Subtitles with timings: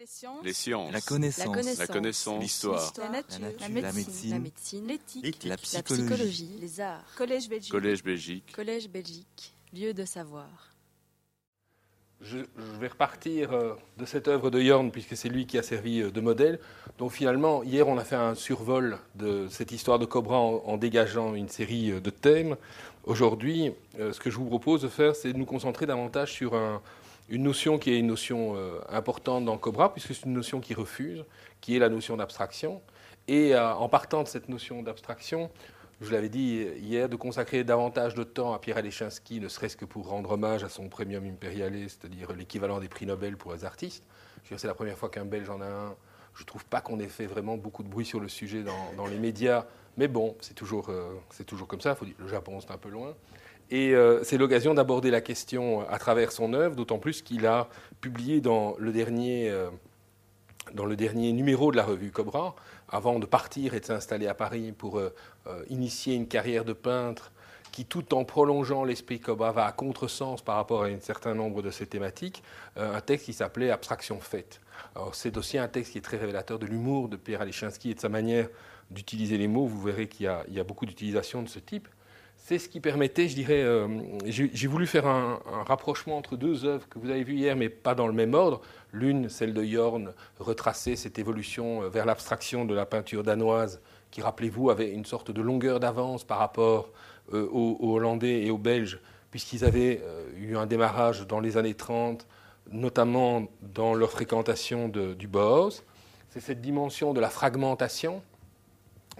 [0.00, 0.42] Les sciences.
[0.44, 0.92] Les sciences.
[0.92, 1.78] La connaissance.
[1.78, 2.42] La connaissance.
[2.42, 2.92] L'histoire.
[2.96, 3.38] La nature.
[3.60, 4.30] La La médecine.
[4.30, 4.86] La médecine.
[4.86, 5.44] L'éthique.
[5.44, 6.06] La La psychologie.
[6.06, 6.50] psychologie.
[6.58, 7.04] Les arts.
[7.18, 7.70] Collège Belgique.
[7.70, 8.52] Collège Belgique.
[8.56, 9.54] Collège Belgique.
[9.74, 10.48] Lieu de savoir.
[12.22, 15.62] Je, je vais repartir euh, de cette œuvre de Yorn, puisque c'est lui qui a
[15.62, 16.58] servi euh, de modèle.
[16.98, 20.76] Donc finalement, hier, on a fait un survol de cette histoire de Cobra en, en
[20.78, 22.56] dégageant une série euh, de thèmes.
[23.04, 26.82] Aujourd'hui, ce que je vous propose de faire, c'est de nous concentrer davantage sur un-
[27.30, 30.74] une notion qui est une notion euh, importante dans Cobra, puisque c'est une notion qui
[30.74, 31.24] refuse,
[31.60, 32.82] qui est la notion d'abstraction.
[33.28, 35.50] Et euh, en partant de cette notion d'abstraction,
[36.00, 39.84] je l'avais dit hier, de consacrer davantage de temps à Pierre Alechinsky, ne serait-ce que
[39.84, 44.04] pour rendre hommage à son premium impériale, c'est-à-dire l'équivalent des prix Nobel pour les artistes.
[44.44, 45.96] C'est la première fois qu'un Belge en a un.
[46.34, 48.64] Je ne trouve pas qu'on ait fait vraiment beaucoup de bruit sur le sujet
[48.96, 49.66] dans, les médias.
[49.96, 51.14] Mais bon, c'est toujours, euh,
[51.68, 51.96] comme ça.
[52.18, 53.14] Le Japon, c'est un peu loin.
[53.70, 57.68] Et euh, c'est l'occasion d'aborder la question à travers son œuvre, d'autant plus qu'il a
[58.00, 59.70] publié dans le dernier, euh,
[60.74, 62.56] dans le dernier numéro de la revue Cobra,
[62.90, 65.14] avant de partir et de s'installer à Paris pour euh,
[65.46, 67.32] euh, initier une carrière de peintre
[67.72, 71.62] qui, tout en prolongeant l'esprit Cobra, va à contresens par rapport à un certain nombre
[71.62, 72.42] de ses thématiques,
[72.76, 74.60] euh, un texte qui s'appelait Abstraction faite.
[75.12, 78.00] C'est aussi un texte qui est très révélateur de l'humour de Pierre Alechinsky et de
[78.00, 78.48] sa manière
[78.90, 79.66] d'utiliser les mots.
[79.66, 81.86] Vous verrez qu'il y a, il y a beaucoup d'utilisation de ce type.
[82.50, 83.86] C'est ce qui permettait, je dirais, euh,
[84.24, 87.94] j'ai voulu faire un, rapprochement entre deux œuvres que vous avez vues hier, mais pas
[87.94, 88.60] dans le même ordre.
[88.92, 94.20] L'une, celle de Yorn, retraçait cette évolution euh, vers l'abstraction de la peinture danoise, qui,
[94.20, 96.90] rappelez-vous, avait une sorte de longueur d'avance par rapport
[97.32, 98.98] euh, aux, Hollandais et aux Belges,
[99.30, 100.02] puisqu'ils avaient
[100.36, 102.26] eu un démarrage dans les années 30,
[102.72, 105.84] notamment dans leur fréquentation du Bauhaus.
[106.30, 108.22] C'est cette dimension de la fragmentation.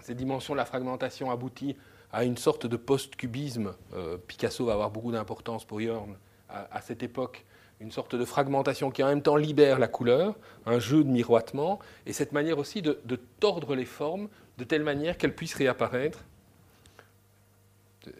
[0.01, 1.77] Cette dimension de la fragmentation aboutit
[2.13, 3.73] à une sorte de post-cubisme.
[3.93, 6.15] Euh, Picasso va avoir beaucoup d'importance pour Yorn
[6.49, 7.45] à, cette époque.
[7.79, 11.79] Une sorte de fragmentation qui en même temps libère la couleur, un jeu de miroitement,
[12.05, 16.23] et cette manière aussi de, de tordre les formes de telle manière qu'elles puissent réapparaître.
[18.05, 18.11] Vous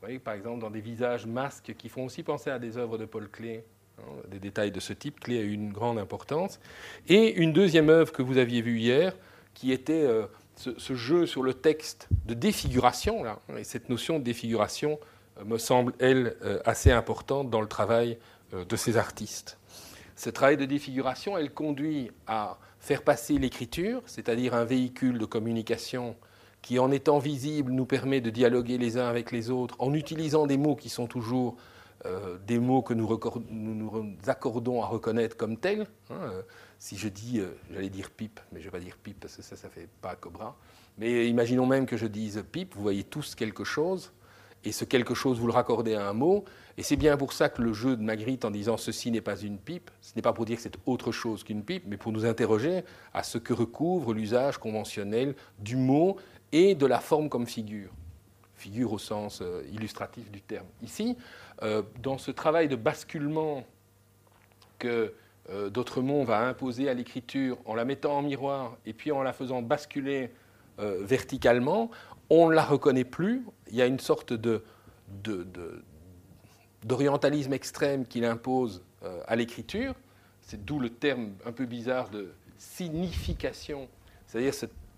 [0.00, 3.04] voyez, par exemple, dans des visages masques qui font aussi penser à des œuvres de
[3.04, 3.60] Paul Klee,
[3.98, 5.20] hein, des détails de ce type.
[5.20, 6.60] Klee a eu une grande importance.
[7.08, 9.16] Et une deuxième œuvre que vous aviez vue hier,
[9.54, 10.26] qui était euh,
[10.56, 13.22] ce, jeu sur le texte de défiguration.
[13.22, 14.98] Là, et cette notion de défiguration
[15.38, 18.18] euh, me semble, elle, euh, assez importante dans le travail
[18.52, 19.58] euh, de ces artistes.
[20.16, 26.16] Ce travail de défiguration, elle conduit à faire passer l'écriture, c'est-à-dire un véhicule de communication
[26.62, 30.46] qui, en étant visible, nous permet de dialoguer les uns avec les autres, en utilisant
[30.46, 31.56] des mots qui sont toujours
[32.06, 33.08] euh, des mots que nous,
[33.50, 35.86] nous accordons à reconnaître comme tels.
[36.10, 36.42] hein, euh,
[36.78, 39.36] si je dis, euh, j'allais dire pipe, mais je ne vais pas dire pipe parce
[39.36, 40.56] que ça, ça fait pas cobra.
[40.98, 44.12] Mais imaginons même que je dise pipe, vous voyez tous quelque chose,
[44.64, 46.44] et ce quelque chose, vous le raccordez à un mot,
[46.76, 49.36] et c'est bien pour ça que le jeu de Magritte en disant ceci n'est pas
[49.36, 52.12] une pipe, ce n'est pas pour dire que c'est autre chose qu'une pipe, mais pour
[52.12, 56.16] nous interroger à ce que recouvre l'usage conventionnel du mot
[56.52, 57.90] et de la forme comme figure.
[58.64, 60.64] Figure au sens euh, illustratif du terme.
[60.82, 61.18] Ici,
[61.62, 63.62] euh, dans ce travail de basculement
[64.78, 65.12] que
[65.50, 69.34] euh, D'autremont va imposer à l'écriture en la mettant en miroir et puis en la
[69.34, 70.30] faisant basculer
[70.78, 71.90] verticalement,
[72.30, 73.44] on ne la reconnaît plus.
[73.68, 74.64] Il y a une sorte de,
[76.82, 78.82] d'orientalisme extrême qu'il impose
[79.28, 79.94] à l'écriture.
[80.40, 83.88] C'est d'où le terme un peu bizarre de signification,
[84.26, 84.54] c'est-à-dire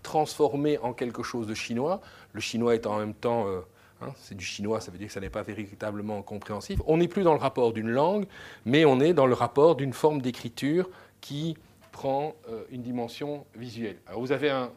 [0.07, 1.99] transformer en quelque chose de chinois.
[2.31, 3.59] Le chinois étant en même temps, euh,
[4.01, 6.79] hein, c'est du chinois, ça veut dire que ça n'est pas véritablement compréhensif.
[6.87, 8.25] On n'est plus dans le rapport d'une langue,
[8.65, 11.57] mais on est dans le rapport d'une forme d'écriture qui
[11.91, 13.97] prend euh, une dimension visuelle.
[14.07, 14.71] Alors vous avez un,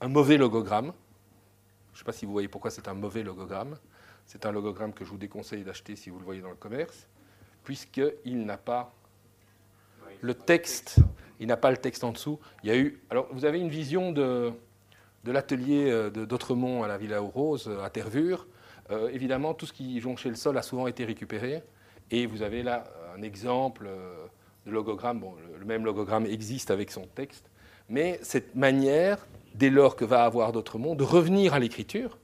[0.00, 0.92] un mauvais logogramme.
[1.92, 3.78] Je ne sais pas si vous voyez pourquoi c'est un mauvais logogramme.
[4.26, 7.06] C'est un logogramme que je vous déconseille d'acheter si vous le voyez dans le commerce,
[7.62, 8.92] puisqu'il n'a pas
[10.22, 10.98] le texte.
[11.40, 12.38] Il n'a pas le texte en dessous.
[12.62, 13.00] Il y a eu.
[13.10, 14.52] Alors, vous avez une vision de,
[15.24, 18.46] de l'atelier euh, d'Autremont à la Villa aux Roses, à Tervure.
[18.90, 21.62] Euh, évidemment, tout ce qui jonchait le sol a souvent été récupéré.
[22.10, 22.84] Et vous avez là
[23.16, 24.26] un exemple euh,
[24.66, 25.20] de logogramme.
[25.20, 27.50] Bon, le, le même logogramme existe avec son texte.
[27.88, 32.18] Mais cette manière, dès lors que va avoir D'Autremont, de revenir à l'écriture,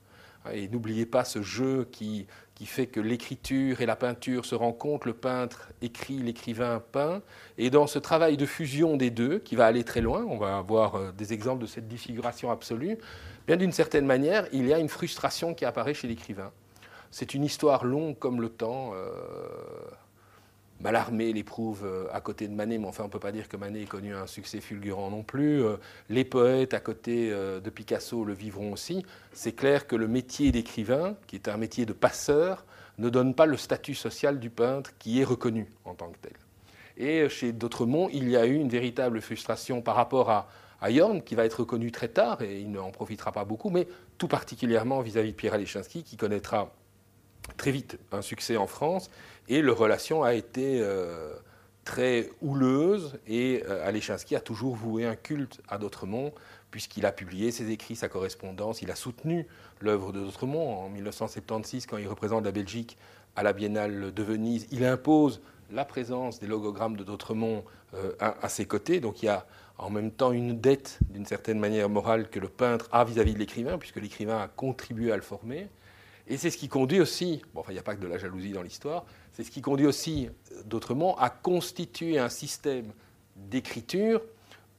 [0.51, 2.25] et n'oubliez pas ce jeu qui,
[2.61, 7.23] qui fait que l'écriture et la peinture se rencontrent, le peintre écrit, l'écrivain peint.
[7.57, 10.59] Et dans ce travail de fusion des deux, qui va aller très loin, on va
[10.59, 12.99] avoir euh, des exemples de cette défiguration absolue,
[13.47, 16.51] bien d'une certaine manière, il y a une frustration qui apparaît chez l'écrivain.
[17.09, 18.91] C'est une histoire longue comme le temps.
[18.93, 19.09] euh,
[20.81, 23.57] Mallarmé l'éprouve euh, à côté de Manet, mais enfin on ne peut pas dire que
[23.57, 25.63] Manet ait connu un succès fulgurant non plus.
[25.63, 25.77] Euh,
[26.09, 29.05] Les poètes à côté euh, de Picasso le vivront aussi.
[29.31, 32.65] C'est clair que le métier d'écrivain, qui est un métier de passeur,
[32.97, 36.33] ne donne pas le statut social du peintre qui est reconnu en tant que tel.
[36.97, 40.49] Et chez D'autremont, il y a eu une véritable frustration par rapport à,
[40.81, 43.87] à qui va être reconnu très tard, et il n'en profitera pas beaucoup, mais
[44.17, 46.71] tout particulièrement vis-à-vis de Pierre Alechinsky, qui connaîtra
[47.57, 49.09] très vite un succès en France,
[49.47, 51.33] et leur relation a été euh,
[51.83, 56.33] très houleuse, et euh, Alechinsky a toujours voué un culte à D'autremont,
[56.69, 59.47] puisqu'il a publié ses écrits, sa correspondance, il a soutenu
[59.81, 62.97] l'œuvre de D'autremont en 1976, quand il représente la Belgique
[63.35, 65.41] à la Biennale de Venise, il impose
[65.71, 68.99] la présence des logogrammes de D'autremont euh, à, ses côtés.
[68.99, 69.45] Donc il y a
[69.77, 73.39] en même temps une dette, d'une certaine manière morale, que le peintre a vis-à-vis de
[73.39, 75.67] l'écrivain, puisque l'écrivain a contribué à le former.
[76.31, 78.17] Et c'est ce qui conduit aussi, bon, enfin il n'y a pas que de la
[78.17, 82.93] jalousie dans l'histoire, c'est ce qui conduit aussi, euh, d'autrement, à constituer un système
[83.35, 84.21] d'écriture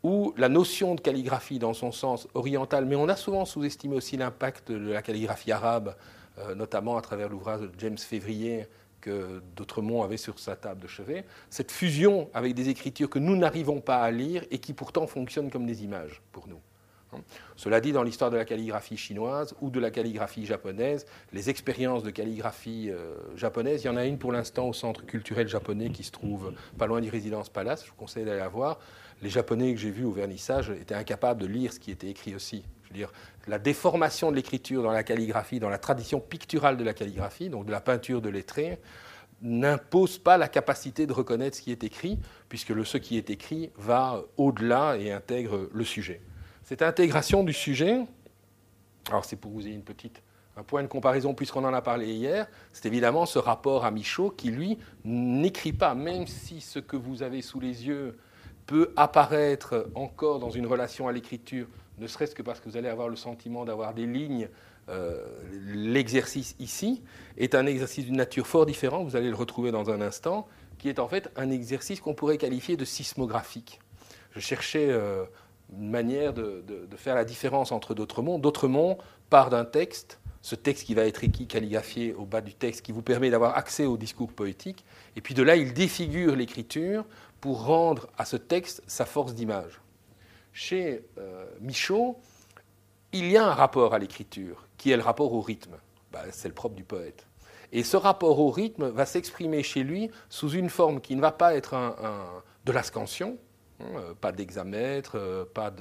[0.02, 4.16] où la notion de calligraphie dans son sens oriental, mais on a souvent sous-estimé aussi
[4.16, 5.94] l'impact de la calligraphie arabe,
[6.38, 8.66] euh, notamment à travers l'ouvrage de James Février,
[9.02, 13.36] que D'autremont avait sur sa table de chevet, cette fusion avec des écritures que nous
[13.36, 16.60] n'arrivons pas à lire et qui pourtant fonctionnent comme des images pour nous.
[17.56, 22.02] Cela dit, dans l'histoire de la calligraphie chinoise ou de la calligraphie japonaise, les expériences
[22.02, 25.90] de calligraphie euh, japonaise, il y en a une pour l'instant au centre culturel japonais
[25.90, 28.78] qui se trouve pas loin du résidence Palace, je vous conseille d'aller la voir.
[29.22, 32.34] Les Japonais que j'ai vus au vernissage étaient incapables de lire ce qui était écrit
[32.34, 32.64] aussi.
[33.46, 37.66] La déformation de l'écriture dans la calligraphie, dans la tradition picturale de la calligraphie, donc
[37.66, 38.78] de la peinture de lettrés,
[39.40, 42.18] n'impose pas la capacité de reconnaître ce qui est écrit,
[42.48, 46.20] puisque ce qui est écrit va au-delà et intègre le sujet.
[46.72, 48.00] Cette intégration du sujet,
[49.10, 50.22] alors c'est pour vous ayez une petite,
[50.56, 54.30] un point de comparaison puisqu'on en a parlé hier, c'est évidemment ce rapport à Michaud
[54.30, 58.16] qui, lui, n'écrit pas, même si ce que vous avez sous les yeux
[58.64, 61.66] peut apparaître encore dans une relation à l'écriture,
[61.98, 64.48] ne serait-ce que parce que vous allez avoir le sentiment d'avoir des lignes.
[64.88, 65.26] Euh,
[65.74, 67.02] l'exercice ici
[67.36, 70.48] est un exercice d'une nature fort différente, vous allez le retrouver dans un instant,
[70.78, 73.78] qui est en fait un exercice qu'on pourrait qualifier de sismographique.
[74.34, 75.24] Je cherchais euh,
[75.78, 76.62] une manière de,
[76.96, 77.94] faire la différence entre.
[77.94, 78.22] D'autres
[78.68, 78.98] mondes
[79.30, 82.92] part d'un texte, ce texte qui va être écrit, calligraphié au bas du texte, qui
[82.92, 84.84] vous permet d'avoir accès au discours poétique,
[85.16, 87.04] et puis de là, il défigure l'écriture
[87.40, 89.80] pour rendre à ce texte sa force d'image.
[90.52, 92.18] Chez euh, Michaud,
[93.12, 95.76] il y a un rapport à l'écriture, qui est le rapport au rythme.
[96.12, 97.26] Bah, c'est le propre du poète.
[97.72, 101.32] Et ce rapport au rythme va s'exprimer chez lui sous une forme qui ne va
[101.32, 101.96] pas être
[102.66, 103.38] de la scansion,
[104.20, 105.72] pas d'hexamètre, euh, pas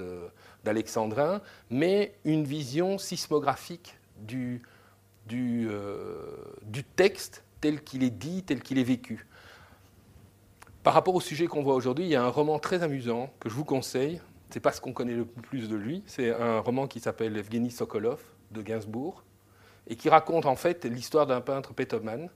[0.64, 4.62] d'alexandrin, mais une vision sismographique du,
[5.28, 5.70] du,
[6.64, 9.28] du texte tel qu'il est dit, tel qu'il est vécu.
[10.84, 13.50] Par rapport au sujet qu'on voit aujourd'hui, il y a un roman très amusant que
[13.50, 14.20] je vous conseille.
[14.50, 16.04] C'est pas ce qu'on connaît le plus de lui.
[16.08, 19.24] C'est un roman qui s'appelle Evgeny Sokolov de Gainsbourg
[19.88, 22.30] et qui raconte en fait l'histoire d'un peintre pétomane.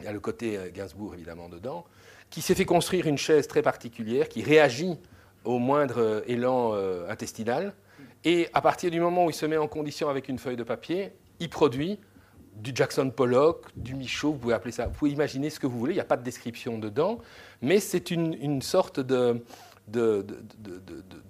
[0.00, 1.84] Il y a le côté euh, Gainsbourg évidemment dedans,
[2.32, 4.96] qui s'est fait construire une chaise très particulière qui réagit
[5.44, 7.74] au moindre euh, élan euh, intestinal.
[8.24, 10.62] Et à partir du moment où il se met en condition avec une feuille de
[10.62, 12.00] papier, il produit
[12.56, 15.78] du Jackson Pollock, du Michaud, vous pouvez appeler ça, vous pouvez imaginer ce que vous
[15.78, 17.18] voulez, il n'y a pas de description dedans,
[17.60, 19.42] mais c'est une, sorte de,
[19.88, 20.24] de,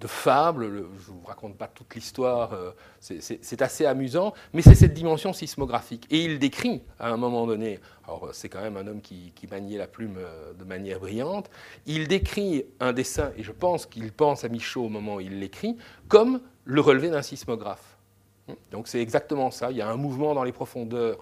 [0.05, 4.93] fable, je ne vous raconte pas toute l'histoire, euh, c'est assez amusant, mais c'est cette
[4.93, 6.05] dimension sismographique.
[6.11, 9.47] Et il décrit à un moment donné, alors c'est quand même un homme qui, qui,
[9.47, 11.49] maniait la plume euh, de manière brillante,
[11.85, 15.39] il décrit un dessin, et je pense qu'il pense à Michaud au moment où il
[15.39, 17.97] l'écrit, comme le relevé d'un sismographe.
[18.71, 19.71] Donc c'est exactement ça.
[19.71, 21.17] Il y a un mouvement dans les profondeurs,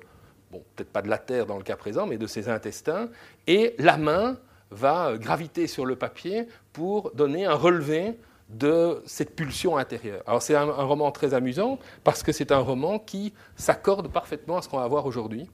[0.52, 3.10] bon, peut-être pas de la Terre dans le cas présent, mais de ses intestins,
[3.48, 4.38] et la main
[4.72, 8.18] va graviter sur le papier pour donner un relevé
[8.50, 10.24] de cette pulsion intérieure.
[10.42, 14.70] C'est un, roman très amusant parce que c'est un roman qui s'accorde parfaitement à ce
[14.70, 15.50] qu'on va voir aujourd'hui.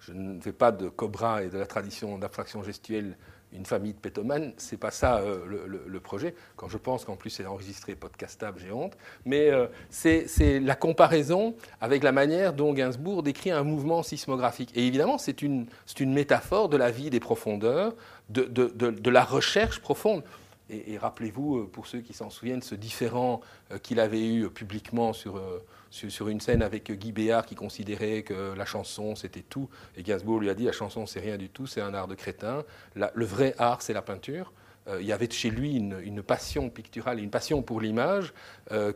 [0.00, 3.16] Je ne fais pas de Cobra et de la tradition d'abstraction gestuelle
[3.54, 6.34] une famille de pétomanes, c'est pas ça euh, le, projet.
[6.56, 8.96] Quand je pense qu'en plus c'est enregistré, podcastable, j'ai honte.
[9.24, 14.70] Mais euh, c'est la comparaison avec la manière dont Gainsbourg décrit un mouvement sismographique.
[14.74, 15.66] Et évidemment, c'est une,
[16.00, 17.94] métaphore de la vie des profondeurs,
[18.28, 20.22] de, de, de la recherche profonde.
[20.70, 25.12] Et, rappelez-vous, euh, pour ceux qui s'en souviennent, ce différent euh, qu'il avait eu publiquement
[25.12, 29.68] sur, euh, sur, une scène avec Guy Béard qui considérait que la chanson c'était tout.
[29.96, 32.14] Et Gainsbourg lui a dit la chanson c'est rien du tout, c'est un art de
[32.14, 32.64] crétin.
[32.94, 34.52] le vrai art c'est la peinture.
[34.98, 38.32] il y avait chez lui une, passion picturale et une passion pour l'image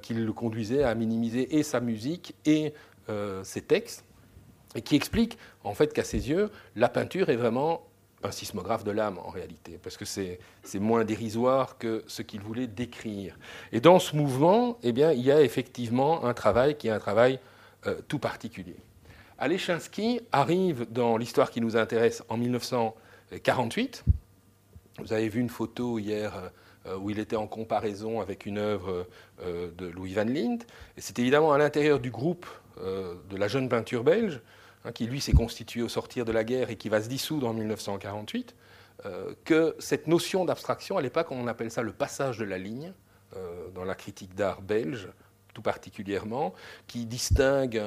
[0.02, 2.72] qui le conduisait à minimiser et sa musique et
[3.42, 4.04] ses textes.
[4.74, 7.87] Et qui explique en fait qu'à ses yeux, la peinture est vraiment
[8.22, 10.38] un sismographe de l'âme en réalité, parce que c'est
[10.74, 13.38] moins dérisoire que ce qu'il voulait décrire.
[13.72, 16.98] Et dans ce mouvement, eh bien, il y a effectivement un travail qui est un
[16.98, 17.38] travail
[17.86, 18.76] euh, tout particulier.
[19.38, 24.04] Alechinsky arrive dans l'histoire qui nous intéresse en 1948,
[24.98, 26.50] Vous avez vu une photo hier
[27.00, 29.06] où il était en comparaison avec une œuvre
[29.44, 30.58] de Louis Van Lint.
[30.96, 32.46] Et c'est évidemment à l'intérieur du groupe
[32.78, 34.40] de la jeune peinture belge,
[34.88, 37.46] hein, qui lui s'est constitué au sortir de la guerre et qui va se dissoudre
[37.48, 38.54] en 1948,
[39.44, 42.92] que cette notion d'abstraction, à l'époque, on appelle ça le passage de la ligne
[43.72, 45.08] dans la critique d'art belge,
[45.54, 46.54] tout particulièrement,
[46.86, 47.82] qui distingue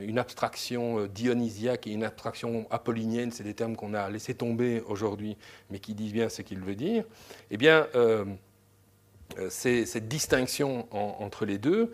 [0.00, 4.80] une abstraction euh, dionysiaque et une abstraction apollinienne, c'est des termes qu'on a laissé tomber
[4.82, 5.36] aujourd'hui,
[5.70, 7.04] mais qui disent bien ce qu'ils veulent dire,
[7.50, 8.24] eh bien, euh,
[9.38, 11.92] euh, c'est cette distinction entre les deux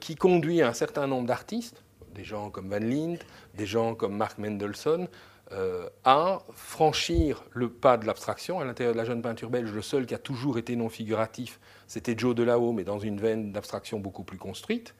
[0.00, 1.82] qui conduit un certain nombre d'artistes,
[2.14, 3.18] des gens comme Van Lint,
[3.56, 5.08] des gens comme Mark Mendelssohn,
[5.52, 8.58] euh, à franchir le pas de l'abstraction.
[8.58, 11.60] À l'intérieur de la jeune peinture belge, le seul qui a toujours été non figuratif,
[11.86, 14.96] c'était Joe Delahaut, mais dans une veine d'abstraction beaucoup plus construite.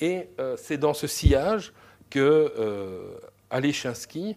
[0.00, 1.72] Et euh, c'est dans ce sillage
[2.10, 3.18] que euh,
[3.50, 4.36] Alechinsky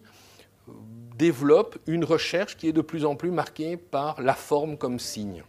[1.16, 5.44] développe une recherche qui est de plus en plus marquée par la forme comme signe.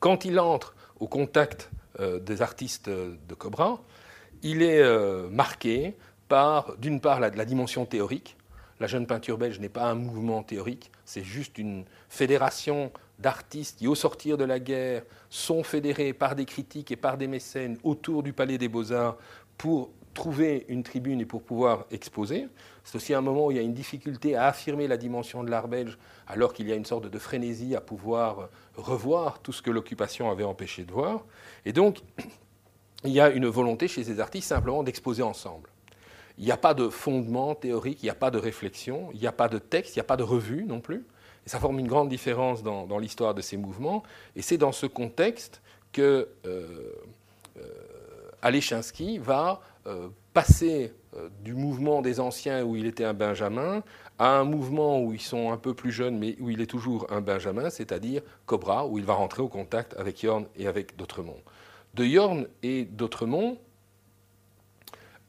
[0.00, 3.82] Quand il entre au contact des artistes de Cobra,
[4.42, 4.82] il est
[5.30, 5.96] marqué
[6.28, 8.36] par, d'une part, la dimension théorique,
[8.80, 13.88] la jeune peinture belge n'est pas un mouvement théorique, c'est juste une fédération d'artistes qui,
[13.88, 18.22] au sortir de la guerre, sont fédérés par des critiques et par des mécènes autour
[18.22, 19.16] du Palais des Beaux-Arts
[19.56, 22.48] pour trouver une tribune et pour pouvoir exposer.
[22.84, 25.50] C'est aussi un moment où il y a une difficulté à affirmer la dimension de
[25.50, 29.62] l'art belge, alors qu'il y a une sorte de frénésie à pouvoir revoir tout ce
[29.62, 31.24] que l'occupation avait empêché de voir.
[31.64, 32.00] Et donc,
[33.04, 35.67] il y a une volonté chez ces artistes simplement d'exposer ensemble.
[36.38, 39.26] Il n'y a pas de fondement théorique, il n'y a pas de réflexion, il n'y
[39.26, 41.04] a pas de texte, il n'y a pas de revue non plus.
[41.44, 44.02] Et ça forme une grande différence dans, l'histoire de ces mouvements.
[44.36, 45.60] Et c'est dans ce contexte
[45.92, 46.92] que euh,
[47.56, 53.82] euh va euh, passer euh, du mouvement des anciens où il était un Benjamin
[54.18, 57.06] à un mouvement où ils sont un peu plus jeunes mais où il est toujours
[57.10, 61.40] un Benjamin, c'est-à-dire Cobra, où il va rentrer au contact avec Yorn et avec D'Autremont.
[61.94, 63.58] De Yorn et D'Autremont,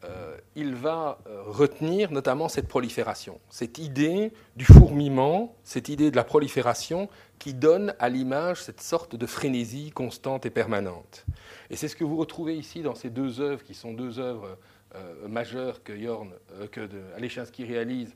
[0.05, 6.15] euh, il va euh, retenir notamment cette prolifération, cette idée du fourmillement, cette idée de
[6.15, 11.25] la prolifération qui donne à l'image cette sorte de frénésie constante et permanente.
[11.69, 14.57] Et c'est ce que vous retrouvez ici dans ces deux œuvres, qui sont deux œuvres
[14.95, 16.31] euh, majeures que, Jorn,
[16.71, 18.15] que réalise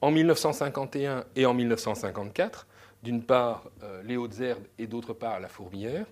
[0.00, 2.66] en 1951 et en 1954,
[3.02, 3.64] d'une part
[4.04, 6.06] Les Hautes Herbes et d'autre part La Fourmilière.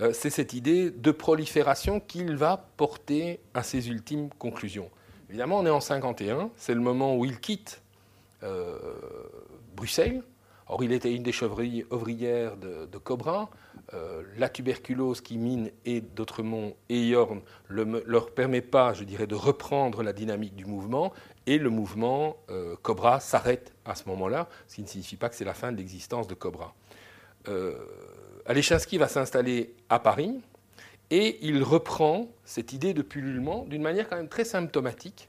[0.00, 4.90] Euh, c'est cette idée de prolifération qu'il va porter à ses ultimes conclusions.
[5.28, 7.82] Évidemment, on est en 51, c'est le moment où il quitte
[8.42, 8.78] euh,
[9.76, 10.22] Bruxelles.
[10.66, 13.50] Or, il était une des chevreries ouvrières de, Cobra.
[13.92, 17.40] Euh, la tuberculose qui mine et d'Autremont et Yorn
[17.70, 21.12] ne leur permet pas, je dirais, de reprendre la dynamique du mouvement.
[21.46, 22.36] Et le mouvement
[22.82, 25.76] Cobra s'arrête à ce moment-là, ce qui ne signifie pas que c'est la fin de
[25.76, 26.72] l'existence de Cobra.
[28.50, 30.40] Alechinsky va s'installer à Paris
[31.10, 35.28] et il reprend cette idée de pullulement d'une manière quand même très symptomatique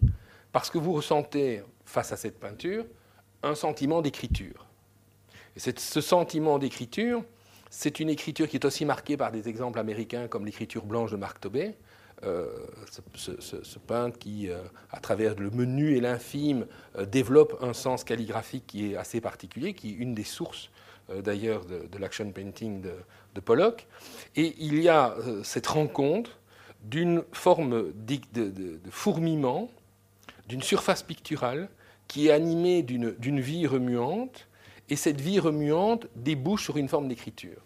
[0.51, 2.83] parce que vous ressentez face à cette peinture
[3.43, 4.65] un sentiment d'écriture.
[5.55, 7.23] Et ce sentiment d'écriture,
[7.69, 11.17] c'est une écriture qui est aussi marquée par des exemples américains comme l'écriture blanche de
[11.17, 11.77] Marc Tobey,
[12.23, 12.47] euh,
[13.13, 16.65] ce, peintre qui, euh, à travers le menu et l'infime,
[16.97, 20.71] euh, développe un sens calligraphique qui est assez particulier, qui est une des sources
[21.19, 23.87] d'ailleurs de, l'action painting de, Pollock.
[24.35, 26.39] Et il y a euh, cette rencontre
[26.83, 29.69] d'une forme de, fourmillement,
[30.47, 31.69] d'une surface picturale
[32.07, 34.47] qui est animée d'une vie remuante,
[34.89, 37.61] et cette vie remuante débouche sur une forme d'écriture.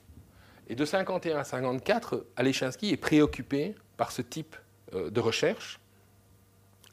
[0.68, 4.56] Et de 51 à 54, Alechinsky est préoccupé par ce type
[4.94, 5.80] euh, de recherche.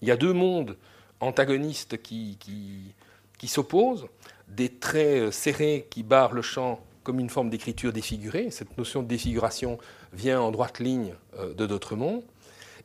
[0.01, 0.77] Il y a deux mondes
[1.21, 2.95] antagonistes qui
[3.47, 4.07] s'opposent
[4.55, 8.51] des traits euh, serrés qui barrent le champ comme une forme d'écriture défigurée.
[8.51, 9.79] Cette notion de défiguration
[10.13, 12.23] vient en droite ligne euh, de D'autremont.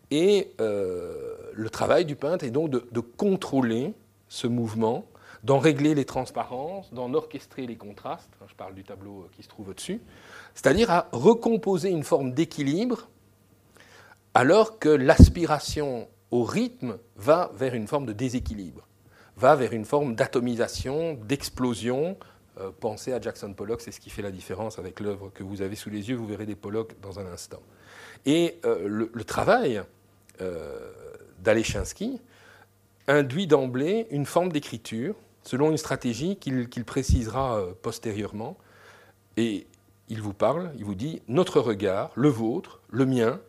[0.10, 3.94] Et euh, le travail du peintre est donc de, contrôler
[4.30, 5.06] ce mouvement,
[5.44, 8.30] d'en régler les transparences, d'en orchestrer les contrastes.
[8.48, 10.02] Je parle du tableau qui se trouve au-dessus.
[10.56, 13.10] C'est-à-dire à recomposer une forme d'équilibre
[14.34, 18.87] alors que l'aspiration au rythme va vers une forme de déséquilibre
[19.38, 22.18] va vers une forme d'atomisation, d'explosion.
[22.60, 25.62] Euh, pensez à Jackson Pollock, c'est ce qui fait la différence avec l'œuvre que vous
[25.62, 26.16] avez sous les yeux.
[26.16, 27.62] Vous verrez des Pollock dans un instant.
[28.26, 29.82] Et euh, le, travail
[30.42, 30.92] euh,
[31.40, 32.20] d'Alechinsky
[33.08, 38.58] induit d'emblée une forme d'écriture selon une stratégie qu'il précisera postérieurement.
[39.38, 39.66] Et
[40.10, 43.40] il vous parle, il vous dit Notre regard, le vôtre, le mien,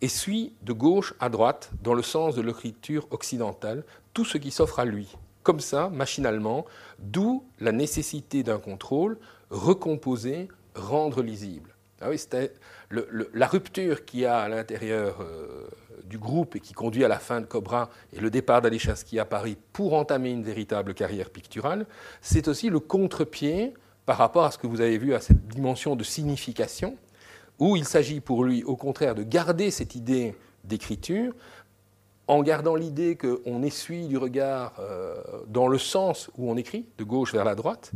[0.00, 3.82] essuie de gauche à droite, dans le sens de l'écriture occidentale,
[4.14, 6.64] tout ce qui s'offre à lui comme ça, machinalement,
[6.98, 9.18] d'où la nécessité d'un contrôle
[9.50, 11.74] recomposer, rendre lisible.
[12.00, 12.10] Ah
[12.90, 15.66] la rupture qu'il y a à l'intérieur euh,
[16.04, 19.24] du groupe et qui conduit à la fin de Cobra et le départ d'Alechinsky à
[19.24, 21.86] Paris pour entamer une véritable carrière picturale,
[22.20, 23.74] c'est aussi le contre-pied
[24.06, 26.96] par rapport à ce que vous avez vu à cette dimension de signification,
[27.58, 31.34] où il s'agit pour lui, au contraire, de garder cette idée d'écriture,
[32.28, 35.16] en gardant l'idée qu'on essuie du regard euh,
[35.48, 37.92] dans le sens où on écrit, de gauche vers la droite,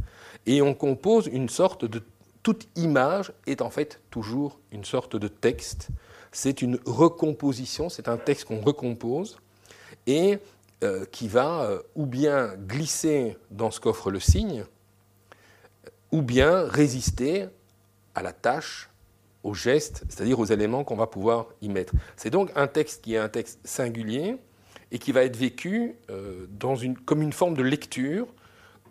[0.46, 2.02] et on compose une sorte de
[2.42, 5.88] toute image est en fait toujours une sorte de texte.
[6.32, 9.38] C'est une recomposition, c'est un texte qu'on recompose
[10.06, 10.38] et
[10.82, 14.64] euh, qui va euh, ou bien glisser dans ce qu'offre le signe,
[16.10, 17.46] ou bien résister
[18.14, 18.90] à la tâche,
[19.42, 21.94] au geste, c'est-à-dire aux éléments qu'on va pouvoir y mettre.
[22.16, 24.36] C'est donc un texte qui est un texte singulier
[24.90, 28.26] et qui va être vécu euh, dans une, comme une forme de lecture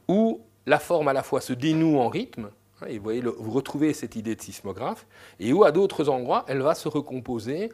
[0.07, 2.49] où la forme à la fois se dénoue en rythme,
[2.81, 5.05] Hein, et vous, voyez, vous retrouvez cette idée de sismographe,
[5.39, 7.71] et où à d'autres endroits, elle va se recomposer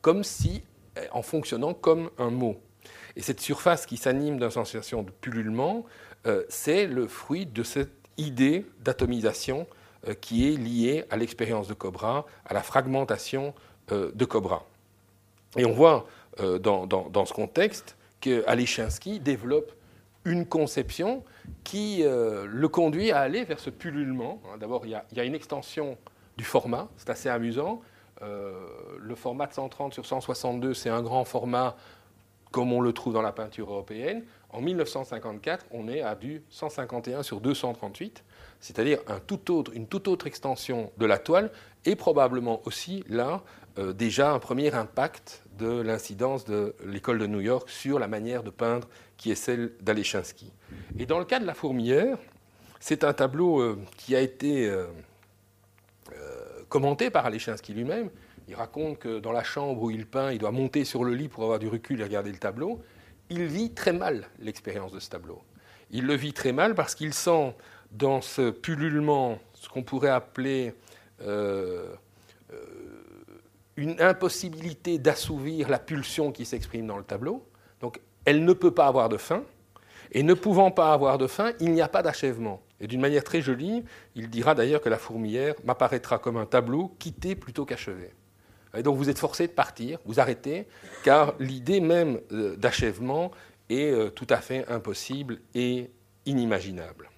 [0.00, 0.62] comme si,
[0.96, 2.60] eh, en fonctionnant comme un mot.
[3.16, 5.84] Et cette surface qui s'anime d'une sensation de pullulement,
[6.26, 9.74] euh, c'est le fruit de cette idée d'atomisation euh,
[10.20, 13.54] qui est liée à l'expérience de Cobra, à la fragmentation
[13.92, 14.64] euh, de Cobra.
[15.56, 16.06] Et on voit
[16.62, 18.44] dans, dans, ce contexte que
[19.18, 19.72] développe
[20.24, 21.24] une conception
[21.64, 24.40] qui euh, le conduit à aller vers ce pullulement.
[24.46, 25.96] Hein, d'abord, il, y, a une extension
[26.36, 27.80] du format, c'est assez amusant.
[28.22, 28.52] Euh,
[28.98, 31.76] le format de 130 sur 162, c'est un grand format
[32.50, 34.24] comme on le trouve dans la peinture européenne.
[34.50, 38.24] En 1954, on est à du 151 sur 238,
[38.60, 39.00] c'est-à-dire
[39.74, 41.50] une toute autre extension de la toile,
[41.84, 43.42] et probablement aussi là
[43.78, 48.42] euh, déjà un premier impact de l'incidence de l'école de New York sur la manière
[48.42, 50.52] de peindre qui est celle d'Alechinsky.
[50.98, 52.18] Et dans le cas de la fourmilière,
[52.80, 54.86] c'est un tableau euh, qui a été euh,
[56.68, 58.10] commenté par Alechinsky lui-même.
[58.48, 61.28] Il raconte que dans la chambre où il peint, il doit monter sur le lit
[61.28, 62.80] pour avoir du recul et regarder le tableau.
[63.28, 65.42] Il vit très mal l'expérience de ce tableau.
[65.90, 67.54] Il le vit très mal parce qu'il sent
[67.90, 70.74] dans ce pullulement ce qu'on pourrait appeler
[73.76, 77.46] une impossibilité d'assouvir la pulsion qui s'exprime dans le tableau.
[77.80, 79.42] Donc elle ne peut pas avoir de fin,
[80.12, 82.60] et ne pouvant pas avoir de fin, il n'y a pas d'achèvement.
[82.80, 86.94] Et d'une manière très jolie, il dira d'ailleurs que la fourmilière m'apparaîtra comme un tableau
[86.98, 88.10] quitté plutôt qu'achevé.
[88.74, 90.66] Et donc vous êtes forcé de partir, vous arrêtez,
[91.04, 93.30] car l'idée même euh, d'achèvement
[93.68, 95.90] est euh, tout à fait impossible et
[96.24, 97.09] inimaginable.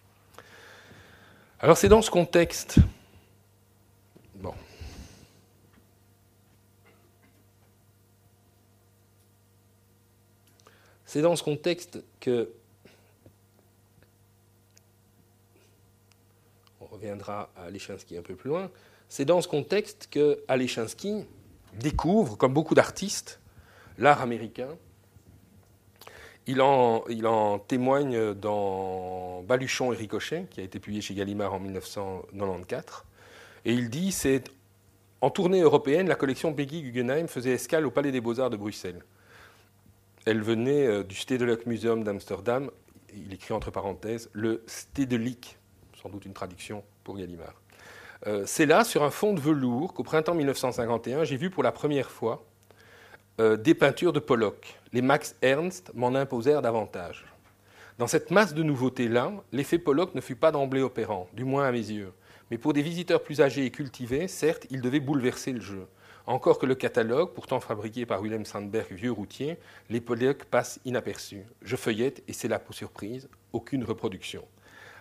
[1.62, 2.80] Alors c'est dans ce contexte
[11.12, 12.50] C'est dans ce contexte que
[16.80, 18.70] on reviendra à Alechinsky un peu plus loin.
[19.10, 21.26] C'est dans ce contexte que Alechinsky
[21.74, 23.40] découvre, comme beaucoup d'artistes,
[23.98, 24.68] l'art américain.
[26.46, 33.04] Il en, témoigne dans Baluchon et Ricochet, qui a été publié chez Gallimard en 1994.
[33.64, 34.44] Et il dit c'est
[35.20, 39.04] en tournée européenne, la collection Peggy Guggenheim faisait escale au Palais des Beaux-Arts de Bruxelles.
[40.26, 42.70] Elle venait euh, du Stedelijk Museum d'Amsterdam.
[43.14, 45.58] Il écrit entre parenthèses le Stedelijk,
[46.00, 47.54] sans doute une traduction pour Gallimard.
[48.26, 51.70] Euh, c'est là, sur un fond de velours, qu'au printemps 1951, j'ai vu pour la
[51.70, 52.44] première fois
[53.40, 54.78] euh, des peintures de Pollock.
[54.92, 57.24] Les Max Ernst m'en imposèrent davantage.
[57.98, 61.72] Dans cette masse de nouveautés-là, l'effet Pollock ne fut pas d'emblée opérant, du moins à
[61.72, 62.12] mes yeux.
[62.50, 65.86] Mais pour des visiteurs plus âgés et cultivés, certes, il devait bouleverser le jeu.
[66.26, 69.56] Encore que le catalogue, pourtant fabriqué par Willem Sandberg, vieux routier,
[69.90, 71.44] les Pollock passent inaperçus.
[71.62, 74.44] Je feuillette et c'est là pour surprise, aucune reproduction.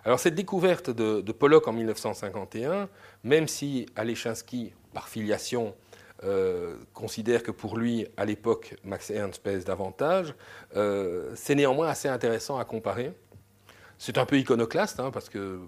[0.04, 2.88] Alors cette découverte de, Pollock en 1951,
[3.22, 5.74] même si Alechinsky, par filiation,
[6.24, 10.34] euh, considère que pour lui, à l'époque, Max Ernst pèse davantage,
[10.76, 13.12] euh, c'est néanmoins assez intéressant à comparer.
[13.98, 15.60] C'est un peu iconoclaste, hein, parce que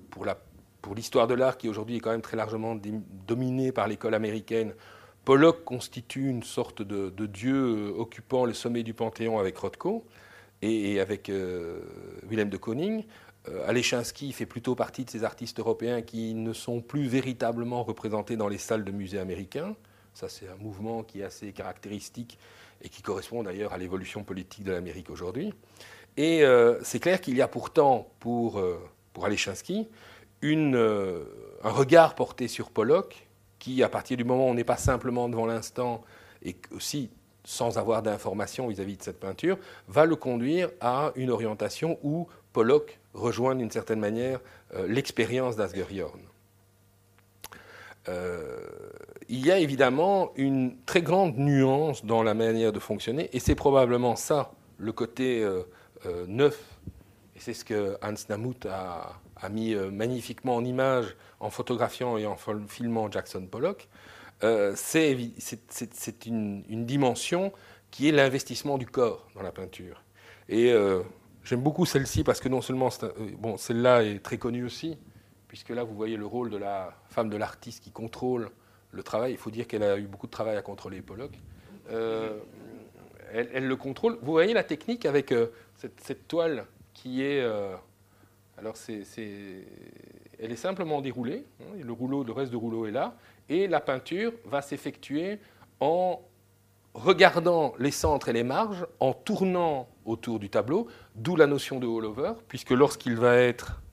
[0.80, 2.76] pour l'histoire de l'art, qui aujourd'hui est quand même très largement
[3.26, 4.74] dominée par l'école américaine,
[5.24, 10.04] Pollock constitue une sorte de, dieu euh, occupant le sommet du Panthéon avec Rothko
[10.62, 11.80] et, avec euh,
[12.28, 13.04] Willem de Koning.
[13.66, 18.48] Alechinsky fait plutôt partie de ces artistes européens qui ne sont plus véritablement représentés dans
[18.48, 19.76] les salles de musées américains.
[20.14, 22.38] Ça, c'est un mouvement qui est assez caractéristique
[22.82, 25.52] et qui correspond d'ailleurs à l'évolution politique de l'Amérique aujourd'hui.
[26.16, 26.44] Et
[26.82, 28.62] c'est clair qu'il y a pourtant pour,
[29.12, 29.88] pour Alechinsky
[30.42, 33.26] une, un regard porté sur Pollock
[33.58, 36.04] qui, à partir du moment où on n'est pas simplement devant l'instant
[36.42, 37.10] et aussi
[37.44, 42.98] sans avoir d'informations vis-à-vis de cette peinture, va le conduire à une orientation où Pollock
[43.12, 44.40] rejoint d'une certaine manière
[44.74, 46.20] euh, l'expérience d'Asger Jorn.
[48.08, 53.54] Il y a évidemment une très grande nuance dans la manière de fonctionner, et c'est
[53.54, 55.46] probablement ça le côté
[56.28, 56.58] neuf,
[57.36, 62.36] et c'est ce que Hans Namuth a, mis magnifiquement en image en photographiant et en
[62.68, 63.88] filmant Jackson Pollock,
[64.74, 65.16] c'est
[66.26, 67.52] une, une, dimension
[67.90, 70.02] qui est l'investissement du corps dans la peinture.
[70.48, 70.74] Et
[71.44, 74.96] J'aime beaucoup celle-ci parce que non seulement euh, bon, celle-là est très connue aussi,
[75.54, 78.50] puisque là vous voyez le rôle de la femme de l'artiste qui contrôle
[78.90, 79.30] le travail.
[79.30, 81.30] Il faut dire qu'elle a eu beaucoup de travail à contrôler Pollock.
[81.92, 82.40] Euh,
[83.32, 84.18] elle, le contrôle.
[84.20, 87.40] Vous voyez la technique avec euh, cette, toile qui est.
[88.58, 89.04] alors c'est,
[90.40, 91.46] elle est simplement déroulée.
[91.60, 93.14] Hein, le rouleau, le reste du rouleau est là,
[93.48, 95.38] et la peinture va s'effectuer
[95.78, 96.20] en
[96.94, 101.86] regardant les centres et les marges, en tournant autour du tableau, d'où la notion de
[101.86, 103.83] all-over, puisque lorsqu'il va être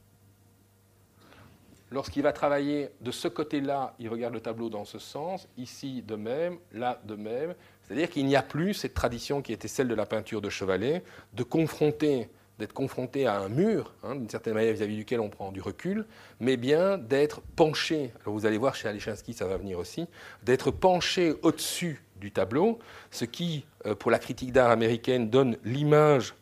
[1.91, 6.15] Lorsqu'il va travailler de ce côté-là, il regarde le tableau dans ce sens, ici de
[6.15, 7.53] même, là de même.
[7.83, 11.03] C'est-à-dire qu'il n'y a plus cette tradition qui était celle de la peinture de Chevalet,
[11.33, 15.51] de confronter, d'être confronté à un mur, hein, d'une certaine manière vis-à-vis duquel on prend
[15.51, 16.05] du recul,
[16.39, 18.13] mais bien d'être penché.
[18.21, 20.07] Alors vous allez voir chez Alechinsky, ça va venir aussi,
[20.43, 26.35] d'être penché au-dessus du tableau, ce qui, euh, pour la critique d'art américaine, donne l'image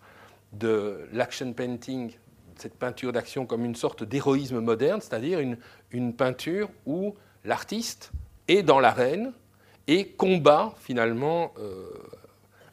[0.53, 2.11] de l'action painting,
[2.61, 5.57] cette peinture d'action comme une sorte d'héroïsme moderne, c'est-à-dire une,
[5.91, 8.11] une, peinture où l'artiste
[8.47, 9.33] est dans l'arène
[9.87, 11.89] et combat finalement euh,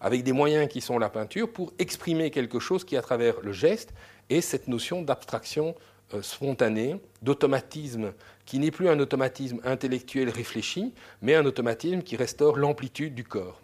[0.01, 3.53] avec des moyens qui sont la peinture pour exprimer quelque chose qui, à travers le
[3.53, 3.95] geste,
[4.29, 5.75] est cette notion d'abstraction
[6.15, 8.13] euh, spontanée, d'automatisme
[8.45, 13.61] qui n'est plus un automatisme intellectuel réfléchi, mais un automatisme qui restaure l'amplitude du corps.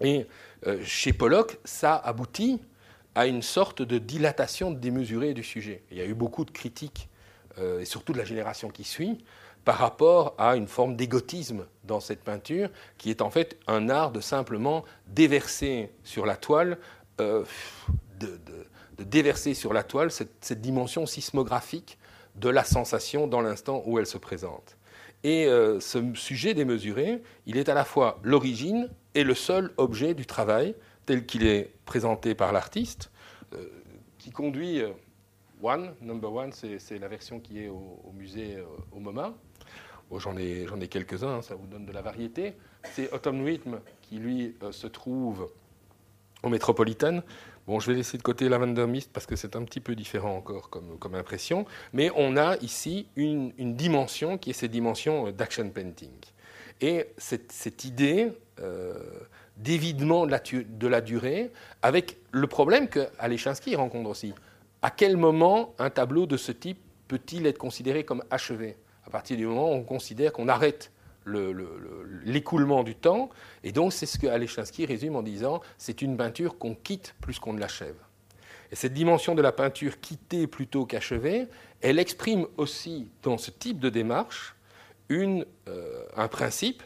[0.00, 0.26] Et
[0.66, 2.60] euh, chez Pollock, ça aboutit
[3.16, 5.82] à une sorte de dilatation démesurée du sujet.
[5.90, 7.08] Il y a eu beaucoup de critiques,
[7.58, 9.18] euh, et surtout de la génération qui suit,
[9.64, 14.12] par rapport à une forme d'égotisme dans cette peinture, qui est en fait un art
[14.12, 16.78] de simplement déverser sur la toile,
[17.18, 17.44] de,
[18.98, 21.98] déverser sur la toile cette dimension sismographique
[22.36, 24.76] de la sensation dans l'instant où elle se présente.
[25.24, 30.14] Et euh, ce sujet démesuré, il est à la fois l'origine et le seul objet
[30.14, 30.74] du travail
[31.06, 33.10] tel qu'il est présenté par l'artiste,
[33.54, 33.68] euh,
[34.18, 34.90] qui conduit euh,
[35.62, 38.58] One, Number One, c'est la version qui est au, musée
[38.92, 39.32] au MoMA.
[40.18, 42.54] J'en ai, ai quelques-uns, ça vous donne de la variété.
[42.92, 45.50] C'est Autumn Rhythm qui, lui, se trouve
[46.42, 47.22] au Metropolitan.
[47.66, 50.36] Bon, je vais laisser de côté Lavender Mist parce que c'est un petit peu différent
[50.36, 56.12] encore comme, impression, mais on a ici une, dimension qui est cette dimension d'action painting.
[56.80, 58.94] Et cette, idée euh,
[59.56, 61.50] d'évidement de la, durée,
[61.82, 64.34] avec le problème que Alechinsky rencontre aussi.
[64.82, 68.76] À quel moment un tableau de ce type peut-il être considéré comme achevé?
[69.06, 70.90] À partir du moment où on considère qu'on arrête
[72.24, 73.30] l'écoulement du temps.
[73.64, 77.38] Et donc, c'est ce que Alechinsky résume en disant c'est une peinture qu'on quitte plus
[77.38, 77.96] qu'on ne l'achève.
[78.70, 81.46] Et cette dimension de la peinture quittée plutôt qu'achevée,
[81.80, 84.56] elle exprime aussi dans ce type de démarche
[85.10, 85.44] euh,
[86.16, 86.82] un principe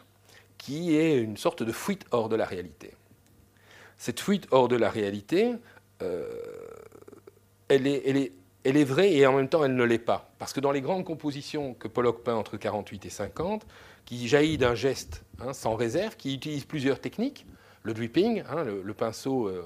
[0.60, 2.92] qui est une sorte de fuite hors de la réalité.
[3.96, 5.54] Cette fuite hors de la réalité,
[6.02, 6.28] euh,
[7.68, 10.30] elle, est, vraie et en même temps elle ne l'est pas.
[10.38, 13.66] Parce que dans les grandes compositions que Pollock peint entre 48 et 50,
[14.04, 17.46] qui jaillit d'un geste hein, sans réserve, qui utilise plusieurs techniques.
[17.82, 19.62] Le dripping, hein, le, pinceau, euh,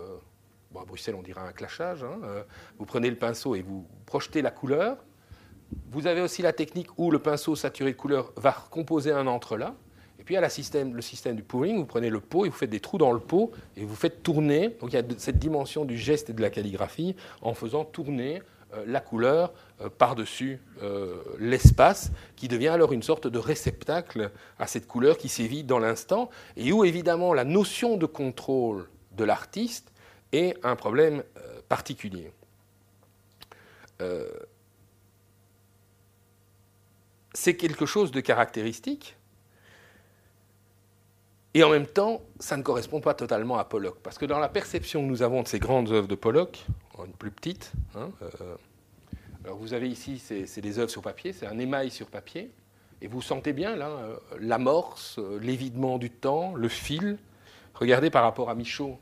[0.80, 2.44] à Bruxelles on dirait un clashage, hein, euh,
[2.78, 4.98] vous prenez le pinceau et vous projetez la couleur.
[5.90, 9.74] Vous avez aussi la technique où le pinceau saturé de couleur va composer un entrelac.
[10.24, 12.48] Et puis il y a système, le système du pouring, vous prenez le pot et
[12.48, 14.70] vous faites des trous dans le pot et vous faites tourner.
[14.80, 18.40] Donc il y a cette dimension du geste et de la calligraphie en faisant tourner
[18.72, 24.66] euh, la couleur euh, par-dessus euh, l'espace, qui devient alors une sorte de réceptacle à
[24.66, 29.92] cette couleur qui sévit dans l'instant, et où évidemment la notion de contrôle de l'artiste
[30.32, 31.22] est un problème
[31.68, 32.32] particulier.
[37.34, 39.16] C'est quelque chose de caractéristique,
[41.54, 43.98] et en même temps, ça ne correspond pas totalement à Pollock.
[44.02, 46.66] Parce que dans la perception que nous avons de ces grandes œuvres de Pollock,
[47.04, 48.56] une plus petite, hein, euh,
[49.44, 52.50] alors vous avez ici, c'est des œuvres sur papier, c'est un émail sur papier,
[53.02, 57.18] et vous sentez bien là euh, l'amorce, euh, l'évidement du temps, le fil.
[57.74, 58.98] Regardez par rapport à Michaud,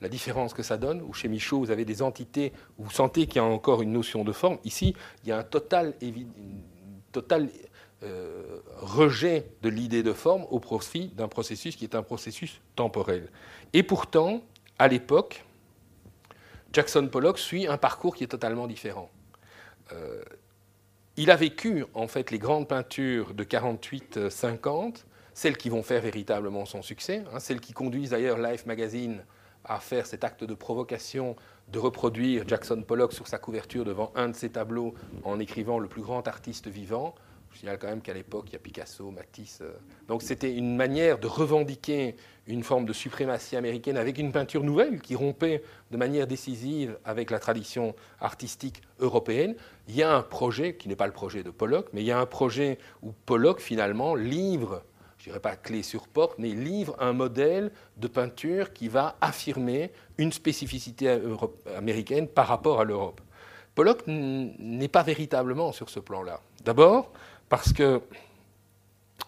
[0.00, 3.26] la différence que ça donne, où chez Michaud, vous avez des entités, où vous sentez
[3.26, 4.58] qu'il y a encore une notion de forme.
[4.64, 5.94] Ici, il y a un total,
[7.12, 7.48] total
[8.06, 13.28] euh, rejet de l'idée de forme au profit d'un processus qui est un processus temporel.
[13.72, 14.42] Et pourtant,
[14.78, 15.44] à l'époque,
[16.72, 19.10] Jackson Pollock suit un parcours qui est totalement différent.
[19.92, 20.22] Euh,
[21.16, 26.64] il a vécu en fait les grandes peintures de 48-50, celles qui vont faire véritablement
[26.64, 29.24] son succès, hein, celles qui conduisent d'ailleurs Life Magazine
[29.64, 31.36] à faire cet acte de provocation
[31.68, 35.88] de reproduire Jackson Pollock sur sa couverture devant un de ses tableaux en écrivant le
[35.88, 37.14] plus grand artiste vivant.
[37.56, 39.60] Je signale quand même qu'à l'époque, il y a Picasso, Matisse.
[39.62, 39.72] Euh.
[40.08, 42.14] Donc c'était une manière de revendiquer
[42.46, 47.30] une forme de suprématie américaine avec une peinture nouvelle qui rompait de manière décisive avec
[47.30, 49.54] la tradition artistique européenne.
[49.88, 52.10] Il y a un projet, qui n'est pas le projet de Pollock, mais il y
[52.10, 54.82] a un projet où Pollock finalement livre,
[55.16, 59.92] je dirais pas clé sur porte, mais livre un modèle de peinture qui va affirmer
[60.18, 61.18] une spécificité
[61.74, 63.22] américaine par rapport à l'Europe.
[63.74, 66.40] Pollock n'est pas véritablement sur ce plan-là.
[66.64, 67.12] D'abord,
[67.48, 68.02] parce que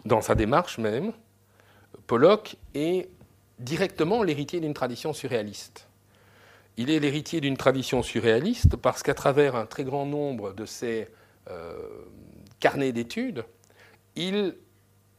[0.05, 1.13] dans sa démarche même,
[2.07, 3.09] Pollock est
[3.59, 5.89] directement l'héritier d'une tradition surréaliste.
[6.77, 11.09] Il est l'héritier d'une tradition surréaliste parce qu'à travers un très grand nombre de ses
[11.51, 11.77] euh,
[12.61, 13.45] carnets d'études,
[14.15, 14.55] il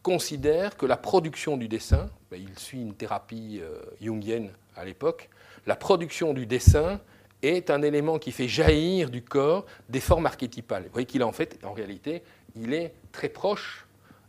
[0.04, 5.30] considère que la production du dessin, ben, il suit une thérapie euh, jungienne à l'époque,
[5.68, 7.02] la production du dessin
[7.42, 10.84] est un élément qui fait jaillir du corps des formes archétypales.
[10.84, 12.24] Vous voyez qu'il en fait, en réalité,
[12.56, 13.86] il est très proche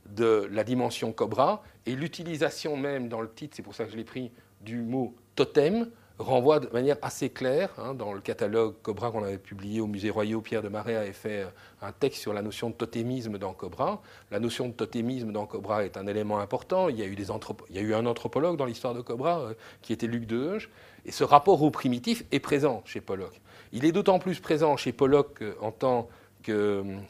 [0.06, 3.96] de la dimension cobra, et l'utilisation même dans le titre, c'est pour ça que je
[3.96, 4.30] l'ai pris,
[4.60, 5.88] du mot totem,
[6.20, 7.70] renvoie de manière assez claire.
[7.78, 11.12] Hein, dans le catalogue Cobra qu'on avait publié au Musée Royal, Pierre de Marais avait
[11.12, 11.46] fait
[11.82, 14.02] un texte sur la notion de totémisme dans Cobra.
[14.30, 16.88] La notion de totémisme dans Cobra est un élément important.
[16.88, 20.70] Il y a eu, un anthropologue dans l'histoire de Cobra euh, qui était Luc Deheuge.
[21.06, 23.40] Et ce rapport au primitif est présent chez Pollock.
[23.72, 26.19] Il est d'autant plus présent chez Pollock euh, en tant euh,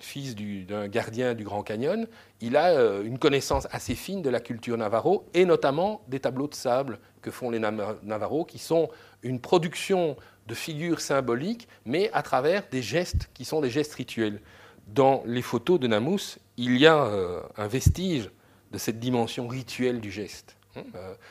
[0.00, 2.06] fils d'un gardien du Grand Canyon,
[2.40, 6.48] il a euh, une connaissance assez fine de la culture navarro et notamment des tableaux
[6.48, 8.88] de sable que font les Navarros, qui sont
[9.22, 10.16] une production
[10.46, 14.40] de figures symboliques, mais à travers des gestes qui sont des gestes rituels.
[14.88, 18.30] Dans les photos de Namus, il y a euh, un vestige
[18.72, 20.56] de cette dimension rituelle du geste.
[20.76, 20.82] Hein,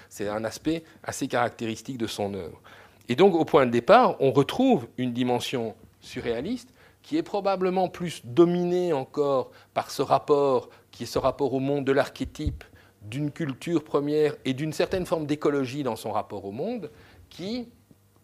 [0.09, 2.61] c'est un aspect assez caractéristique de son œuvre.
[3.09, 6.69] Et donc, au point de départ, on retrouve une dimension surréaliste,
[7.09, 11.83] qui est probablement plus dominé encore par ce rapport, qui est ce rapport au monde
[11.83, 12.63] de l'archétype,
[13.01, 16.91] d'une culture première et d'une certaine forme d'écologie dans son rapport au monde,
[17.27, 17.67] qui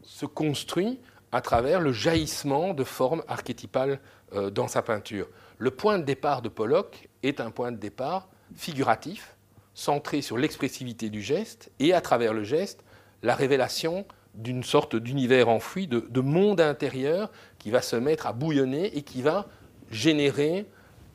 [0.04, 1.00] se construit
[1.32, 4.00] à travers le jaillissement de formes archétypales
[4.36, 5.30] euh, dans sa peinture.
[5.58, 9.36] Le point de départ de Pollock est un point de départ figuratif,
[9.74, 12.84] centré sur l'expressivité du geste, et à travers le geste,
[13.24, 18.98] la révélation d'une sorte d'univers enfoui, de, monde intérieur qui va se mettre à bouillonner
[18.98, 19.48] et qui va
[19.92, 20.66] générer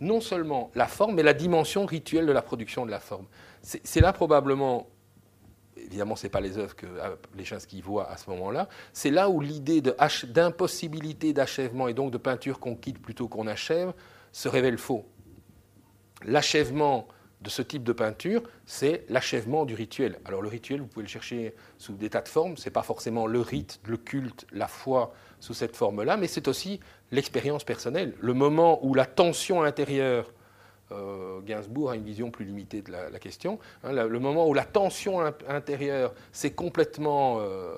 [0.01, 3.27] non seulement la forme, mais la dimension rituelle de la production de la forme.
[3.63, 4.89] C'est là probablement,
[5.77, 9.11] évidemment, ce n'est pas les œuvres que euh, les qui voient à ce moment-là, c'est
[9.11, 13.93] là où l'idée d'impossibilité d'achèvement et donc de peinture qu'on quitte plutôt qu'on achève
[14.33, 15.05] se révèle faux.
[16.25, 17.07] L'achèvement
[17.41, 20.19] de ce type de peinture, c'est l'achèvement du rituel.
[20.25, 22.83] Alors le rituel, vous pouvez le chercher sous des tas de formes, ce n'est pas
[22.83, 26.81] forcément le rite, le culte, la foi sous cette forme-là, mais c'est aussi
[27.13, 30.33] l'expérience personnelle, le moment où la tension intérieure,
[30.93, 34.65] euh, Gainsbourg a une vision plus limitée de la, question, hein, le moment où la
[34.65, 37.75] tension intérieure s'est complètement euh,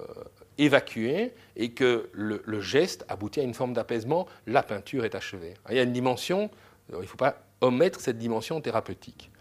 [0.58, 5.54] évacuée et que le, le, geste aboutit à une forme d'apaisement, la peinture est achevée.
[5.70, 6.50] Il y a une dimension,
[6.90, 9.31] il ne faut pas omettre cette dimension thérapeutique.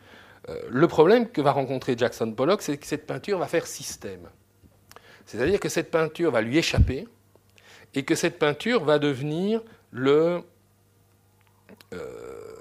[0.49, 4.30] Euh, le problème que va rencontrer Jackson Pollock, c'est que cette peinture va faire système.
[5.25, 7.08] C'est-à-dire que cette peinture va lui échapper
[7.93, 10.41] et que cette peinture va devenir le,
[11.93, 12.51] euh,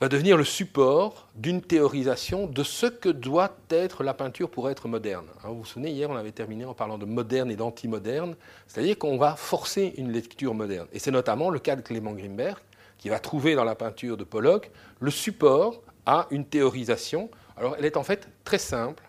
[0.00, 4.88] va devenir le support d'une théorisation de ce que doit être la peinture pour être
[4.88, 5.26] moderne.
[5.44, 8.34] Hein, vous vous souvenez, hier, on avait terminé en parlant de moderne et d'anti-moderne,
[8.66, 10.88] c'est-à-dire qu'on va forcer une lecture moderne.
[10.92, 12.58] Et c'est notamment le cas de Clément Grimberg,
[13.00, 17.30] qui va trouver dans la peinture de Pollock le support à une théorisation.
[17.56, 19.02] Alors elle est en fait très simple.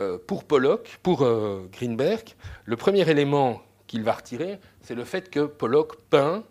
[0.00, 5.30] Euh, pour Pollock, pour euh, Greenberg, le premier élément qu'il va retirer, c'est le fait
[5.30, 6.44] que Pollock peint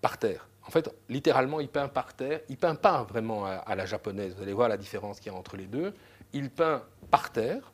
[0.00, 0.48] par terre.
[0.66, 2.40] En fait, littéralement, il peint par terre.
[2.48, 4.34] Il peint pas vraiment à, la japonaise.
[4.36, 5.92] Vous allez voir la différence qu'il y a entre les deux.
[6.32, 7.72] Il peint par terre,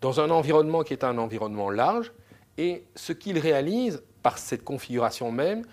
[0.00, 2.12] dans un environnement qui est un environnement large.
[2.58, 5.64] Et ce qu'il réalise par cette configuration même,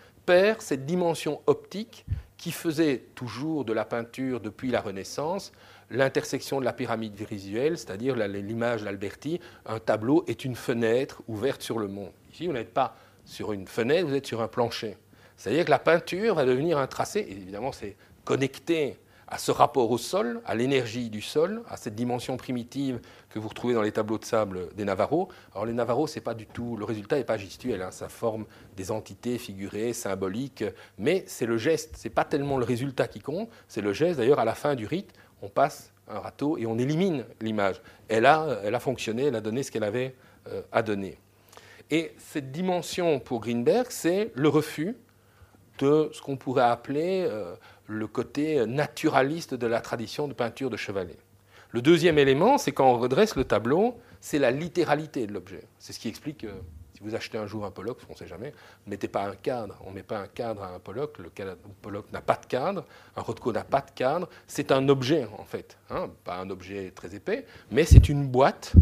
[0.60, 2.06] cette dimension optique
[2.38, 5.52] qui faisait toujours de la peinture depuis la Renaissance
[5.90, 11.80] l'intersection de la pyramide visuelle, c'est-à-dire l'image d'Alberti, un tableau est une fenêtre ouverte sur
[11.80, 12.12] le monde.
[12.34, 14.98] Ici, vous n'êtes pas sur une fenêtre, vous êtes sur un plancher.
[15.38, 19.92] C'est-à-dire que la peinture va devenir un tracé, et évidemment c'est connecté à ce rapport
[19.92, 23.92] au sol, à l'énergie du sol, à cette dimension primitive que vous retrouvez dans les
[23.92, 25.30] tableaux de sable des Navarros.
[25.54, 28.46] Alors les Navarros, c'est pas du tout, le résultat n'est pas gestuel, hein, ça forme
[28.76, 30.64] des entités figurées, symboliques,
[30.98, 34.18] mais c'est le geste, c'est pas tellement le résultat qui compte, c'est le geste.
[34.18, 35.12] D'ailleurs, à la fin du rite,
[35.42, 37.82] on passe un râteau et on élimine l'image.
[38.08, 40.16] Elle a, elle a fonctionné, elle a donné ce qu'elle avait
[40.48, 41.18] euh, à donner.
[41.90, 44.96] Et cette dimension pour Greenberg, c'est le refus
[45.78, 47.56] de ce qu'on pourrait appeler euh,
[47.88, 51.18] le côté naturaliste de la tradition de peinture de Chevalet.
[51.72, 55.64] Le deuxième élément, c'est quand on redresse le tableau, c'est la littéralité de l'objet.
[55.80, 56.54] C'est ce qui explique, euh,
[56.94, 58.54] si vous achetez un jour un Pollock, on ne sait jamais,
[58.86, 59.78] ne mettez pas un cadre.
[59.86, 61.20] On ne met pas un cadre à un Pollock.
[61.20, 61.30] Le
[61.82, 62.86] Pollock n'a pas de cadre.
[63.16, 64.30] Un Rothko n'a pas de cadre.
[64.48, 65.78] C'est un objet, en fait.
[65.90, 66.10] Hein.
[66.24, 68.74] pas un objet très épais, mais c'est une boîte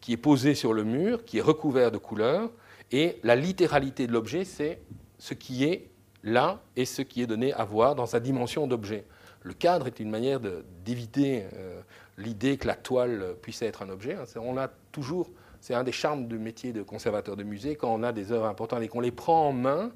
[0.00, 2.50] qui est posée sur le mur, qui est recouverte de couleurs.
[2.92, 4.80] Et la littéralité de l'objet, c'est
[5.18, 5.90] ce qui est
[6.22, 9.04] là et ce qui est donné à voir dans sa dimension d'objet.
[9.42, 10.40] Le cadre est une manière
[10.84, 11.80] d'éviter euh,
[12.16, 14.14] l'idée que la toile puisse être un objet.
[14.14, 14.24] Hein.
[14.36, 18.02] On a toujours, c'est un des charmes du métier de conservateur de musée, quand on
[18.02, 19.92] a des œuvres importantes et qu'on les prend en main,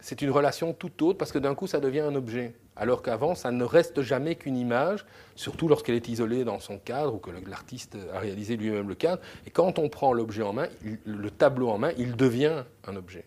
[0.00, 2.54] c'est une relation tout autre parce que d'un coup ça devient un objet.
[2.74, 5.04] Alors qu'avant, ça ne reste jamais qu'une image,
[5.36, 9.20] surtout lorsqu'elle est isolée dans son cadre ou que l'artiste a réalisé lui-même le cadre.
[9.46, 10.68] Et quand on prend l'objet en main,
[11.04, 13.26] le tableau en main, il devient un objet.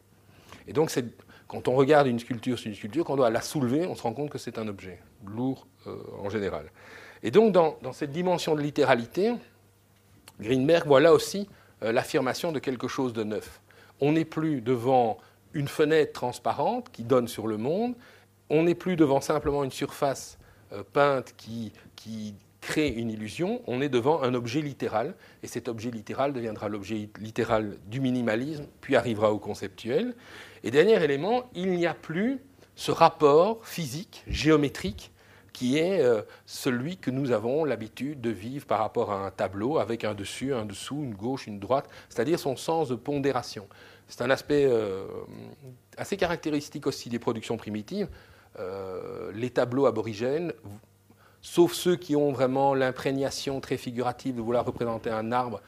[0.67, 0.91] Et donc
[1.47, 4.01] quand on regarde une sculpture sur une sculpture, quand on doit la soulever, on se
[4.03, 6.71] rend compte que c'est un objet, lourd euh, en général.
[7.23, 9.33] Et donc, dans, cette dimension de littéralité,
[10.39, 11.47] Greenberg voit là aussi
[11.83, 13.61] euh, l'affirmation de quelque chose de neuf.
[14.01, 15.17] On n'est plus devant
[15.53, 17.95] une fenêtre transparente qui donne sur le monde,
[18.49, 20.37] on n'est plus devant simplement une surface
[20.73, 25.67] euh, peinte qui, qui crée une illusion, on est devant un objet littéral, et cet
[25.67, 30.15] objet littéral deviendra l'objet littéral du minimalisme, puis arrivera au conceptuel.
[30.65, 32.41] Et dernier élément, il n'y a plus
[32.75, 35.11] ce rapport physique, géométrique,
[35.53, 39.77] qui est euh, celui que nous avons l'habitude de vivre par rapport à un tableau,
[39.77, 43.67] avec un dessus, un dessous, une gauche, une droite, c'est-à-dire son sens de pondération.
[44.07, 45.05] C'est un aspect euh,
[45.97, 48.09] assez caractéristique aussi des productions primitives.
[48.59, 50.51] Euh, les tableaux aborigènes
[51.45, 55.61] sauf ceux qui ont vraiment l'imprégnation très figurative de vouloir représenter un arbre,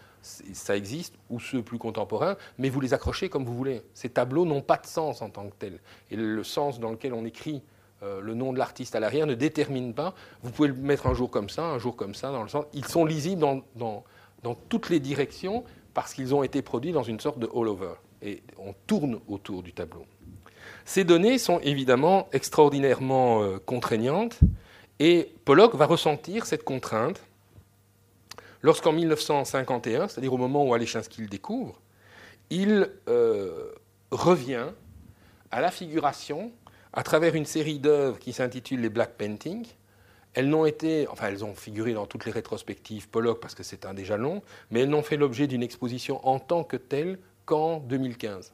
[0.53, 3.81] ça existe, ou ceux plus contemporains, mais vous les accrochez comme vous voulez.
[3.93, 5.79] Ces tableaux n'ont pas de sens en tant que tels.
[6.11, 7.63] Et le sens dans lequel on écrit
[8.03, 10.13] euh, le nom de l'artiste à l'arrière ne détermine pas.
[10.43, 12.65] Vous pouvez le mettre un jour comme ça, un jour comme ça, dans le sens.
[12.73, 14.03] Ils sont lisibles dans, dans,
[14.43, 15.63] dans toutes les directions
[15.93, 17.93] parce qu'ils ont été produits dans une sorte de all-over.
[18.21, 20.05] Et on tourne autour du tableau.
[20.85, 24.39] Ces données sont évidemment extraordinairement euh, contraignantes
[24.99, 27.21] et Pollock va ressentir cette contrainte
[28.61, 31.79] lorsqu'en 1951, c'est-à-dire au moment où Alechinsky le découvre,
[32.49, 33.71] il euh,
[34.11, 34.67] revient
[35.51, 36.51] à la figuration
[36.93, 39.67] à travers une série d'œuvres qui s'intitule les Black Paintings.
[40.33, 43.85] Elles n'ont été, enfin, elles ont figuré dans toutes les rétrospectives Pollock parce que c'est
[43.85, 44.41] un des jalons,
[44.71, 48.53] mais elles n'ont fait l'objet d'une exposition en tant que telle qu'en 2015.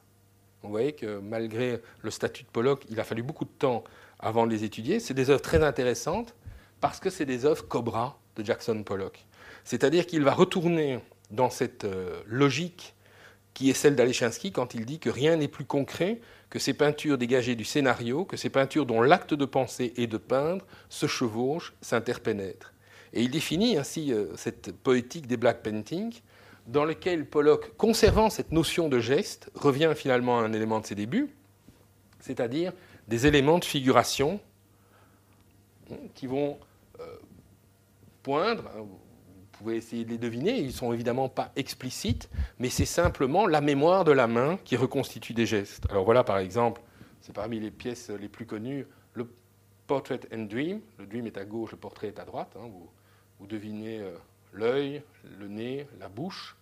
[0.62, 3.84] Vous voyez que malgré le statut de Pollock, il a fallu beaucoup de temps
[4.18, 4.98] avant de les étudier.
[4.98, 6.34] C'est des œuvres très intéressantes
[6.80, 9.26] parce que c'est des œuvres Cobra de Jackson Pollock.
[9.64, 11.00] C'est-à-dire qu'il va retourner
[11.30, 12.94] dans cette euh, logique
[13.54, 17.18] qui est celle d'Alechinsky quand il dit que rien n'est plus concret que ces peintures
[17.18, 21.72] dégagées du scénario, que ces peintures dont l'acte de penser et de peindre se chevauchent,
[21.80, 22.74] s'interpénètrent.
[23.12, 26.20] Et il définit ainsi euh, cette poétique des black paintings,
[26.66, 30.94] dans lequel Pollock, conservant cette notion de geste, revient finalement à un élément de ses
[30.94, 31.30] débuts,
[32.20, 32.72] c'est-à-dire
[33.06, 34.40] des éléments de figuration
[35.90, 36.58] hein, qui vont
[37.00, 37.16] euh,
[38.22, 38.86] poindre, hein,
[39.64, 43.60] pouvez essayer de les deviner, ils ne sont évidemment pas explicites, mais c'est simplement la
[43.60, 45.86] mémoire de la main qui reconstitue des gestes.
[45.90, 46.82] Alors voilà par exemple,
[47.20, 49.26] c'est parmi les pièces les plus connues, le
[49.86, 52.68] Portrait and Dream, le Dream est à gauche, le portrait est à droite, hein,
[53.38, 54.12] vous, devinez euh,
[54.52, 55.02] l'œil,
[55.38, 56.56] le nez, la bouche,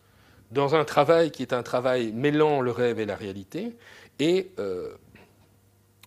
[0.51, 3.77] dans un travail qui est un travail mêlant le rêve et la réalité,
[4.19, 4.95] et euh,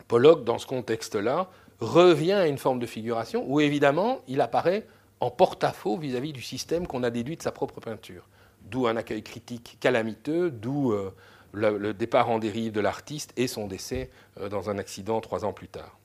[0.08, 4.86] Pollock, dans ce contexte-là, revient à une forme de figuration où, évidemment, il apparaît
[5.20, 8.28] en porte-à-faux vis-à-vis du système qu'on a déduit de sa propre peinture.
[8.62, 11.14] D'où un accueil critique calamiteux, d'où euh,
[11.54, 14.10] le, départ en dérive de l'artiste et son décès
[14.40, 15.98] euh, dans un accident trois ans plus tard.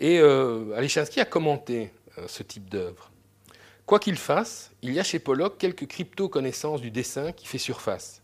[0.00, 1.92] Et euh, a commenté
[2.26, 3.10] ce type d'œuvre.
[3.86, 8.22] Quoi qu'il fasse, il y a chez Pollock quelques crypto-connaissances du dessin qui fait surface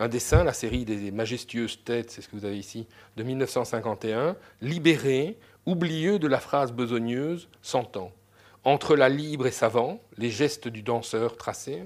[0.00, 2.86] un dessin, la série des majestueuses têtes, c'est ce que vous avez ici,
[3.18, 8.10] de 1951, libéré, oublieux de la phrase besogneuse, s'entend.
[8.64, 11.84] Entre la libre et savant, les gestes du danseur tracés,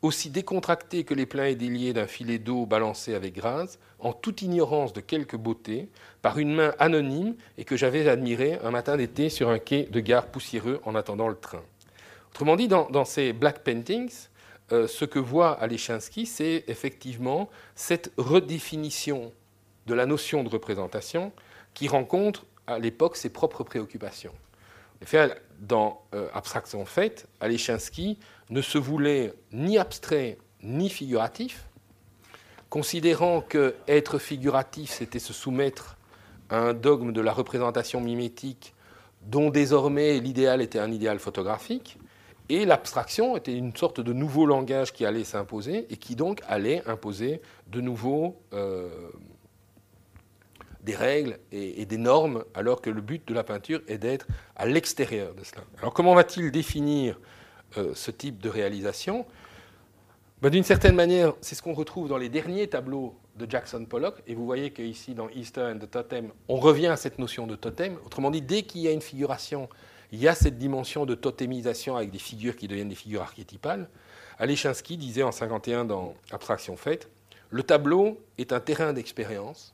[0.00, 4.42] aussi décontracté que les pleins et déliés d'un filet d'eau balancé avec grâce, en toute
[4.42, 5.88] ignorance de quelque beauté,
[6.22, 10.00] par une main anonyme et que j'avais admiré un matin d'été sur un quai de
[10.00, 11.62] gare poussiéreux en attendant le train.
[12.30, 14.12] Autrement dit, dans, ces black paintings,
[14.72, 19.32] euh, ce que voit Alechinsky, c'est effectivement cette redéfinition
[19.86, 21.32] de la notion de représentation
[21.74, 24.32] qui rencontre à l'époque ses propres préoccupations.
[25.66, 28.18] Dans euh, Abstraction faite, Alechinsky
[28.50, 31.66] ne se voulait ni abstrait ni figuratif,
[32.70, 35.96] considérant que être figuratif, c'était se soumettre
[36.50, 38.74] à un dogme de la représentation mimétique
[39.22, 41.98] dont désormais l'idéal était un idéal photographique,
[42.50, 46.82] et l'abstraction était une sorte de nouveau langage qui allait s'imposer et qui donc allait
[46.86, 48.90] imposer de nouveau euh,
[50.84, 54.66] des règles et, des normes, alors que le but de la peinture est d'être à
[54.66, 55.62] l'extérieur de cela.
[55.78, 57.18] Alors comment va-t-il définir
[57.78, 59.26] euh, ce type de réalisation?
[60.42, 64.22] Ben, D'une certaine manière, c'est ce qu'on retrouve dans les derniers tableaux de Jackson Pollock,
[64.26, 67.56] et vous voyez qu'ici dans Easter and the Totem, on revient à cette notion de
[67.56, 67.96] totem.
[68.04, 69.68] Autrement dit, dès qu'il y a une figuration
[70.14, 73.88] il y a cette dimension de totémisation avec des figures qui deviennent des figures archétypales.
[74.38, 77.08] Alechinsky disait en 51 dans Abstraction faite,
[77.50, 79.73] le tableau est un terrain d'expérience.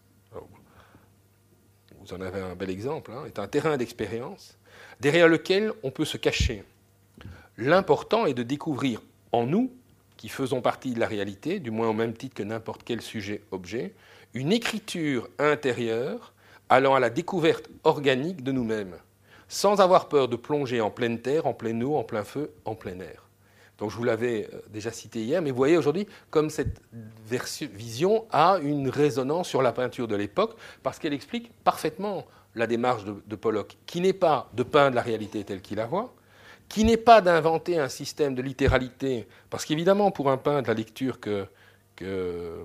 [2.13, 4.57] En avez un bel exemple, hein, est un terrain d'expérience
[5.01, 6.65] derrière lequel on peut se cacher.
[7.57, 9.03] L'important est de découvrir
[9.33, 9.71] en nous,
[10.17, 13.95] qui faisons partie de la réalité, du moins au même titre que n'importe quel sujet-objet,
[14.35, 16.33] une écriture intérieure
[16.69, 18.97] allant à la découverte organique de nous-mêmes
[19.51, 22.77] sans avoir peur de plonger en pleine terre, en pleine eau, en plein feu, en
[22.77, 23.30] plein air.
[23.81, 26.81] Donc je vous l'avais euh, déjà cité hier, mais vous voyez aujourd'hui comme cette
[27.27, 33.05] vision a une résonance sur la peinture de l'époque, parce qu'elle explique parfaitement la démarche
[33.05, 36.15] de, Pollock, qui n'est pas de peindre la réalité telle qu'il la voit,
[36.69, 41.19] qui n'est pas d'inventer un système de littéralité, parce qu'évidemment pour un peintre, la lecture
[41.19, 41.47] que,
[41.97, 42.65] que,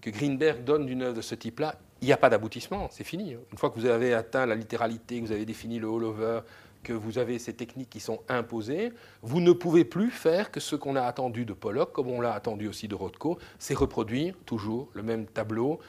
[0.00, 3.36] que Greenberg donne d'une œuvre de ce type-là il n'y a pas d'aboutissement, c'est fini.
[3.50, 6.40] Une fois que vous avez atteint la littéralité, que vous avez défini le all-over,
[6.82, 10.76] que vous avez ces techniques qui sont imposées, vous ne pouvez plus faire que ce
[10.76, 14.88] qu'on a attendu de Pollock, comme on l'a attendu aussi de Rothko, c'est reproduire toujours
[14.94, 15.80] le même tableau,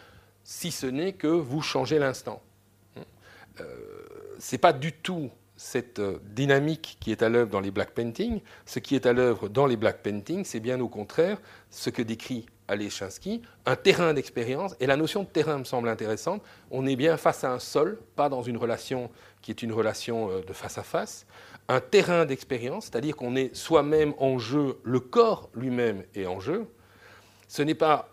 [0.44, 2.42] si ce n'est que vous changez l'instant.
[3.60, 3.66] Euh,
[4.40, 7.92] ce n'est pas du tout cette euh, dynamique qui est à l'œuvre dans les black
[7.92, 8.42] paintings.
[8.66, 11.38] Ce qui est à l'œuvre dans les black paintings, c'est bien au contraire
[11.70, 14.76] ce que décrit Alechinsky, un terrain d'expérience.
[14.80, 16.42] Et la notion de terrain me semble intéressante.
[16.72, 19.10] On est bien face à un sol, pas dans une relation
[19.42, 21.26] qui est une relation euh, de face à face.
[21.68, 26.68] Un terrain d'expérience, c'est-à-dire qu'on est soi-même en jeu, le corps lui-même est en jeu.
[27.48, 28.10] Ce n'est pas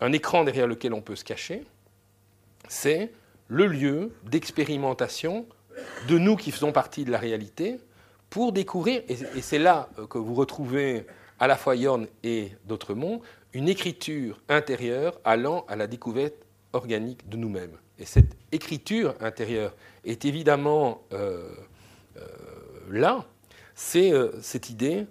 [0.00, 1.64] un écran derrière lequel on peut se cacher,
[2.68, 3.12] c'est
[3.48, 5.46] le lieu d'expérimentation
[6.08, 7.78] de nous qui faisons partie de la réalité
[8.30, 11.06] pour découvrir, et c'est là euh, que vous retrouvez
[11.40, 12.52] à la fois Yorn et
[12.90, 13.20] Monts,
[13.52, 16.34] une écriture intérieure allant à la découverte
[16.72, 17.76] organique de nous-mêmes.
[17.98, 19.74] Et cette écriture intérieure
[20.04, 21.50] est évidemment euh,
[22.16, 22.20] euh,
[22.90, 23.24] là,
[23.74, 25.06] c'est euh, cette idée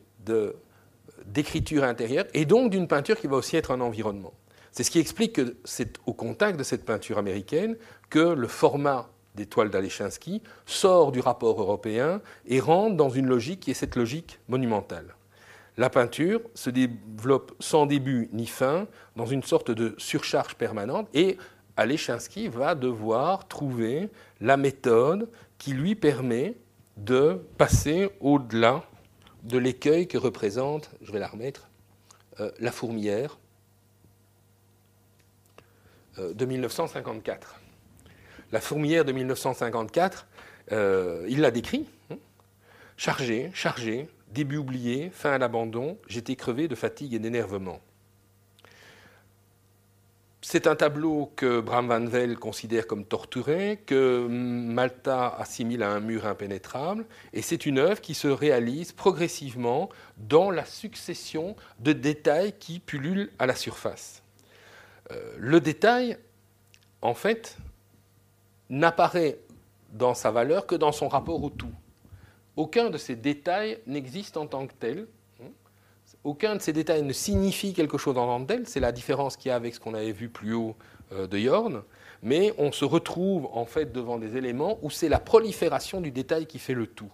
[1.26, 4.34] d'écriture intérieure et donc d'une peinture qui va aussi être un environnement.
[4.72, 7.78] C'est ce qui explique que c'est au contact de cette peinture américaine
[8.10, 13.62] que le format des toiles d'Alechinsky sort du rapport européen et rentre dans une logique
[13.62, 15.17] qui est cette logique monumentale.
[15.78, 21.38] La peinture se développe sans début ni fin, dans une sorte de surcharge permanente, et
[21.78, 24.10] Alechinsky va devoir trouver
[24.42, 26.56] la méthode qui lui permet
[26.98, 28.84] de passer au-delà
[29.44, 31.70] de l'écueil que représente, je vais la remettre,
[32.40, 33.38] euh, la fourmière
[36.18, 37.62] euh, de 1954.
[38.52, 40.26] La fourmière de 1954,
[40.72, 42.18] euh, il l'a décrit, hein,
[42.98, 47.80] chargée, chargée, Début oublié, fin à l'abandon, j'étais crevé de fatigue et d'énervement.
[50.42, 56.00] C'est un tableau que Bram Van Vel considère comme torturé, que Malta assimile à un
[56.00, 62.54] mur impénétrable, et c'est une œuvre qui se réalise progressivement dans la succession de détails
[62.60, 64.24] qui pullulent à la surface.
[65.12, 66.18] Euh, le détail,
[67.02, 67.58] en fait,
[68.70, 69.40] n'apparaît
[69.92, 71.74] dans sa valeur que dans son rapport au tout.
[72.58, 75.08] Aucun de ces détails n'existe en tant que tel.
[76.24, 78.68] Aucun de ces détails ne signifie quelque chose en tant que tel.
[78.68, 80.76] C'est la différence qu'il y a avec ce qu'on avait vu plus haut
[81.12, 81.84] euh, de Yorn.
[82.24, 86.48] Mais on se retrouve en fait devant des éléments où c'est la prolifération du détail
[86.48, 87.12] qui fait le tout.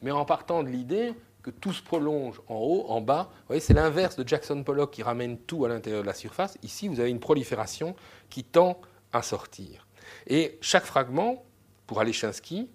[0.00, 3.60] Mais en partant de l'idée que tout se prolonge en haut, en bas, vous voyez,
[3.60, 6.56] c'est l'inverse de Jackson Pollock qui ramène tout à l'intérieur de la surface.
[6.62, 7.94] Ici, vous avez une prolifération
[8.30, 8.80] qui tend
[9.12, 9.86] à sortir.
[10.26, 11.44] Et chaque fragment,
[11.86, 12.68] pour Alechinsky,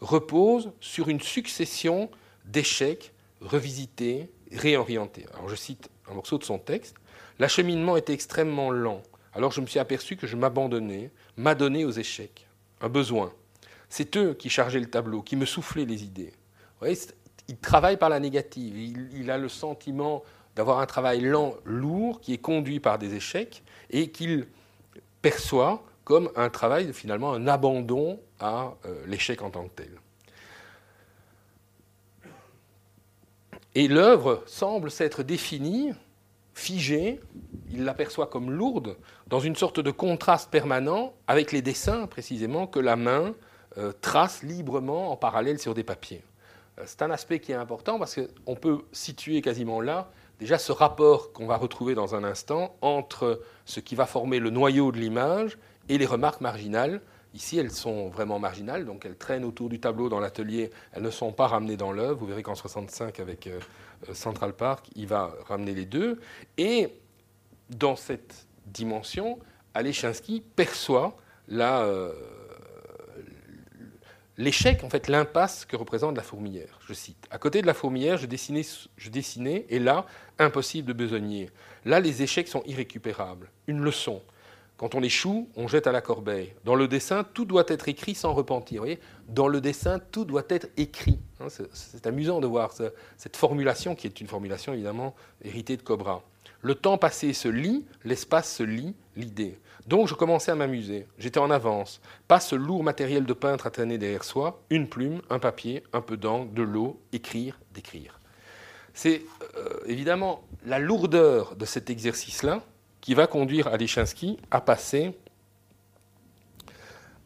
[0.00, 2.10] repose sur une succession
[2.44, 5.26] d'échecs revisités réorienter.
[5.34, 6.96] Alors je cite un morceau de son texte.
[7.38, 9.02] L'acheminement était extrêmement lent.
[9.32, 12.48] Alors je me suis aperçu que je m'abandonnais, m'adonnais aux échecs.
[12.80, 13.32] Un besoin.
[13.88, 16.32] C'est eux qui chargeaient le tableau, qui me soufflaient les idées.
[16.32, 16.98] Vous voyez,
[17.48, 18.76] il travaille par la négative.
[19.12, 20.22] Il, a le sentiment
[20.56, 24.46] d'avoir un travail lent, lourd, qui est conduit par des échecs et qu'il
[25.22, 29.90] perçoit comme un travail, finalement, un abandon à euh, l'échec en tant que tel.
[33.74, 35.92] Et l'œuvre semble s'être définie,
[36.54, 37.20] figée,
[37.70, 38.96] il l'aperçoit comme lourde,
[39.28, 43.34] dans une sorte de contraste permanent avec les dessins, précisément, que la main
[43.78, 46.22] euh, trace librement en parallèle sur des papiers.
[46.78, 50.10] Euh, c'est un aspect qui est important parce qu'on peut situer quasiment là
[50.40, 54.50] déjà ce rapport qu'on va retrouver dans un instant entre ce qui va former le
[54.50, 57.02] noyau de l'image et les remarques marginales.
[57.34, 61.10] Ici, elles sont vraiment marginales, donc elles traînent autour du tableau dans l'atelier, elles ne
[61.10, 62.18] sont pas ramenées dans l'œuvre.
[62.18, 63.60] Vous verrez qu'en 65, avec euh,
[64.08, 66.20] euh, Central Park, il va ramener les deux.
[66.58, 66.88] Et
[67.68, 69.38] dans cette dimension,
[69.74, 71.16] Alechinsky perçoit
[71.46, 71.86] la,
[74.40, 76.78] l'échec, en fait, l'impasse que représente la fourmilière.
[76.86, 78.66] Je cite À côté de la fourmilière, je dessinais,
[78.96, 80.06] je dessinais, et là,
[80.38, 81.50] impossible de besogner.
[81.84, 83.50] Là, les échecs sont irrécupérables.
[83.66, 84.22] Une leçon.
[84.80, 86.54] Quand on échoue, on jette à la corbeille.
[86.64, 88.82] Dans le dessin, tout doit être écrit sans repentir.
[89.28, 91.18] Dans le dessin, tout doit être écrit.
[91.38, 92.72] Hein, c'est amusant de voir
[93.18, 95.14] cette formulation, qui est une formulation évidemment
[95.44, 96.22] héritée de Cobra.
[96.62, 99.58] Le temps passé se lit, l'espace se lit, l'idée.
[99.86, 101.06] Donc je commençais à m'amuser.
[101.18, 102.00] J'étais en avance.
[102.26, 106.00] Pas ce lourd matériel de peintre à traîner derrière soi, une plume, un papier, un
[106.00, 108.18] peu d'encre, de l'eau, écrire, d'écrire.
[108.94, 109.26] C'est
[109.58, 112.62] euh, évidemment la lourdeur de cet exercice-là
[113.00, 115.18] qui va conduire Alechinsky à passer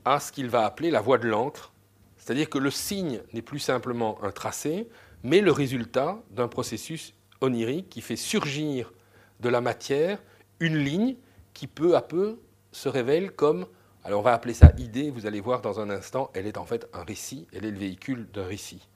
[0.05, 1.73] à ce qu'il va appeler la voie de l'encre,
[2.17, 4.89] c'est-à-dire que le signe n'est plus simplement un tracé,
[5.23, 8.93] mais le résultat d'un processus onirique qui fait surgir
[9.41, 10.23] de la matière
[10.61, 11.17] une ligne
[11.53, 12.39] qui peu à peu
[12.73, 13.67] se révèle comme,
[14.05, 16.65] alors on va appeler ça idée, vous allez voir dans un instant, elle est en
[16.65, 18.89] fait un récit, elle est le véhicule d'un récit.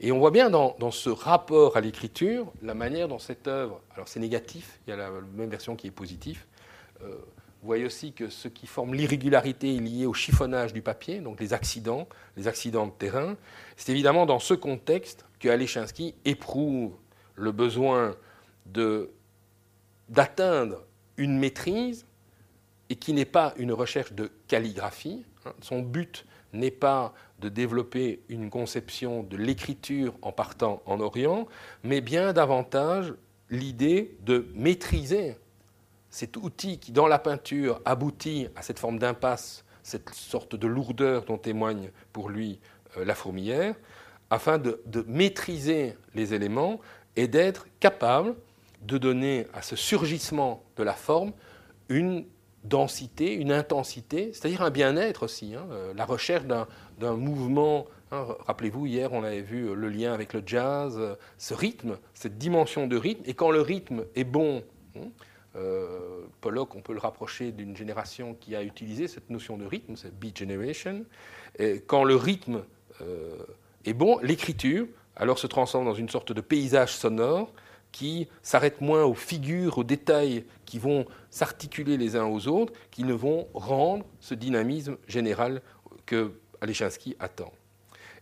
[0.00, 4.08] Et on voit bien dans, ce rapport à l'écriture la manière dont cette œuvre, alors
[4.08, 6.44] c'est négatif, il y a la même version qui est positive,
[7.02, 7.14] euh,
[7.62, 11.38] vous voyez aussi que ce qui forme l'irrégularité est lié au chiffonnage du papier, donc
[11.38, 13.36] les accidents, les accidents de terrain.
[13.76, 16.96] C'est évidemment dans ce contexte que Alechinsky éprouve
[17.36, 18.16] le besoin
[20.08, 20.84] d'atteindre
[21.16, 22.04] une maîtrise
[22.88, 25.24] et qui n'est pas une recherche de calligraphie.
[25.46, 25.52] Hein.
[25.60, 31.46] Son but n'est pas de développer une conception de l'écriture en partant en Orient,
[31.82, 33.12] mais bien davantage
[33.50, 35.36] l'idée de maîtriser
[36.08, 41.24] cet outil qui, dans la peinture, aboutit à cette forme d'impasse, cette sorte de lourdeur
[41.24, 42.60] dont témoigne pour lui
[42.96, 43.74] euh, la fourmilière,
[44.30, 46.80] afin de, maîtriser les éléments
[47.16, 48.34] et d'être capable
[48.82, 51.32] de donner à ce surgissement de la forme
[51.88, 52.24] une
[52.64, 56.66] densité, une intensité, c'est-à-dire un bien-être aussi, hein, euh, la recherche d'un
[57.00, 57.86] mouvement.
[58.10, 61.98] Hein, rappelez-vous, hier, on avait vu euh, le lien avec le jazz, euh, ce rythme,
[62.14, 63.22] cette dimension de rythme.
[63.26, 64.62] Et quand le rythme est bon,
[64.96, 65.08] hein,
[66.40, 70.18] Pollock, on peut le rapprocher d'une génération qui a utilisé cette notion de rythme, c'est
[70.18, 71.04] Beat Generation.
[71.58, 72.64] Et quand le rythme
[73.84, 74.86] est bon, l'écriture
[75.16, 77.52] alors se transforme dans une sorte de paysage sonore
[77.92, 83.04] qui s'arrêtent moins aux figures, aux détails qui vont s'articuler les uns aux autres, qui
[83.04, 85.60] ne vont rendre ce dynamisme général
[86.06, 86.32] que
[86.62, 87.52] Alechinsky attend.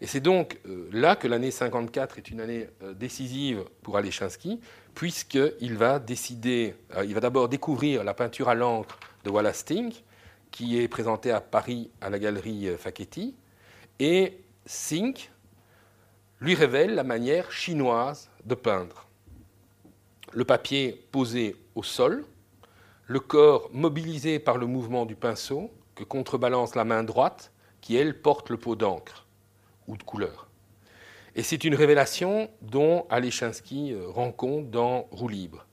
[0.01, 4.61] Et c'est donc euh, là que l'année 54 est une année euh, décisive pour Alechinsky,
[4.95, 9.93] puisqu'il va décider, euh, il va d'abord découvrir la peinture à l'encre de Wallace Sting,
[10.51, 13.37] qui est présentée à Paris à la galerie Facchetti,
[14.01, 15.31] et Sink
[16.41, 19.07] lui révèle la manière chinoise de peindre
[20.33, 22.25] le papier posé au sol,
[23.07, 28.21] le corps mobilisé par le mouvement du pinceau que contrebalance la main droite qui, elle,
[28.21, 29.27] porte le pot d'encre
[29.87, 30.49] ou de couleur.
[31.35, 35.67] Et c'est une révélation dont Alechinsky euh, rend compte dans Roue libre.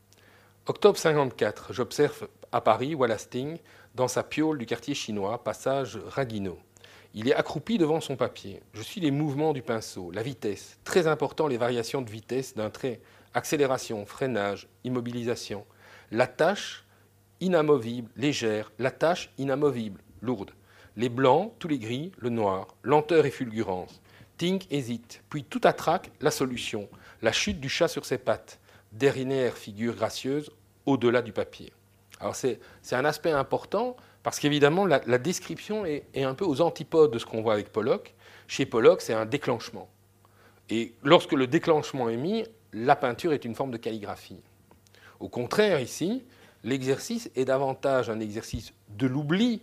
[0.68, 3.58] Octobre 54, j'observe à Paris Wallasting
[3.95, 6.60] dans sa piole du quartier chinois, passage Raguino.
[7.14, 8.62] Il est accroupi devant son papier.
[8.74, 12.70] Je suis les mouvements du pinceau, la vitesse, très important les variations de vitesse d'un
[12.70, 13.01] trait
[13.34, 15.66] accélération, freinage, immobilisation.
[16.12, 16.86] La tâche
[17.39, 20.51] inamovible, légère, la tâche inamovible, lourde.
[20.98, 24.02] Les blancs, tous les gris, le noir, lenteur et fulgurance.
[24.38, 26.89] Tink hésite, puis tout attraque la solution,
[27.22, 28.60] la chute du chat sur ses pattes,
[28.91, 30.52] dernière figure gracieuse
[30.86, 31.72] au-delà du papier.
[32.20, 32.60] Alors c'est
[32.91, 37.26] un aspect important parce qu'évidemment la, description est, est, un peu aux antipodes de ce
[37.26, 38.16] qu'on voit avec Pollock.
[38.48, 39.88] Chez Pollock, c'est un déclenchement.
[40.70, 42.43] Et lorsque le déclenchement est mis,
[42.74, 44.41] la peinture est une forme de calligraphie.
[45.20, 46.24] Au contraire, ici,
[46.64, 49.62] l'exercice est davantage un exercice de l'oubli,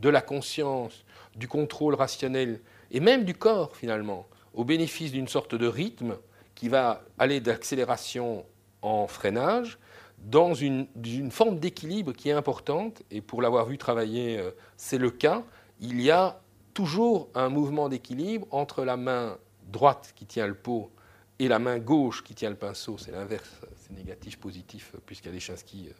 [0.00, 1.04] de la conscience,
[1.36, 6.16] du contrôle rationnel et même du corps finalement, au bénéfice d'une sorte de rythme
[6.54, 8.44] qui va aller d'accélération
[8.82, 9.78] en freinage
[10.18, 10.88] dans une,
[11.30, 15.44] forme d'équilibre qui est importante, et pour l'avoir vu travailler, euh, c'est le cas,
[15.80, 16.40] il y a
[16.74, 19.38] toujours un mouvement d'équilibre entre la main
[19.68, 20.90] droite qui tient le pot
[21.38, 25.92] et la main gauche qui tient le pinceau, c'est l'inverse, c'est négatif, positif, puisqu'Alechinsky euh,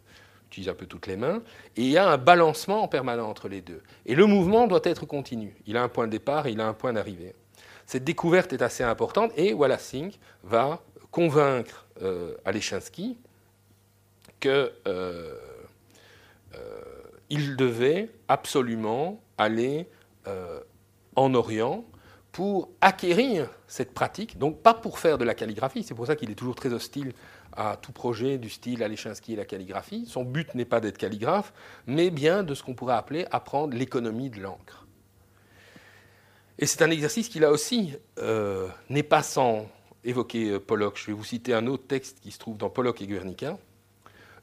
[0.49, 1.41] utilise un peu toutes les mains,
[1.77, 3.83] et il y a un balancement en permanent entre les deux.
[4.07, 5.55] Et le mouvement doit être continu.
[5.67, 7.35] Il a un point de départ il a un point d'arrivée.
[7.85, 10.81] Cette découverte est assez importante et Wallace Singh va
[11.11, 13.17] convaincre euh, Alechinsky
[14.39, 15.33] qu'il euh,
[16.55, 19.87] euh, devait absolument aller
[21.15, 21.83] en Orient
[22.31, 26.29] pour acquérir cette pratique, donc pas pour faire de la calligraphie, c'est pour ça qu'il
[26.29, 27.13] est toujours très hostile
[27.59, 30.05] à tout projet du style Alechinsky et la calligraphie.
[30.07, 31.53] Son but n'est pas d'être calligraphe,
[31.87, 34.87] mais bien de ce qu'on pourrait appeler apprendre l'économie de l'encre.
[36.57, 39.67] Et c'est un exercice qui, là aussi, euh, n'est pas sans
[40.05, 40.97] évoquer euh, Pollock.
[40.97, 43.57] Je vais vous citer un autre texte qui se trouve dans Pollock et Guernica.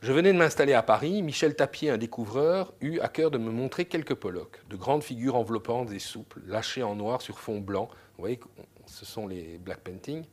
[0.03, 1.23] Je venais de m'installer à Paris.
[1.23, 5.37] Michel Tapier, un découvreur, eut à cœur de me montrer quelques Pollock, de grandes figures
[5.37, 7.89] enveloppantes et souples, lâchées en noir sur fond blanc.
[8.17, 8.39] Vous voyez,
[8.85, 10.25] ce sont les black paintings.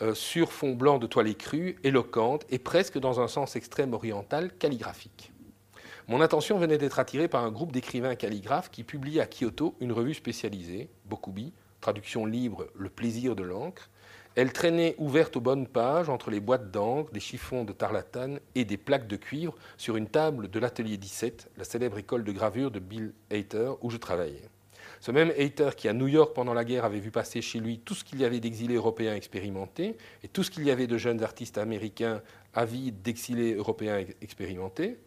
[0.00, 4.52] Euh, sur fond blanc de toile écrue, éloquente et presque dans un sens extrême oriental,
[4.56, 5.32] calligraphique.
[6.06, 9.90] Mon attention venait d'être attirée par un groupe d'écrivains calligraphes qui publiait à Kyoto une
[9.90, 13.90] revue spécialisée, Bokubi, traduction libre Le plaisir de l'encre.
[14.36, 18.64] Elle traînait ouverte aux bonnes pages entre les boîtes d'encre, des chiffons de tarlatane et
[18.64, 22.70] des plaques de cuivre sur une table de l'atelier 17, la célèbre école de gravure
[22.70, 24.48] de Bill Hater où je travaillais.
[25.00, 27.78] Ce même Hater qui, à New York pendant la guerre, avait vu passer chez lui
[27.78, 30.98] tout ce qu'il y avait d'exilés européens expérimentés et tout ce qu'il y avait de
[30.98, 32.22] jeunes artistes américains
[32.54, 34.98] avides d'exilés européens expérimentés,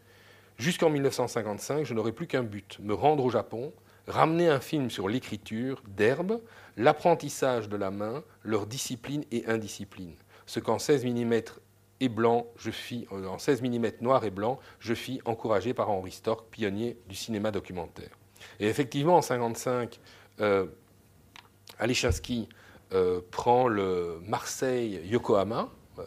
[0.61, 3.73] Jusqu'en 1955, je n'aurais plus qu'un but, me rendre au Japon,
[4.07, 6.39] ramener un film sur l'écriture d'herbe,
[6.77, 10.13] l'apprentissage de la main, leur discipline et indiscipline.
[10.45, 11.33] Ce qu'en 16 mm
[11.99, 15.89] et blanc, je fis, euh, en 16 mm noir et blanc, je fis encouragé par
[15.89, 18.20] Henri Stork, pionnier du cinéma documentaire.
[18.61, 19.99] Et effectivement, en 1955,
[20.39, 20.67] euh,
[22.93, 26.03] euh, prend le Marseille-Yokohama, euh,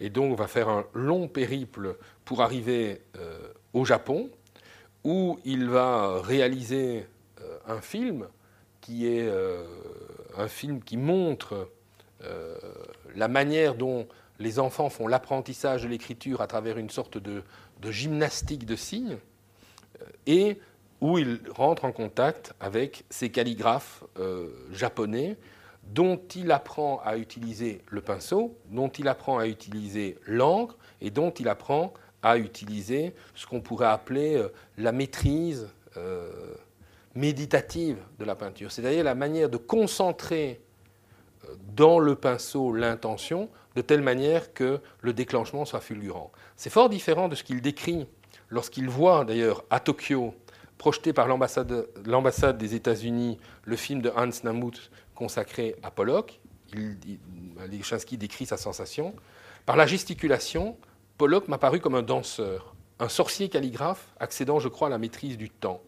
[0.00, 3.38] et donc va faire un long périple pour arriver euh,
[3.74, 4.30] au Japon,
[5.04, 7.06] où il va réaliser
[7.66, 8.28] un film
[8.80, 9.28] qui est
[10.36, 11.68] un film qui montre
[13.14, 14.06] la manière dont
[14.38, 17.42] les enfants font l'apprentissage de l'écriture à travers une sorte de,
[17.80, 19.18] de, gymnastique de signes,
[20.26, 20.58] et
[21.02, 24.04] où il rentre en contact avec ces calligraphes
[24.72, 25.36] japonais
[25.82, 31.30] dont il apprend à utiliser le pinceau, dont il apprend à utiliser l'encre et dont
[31.30, 31.92] il apprend
[32.22, 34.48] à utiliser ce qu'on pourrait appeler euh,
[34.78, 36.30] la maîtrise euh,
[37.14, 40.60] méditative de la peinture, c'est-à-dire la manière de concentrer
[41.44, 46.30] euh, dans le pinceau l'intention de telle manière que le déclenchement soit fulgurant.
[46.56, 48.06] C'est fort différent de ce qu'il décrit
[48.50, 50.34] lorsqu'il voit d'ailleurs à Tokyo,
[50.82, 56.40] projeté par l'ambassade des États-Unis, le film de Hans Namuth consacré à Pollock.
[56.74, 56.98] Il,
[58.18, 59.14] décrit sa sensation.
[59.64, 60.76] Par la gesticulation,
[61.18, 65.38] Pollock m'a paru comme un danseur, un sorcier calligraphe accédant, je crois, à la maîtrise
[65.38, 65.80] du temps.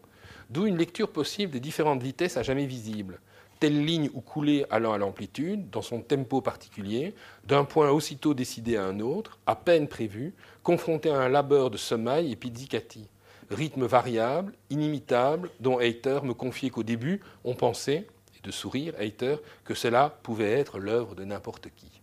[0.49, 3.19] D'où une lecture possible des différentes vitesses à jamais visibles,
[3.59, 8.77] telle ligne ou coulée allant à l'amplitude, dans son tempo particulier, d'un point aussitôt décidé
[8.77, 10.33] à un autre, à peine prévu,
[10.63, 13.09] confronté à un labeur de semaille et pizzicati.
[13.49, 18.07] Rythme variable, inimitable, dont Hayter me confiait qu'au début, on pensait,
[18.43, 22.01] de sourire, Hayter, que cela pouvait être l'œuvre de n'importe qui.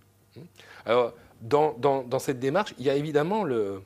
[0.84, 3.82] Alors, dans, dans, cette démarche, il y a évidemment le,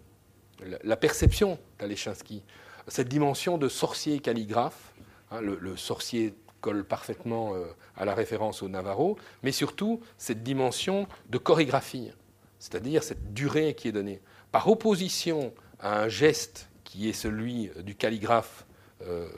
[0.82, 2.42] la perception d'Alechinsky,
[2.88, 4.94] cette dimension de sorcier calligraphe.
[5.30, 7.64] Hein, le, sorcier colle parfaitement euh,
[7.96, 12.12] à la référence au Navarro, mais surtout cette dimension de chorégraphie,
[12.58, 14.20] c'est-à-dire cette durée qui est donnée.
[14.52, 18.66] Par opposition à un geste qui est celui du calligraphe
[19.02, 19.28] euh,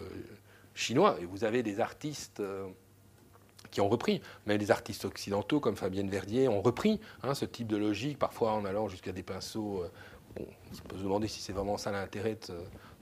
[0.75, 2.41] chinois, et vous avez des artistes.
[2.41, 2.67] Euh,
[3.73, 4.23] qui ont repris.
[4.47, 8.53] Mais les artistes occidentaux comme Fabienne Verdier ont repris hein, ce type de logique, parfois
[8.53, 9.83] en allant jusqu'à des pinceaux.
[9.83, 12.55] Euh, on peut se demander si c'est vraiment ça l'intérêt de,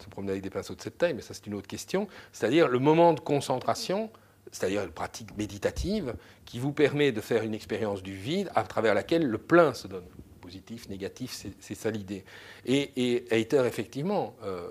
[0.02, 2.08] se promener avec des pinceaux de cette taille, mais ça c'est une autre question.
[2.32, 4.10] C'est-à-dire le moment de concentration,
[4.50, 8.94] c'est-à-dire une pratique méditative qui vous permet de faire une expérience du vide à travers
[8.94, 10.08] laquelle le plein se donne.
[10.46, 12.24] Positif, négatif, c'est ça l'idée.
[12.64, 14.68] Et, et effectivement, euh,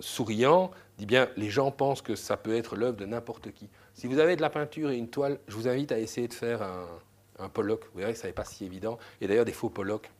[0.00, 3.68] souriant, dit bien les gens pensent que ça peut être l'œuvre de n'importe qui.
[3.92, 6.32] Si vous avez de la peinture et une toile, je vous invite à essayer de
[6.32, 6.62] faire
[7.38, 8.96] Un Pollock, vous verrez, ça n'est pas si évident.
[9.20, 10.10] Et d'ailleurs, des faux Pollock,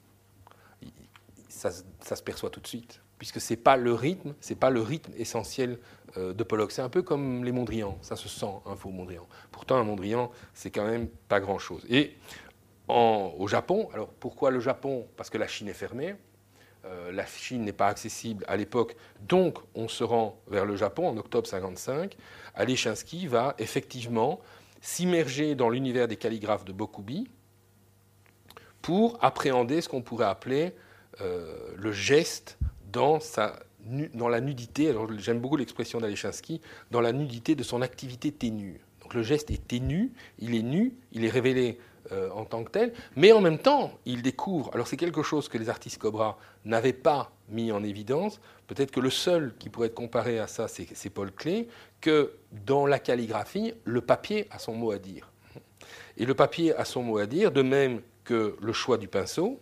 [1.49, 4.83] ça, se perçoit tout de suite, puisque ce n'est pas le rythme, c'est pas le
[4.83, 5.79] rythme essentiel
[6.19, 6.73] euh, de Pollock.
[6.73, 9.27] C'est un peu comme les Mondrian, ça se sent un faux Mondrian.
[9.51, 11.87] Pourtant, un Mondrian, c'est quand même pas grand-chose.
[11.89, 12.17] Et
[12.93, 15.07] au Japon, alors pourquoi le Japon?
[15.17, 16.15] Parce que la Chine est fermée.
[16.85, 21.09] Euh, la Chine n'est pas accessible à l'époque, donc on se rend vers le Japon
[21.09, 22.17] en octobre 55.
[22.55, 24.41] Alechinsky va effectivement
[24.81, 27.29] s'immerger dans l'univers des calligraphes de Bokubi
[28.81, 30.75] pour appréhender ce qu'on pourrait appeler
[31.21, 32.59] euh, le geste
[32.91, 33.61] dans, sa,
[34.15, 34.93] dans la nudité.
[35.19, 38.81] J'aime beaucoup l'expression d'Alechinsky, dans la nudité de son activité ténue.
[39.03, 41.79] Donc le geste est ténu, il est nu, il est révélé
[42.11, 45.49] euh, en tant que tel, mais en même temps, il découvre, alors c'est quelque chose
[45.49, 49.87] que les artistes Cobra n'avaient pas mis en évidence, peut-être que le seul qui pourrait
[49.87, 51.69] être comparé à ça, c'est Paul Klee,
[52.01, 55.31] que dans la calligraphie, le papier a son mot à dire.
[56.17, 59.61] Et le papier a son mot à dire, de même que le choix du pinceau,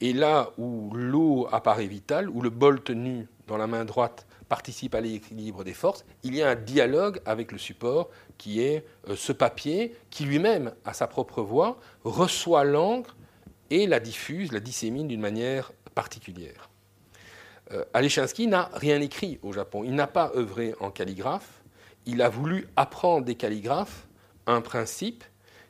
[0.00, 4.94] et là où l'eau apparaît vitale, où le bol tenu dans la main droite participe
[4.94, 9.16] à l'équilibre des forces, il y a un dialogue avec le support qui est euh,
[9.16, 13.16] ce papier qui lui-même, à sa propre voix, reçoit l'encre
[13.70, 16.70] et la diffuse, la dissémine d'une manière particulière.
[17.72, 17.84] Euh,
[18.46, 21.62] n'a rien écrit au Japon, il n'a pas œuvré en calligraphe,
[22.04, 24.06] il a voulu apprendre des calligraphes
[24.46, 25.24] un principe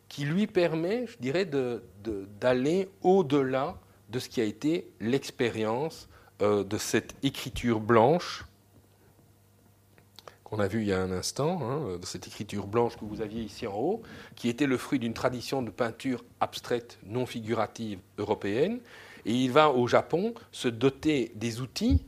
[0.09, 3.77] qui lui permet, je dirais, d'aller au-delà
[4.11, 6.09] de ce qui a été l'expérience
[6.43, 8.45] euh, de cette écriture blanche
[10.47, 13.21] qu'on a vu il y a un instant, hein, de cette écriture blanche que vous
[13.21, 14.03] aviez ici en haut,
[14.37, 18.79] qui était le fruit d'une tradition de peinture abstraite, non figurative européenne.
[19.25, 22.05] Et il va au Japon se doter des outils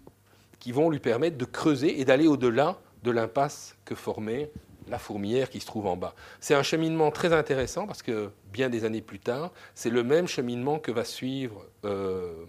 [0.61, 4.53] qui vont lui permettre de creuser et d'aller au-delà de l'impasse que formait
[4.87, 6.15] la fourmilière qui se trouve en bas.
[6.39, 10.29] C'est un cheminement très intéressant parce que bien des années plus tard, c'est le même
[10.29, 12.45] cheminement que va suivre euh,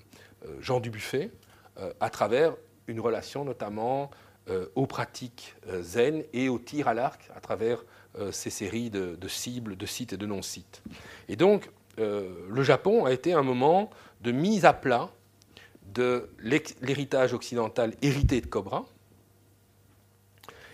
[0.46, 1.32] euh, Jean Dubuffet
[1.80, 4.28] euh, à travers une relation notamment euh,
[4.76, 7.84] aux pratiques euh, zen et au tir à l'arc à travers
[8.18, 10.82] euh, ces séries de, cibles, de sites et de non-sites.
[11.28, 13.89] Et donc, le Japon a été un moment
[14.22, 15.10] de mise à plat
[15.93, 18.86] de l'héritage occidental hérité de Cobra.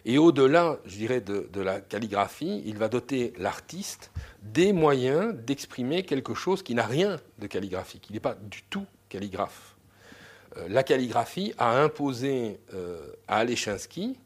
[0.05, 4.11] Et au-delà, je dirais, de, de, la calligraphie, il va doter l'artiste
[4.43, 8.05] des moyens d'exprimer quelque chose qui n'a rien de calligraphique.
[8.11, 9.74] Il n'est pas du tout calligraphe.
[10.57, 14.17] Euh, la calligraphie a imposé euh, à Alechinsky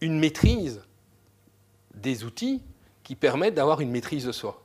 [0.00, 0.82] une maîtrise
[1.94, 2.62] des outils
[3.02, 4.64] qui permettent d'avoir une maîtrise de soi.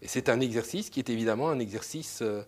[0.00, 2.42] Et c'est un exercice qui est évidemment un exercice euh,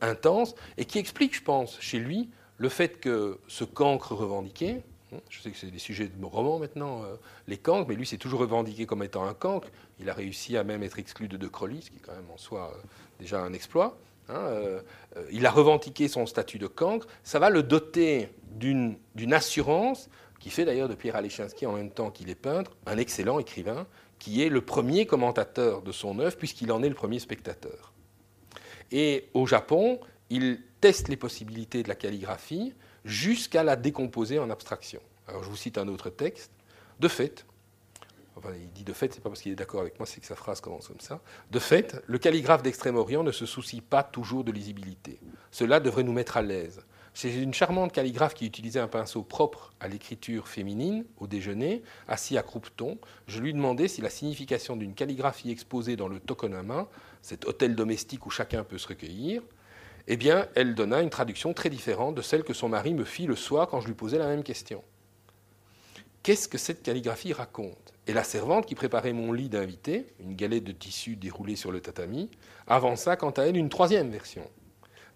[0.00, 4.80] intense et qui explique, je pense, chez lui, le fait que ce cancre revendiqué,
[5.12, 7.02] hein, je sais que c'est des sujets de romans maintenant,
[7.46, 9.68] les cancres, mais lui c'est toujours revendiqué comme étant un cancre.
[10.00, 12.30] Il a réussi à même être exclu de De Croly, ce qui est quand même
[12.32, 12.76] en soi
[13.20, 13.96] déjà un exploit.
[14.28, 14.80] Hein, euh,
[15.16, 17.06] euh, il a revendiqué son statut de cancre.
[17.22, 18.98] Ça va le doter d'une
[19.32, 20.08] assurance
[20.38, 23.86] qui fait d'ailleurs de Pierre Alechinsky, en même temps qu'il est peintre, un excellent écrivain,
[24.18, 27.92] qui est le premier commentateur de son œuvre, puisqu'il en est le premier spectateur.
[28.92, 30.00] Et au Japon,
[30.30, 32.74] il teste les possibilités de la calligraphie
[33.04, 35.00] jusqu'à la décomposer en abstraction.
[35.26, 36.52] Alors je vous cite un autre texte.
[37.00, 37.46] De fait,
[38.60, 40.36] il dit de fait, c'est pas parce qu'il est d'accord avec moi, c'est que sa
[40.36, 41.20] phrase commence comme ça.
[41.50, 45.20] De fait, le calligraphe d'Extrême-Orient ne se soucie pas toujours de lisibilité.
[45.50, 46.80] Cela devrait nous mettre à l'aise.
[47.14, 52.38] C'est une charmante calligraphe qui utilisait un pinceau propre à l'écriture féminine au déjeuner, assis
[52.38, 52.98] à croupeton.
[53.26, 56.86] Je lui demandais si la signification d'une calligraphie exposée dans le Tokonama,
[57.22, 59.42] cet hôtel domestique où chacun peut se recueillir,
[60.06, 63.26] eh bien, elle donna une traduction très différente de celle que son mari me fit
[63.26, 64.82] le soir quand je lui posais la même question.
[66.22, 67.94] Qu'est-ce que cette calligraphie raconte?
[68.06, 71.80] Et la servante qui préparait mon lit d'invité, une galette de tissu déroulée sur le
[71.80, 72.30] tatami,
[72.66, 74.48] avança quant à elle une troisième version.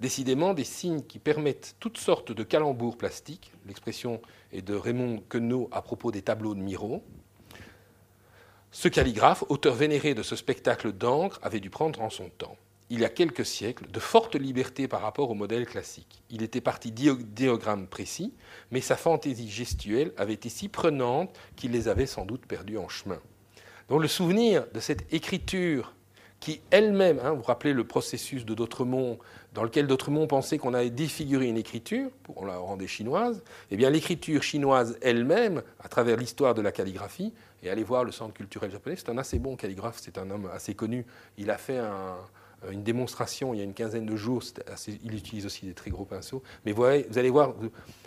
[0.01, 3.53] Décidément, des signes qui permettent toutes sortes de calembours plastiques.
[3.67, 4.21] L'expression
[4.53, 7.03] est de Raymond Queneau à propos des tableaux de Miro.
[8.71, 12.57] Ce calligraphe, auteur vénéré de ce spectacle d'encre, avait dû prendre en son temps
[12.93, 16.23] il y a quelques siècles, de fortes libertés par rapport au modèle classique.
[16.29, 18.35] Il était parti d'idéogrammes précis,
[18.71, 22.91] mais sa fantaisie gestuelle avait été si prenante qu'il les avait sans doute perdus en
[22.91, 23.19] chemin.
[23.89, 25.95] Donc le souvenir de cette écriture
[26.39, 29.19] qui elle-même, hein, vous rappelez le processus de Dautremont,
[29.55, 33.89] dans lequel Dautremont pensait qu'on allait défigurer une écriture, pour la rendre chinoise, eh bien
[33.89, 37.33] l'écriture chinoise elle-même, à travers l'histoire de la calligraphie,
[37.63, 40.51] et allez voir le centre culturel japonais, c'est un assez bon calligraphe, c'est un homme
[40.53, 41.07] assez connu,
[41.39, 42.17] il a fait un,
[42.71, 44.43] une démonstration il y a une quinzaine de jours.
[45.05, 46.43] il utilise aussi des très gros pinceaux.
[46.65, 47.55] Mais vous, allez voir,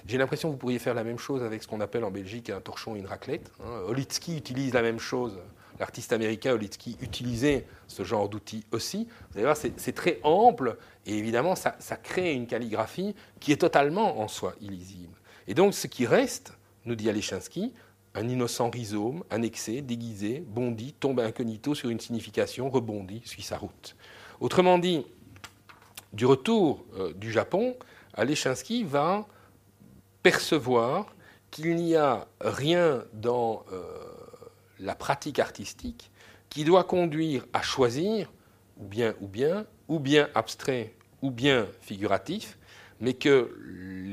[0.05, 2.49] j'ai l'impression que vous pourriez faire la même chose avec ce qu'on appelle en Belgique
[2.49, 3.51] un torchon et une raclette.
[3.63, 3.81] Hein.
[3.87, 5.37] Olitsky utilise la même chose
[5.79, 9.07] l'artiste américain Olitsky utilisait ce genre d'outil aussi.
[9.31, 14.19] Vous allez voir, c'est très ample et évidemment, ça, crée une calligraphie qui est totalement
[14.19, 15.17] en soi illisible.
[15.47, 16.53] Et donc, ce qui reste,
[16.85, 17.73] nous dit Alechinsky,
[18.15, 23.95] un innocent rhizome, annexé, déguisé, bondi, tombe incognito sur une signification, rebondit, suit sa route.
[24.39, 25.05] Autrement dit,
[26.13, 27.75] du retour euh, du Japon,
[28.13, 29.25] Alechinsky va
[30.23, 31.15] percevoir
[31.51, 33.83] qu'il n'y a rien dans euh,
[34.79, 36.11] la pratique artistique
[36.49, 38.31] qui doit conduire à choisir,
[38.77, 42.57] ou bien, ou bien, ou bien abstrait, ou bien figuratif,
[42.99, 43.57] mais que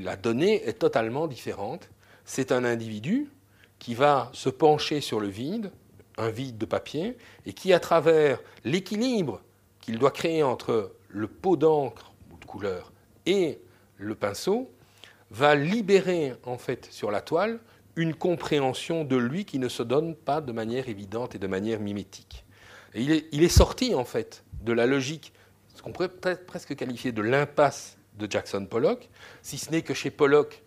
[0.04, 1.88] la donnée est totalement différente.
[2.24, 3.28] C'est un individu
[3.78, 5.72] qui va se pencher sur le vide,
[6.16, 7.16] un vide de papier,
[7.46, 9.40] et qui, à travers l'équilibre
[9.82, 12.92] qu'il doit créer entre le pot d'encre ou de couleur
[13.26, 13.60] et
[13.98, 14.72] le pinceau,
[15.30, 17.60] va libérer en fait sur la toile
[17.96, 21.80] une compréhension de lui qui ne se donne pas de manière évidente et de manière
[21.80, 22.44] mimétique.
[22.94, 25.32] il, est, sorti en fait de la logique,
[25.74, 29.08] ce qu'on pourrait presque qualifier de l'impasse de Jackson Pollock,
[29.42, 30.62] si ce n'est que chez Pollock,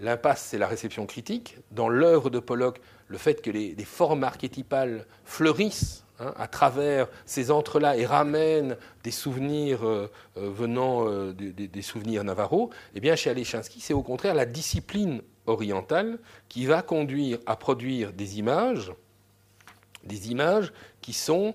[0.00, 1.56] l'impasse c'est la réception critique.
[1.70, 7.50] Dans l'œuvre de Pollock, le fait que les formes archétypales fleurissent Hein, à travers ces
[7.50, 13.30] entrelacs et ramène des souvenirs euh, euh, venant euh, des, souvenirs navarros, eh bien chez
[13.30, 16.18] Alechinsky, c'est au contraire la discipline orientale
[16.50, 18.92] qui va conduire à produire des images,
[20.04, 21.54] des images qui sont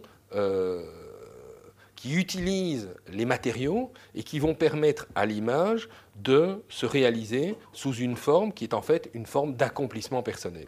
[1.95, 5.87] qui utilisent les matériaux et qui vont permettre à l'image
[6.17, 10.67] de se réaliser sous une forme qui est en fait une forme d'accomplissement personnel.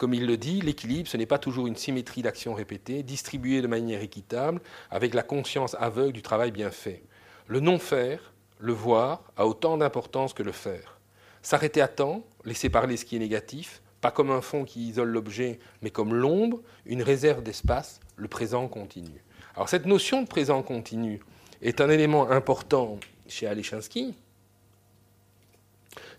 [0.00, 3.66] Comme il le dit, l'équilibre, ce n'est pas toujours une symétrie d'action répétée, distribuée de
[3.66, 7.02] manière équitable, avec la conscience aveugle du travail bien fait.
[7.48, 10.98] Le non-faire, le voir, a autant d'importance que le faire.
[11.42, 15.10] S'arrêter à temps, laisser parler ce qui est négatif, pas comme un fond qui isole
[15.10, 19.22] l'objet, mais comme l'ombre, une réserve d'espace, le présent continu.
[19.54, 21.20] Alors cette notion de présent continu
[21.60, 22.98] est un élément important
[23.28, 24.14] chez Alechinsky,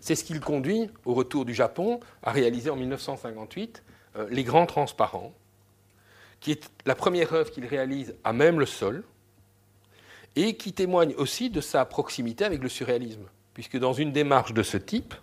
[0.02, 3.84] c'est ce qui le conduit, au retour du Japon, à réaliser en 1958
[4.16, 5.32] euh, Les Grands Transparents,
[6.40, 9.04] qui est la première œuvre qu'il réalise à même le sol,
[10.34, 14.64] et qui témoigne aussi de sa proximité avec le surréalisme, puisque dans une démarche de
[14.64, 15.14] ce type,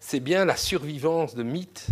[0.00, 1.86] c'est bien la survivance de mythes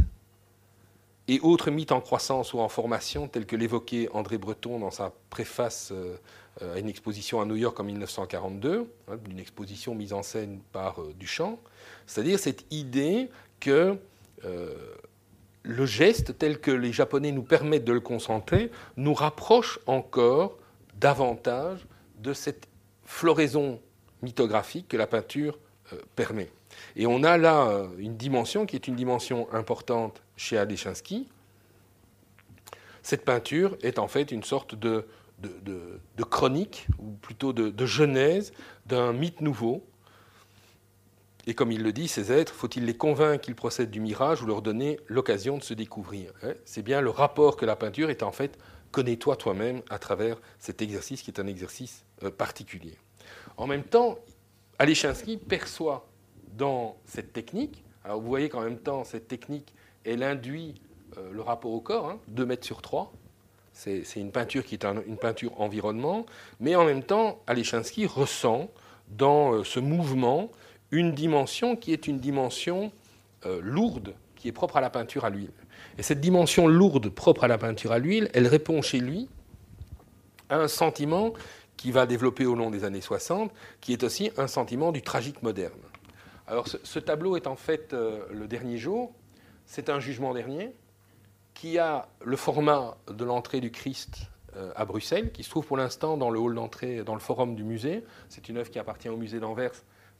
[1.28, 5.12] et autres mythes en croissance ou en formation, tels que l'évoquait André Breton dans sa
[5.30, 6.16] préface euh,
[6.60, 11.00] à une exposition à New York en 1942, hein, une exposition mise en scène par
[11.00, 11.60] euh, Duchamp,
[12.06, 13.30] c'est-à-dire cette idée
[13.60, 13.98] que
[14.44, 14.74] euh,
[15.62, 20.58] le geste tel que les Japonais nous permettent de le concentrer nous rapproche encore
[21.00, 21.86] davantage
[22.18, 22.68] de cette
[23.04, 23.80] floraison
[24.22, 25.58] mythographique que la peinture
[25.92, 26.50] euh, permet.
[26.96, 31.28] Et on a là une dimension qui est une dimension importante chez Adeshinsky.
[33.02, 35.06] Cette peinture est en fait une sorte de,
[36.30, 38.52] chronique, ou plutôt de, genèse
[38.86, 39.84] d'un mythe nouveau.
[41.46, 44.46] Et comme il le dit, ces êtres, faut-il les convaincre qu'ils procèdent du mirage ou
[44.46, 46.54] leur donner l'occasion de se découvrir hein?
[46.64, 48.58] C'est bien le rapport que la peinture est en fait
[48.94, 52.96] connais-toi toi-même à travers cet exercice qui est un exercice euh, particulier.
[53.56, 54.20] En même temps,
[54.78, 56.06] Alechinsky perçoit
[56.56, 59.74] dans cette technique, alors vous voyez qu'en même temps, cette technique,
[60.04, 60.80] elle induit
[61.18, 63.12] euh, le rapport au corps, 2 hein, mètres sur 3,
[63.72, 66.24] c'est une peinture qui est une peinture environnement,
[66.60, 68.70] mais en même temps, Alechinsky ressent
[69.08, 70.52] dans euh, ce mouvement
[70.90, 72.92] une dimension qui est une dimension
[73.46, 75.52] euh, lourde, qui est propre à la peinture à l'huile.
[75.98, 79.28] Et cette dimension lourde, propre à la peinture à l'huile, elle répond chez lui
[80.48, 81.32] à un sentiment
[81.76, 85.42] qui va développer au long des années 60, qui est aussi un sentiment du tragique
[85.42, 85.80] moderne.
[86.46, 89.12] Alors ce, tableau est en fait euh, le dernier jour,
[89.66, 90.72] c'est un jugement dernier,
[91.54, 95.76] qui a le format de l'entrée du Christ euh, à Bruxelles, qui se trouve pour
[95.76, 98.04] l'instant dans le hall d'entrée, dans le forum du musée.
[98.28, 99.72] C'est une œuvre qui appartient au musée d'Anvers,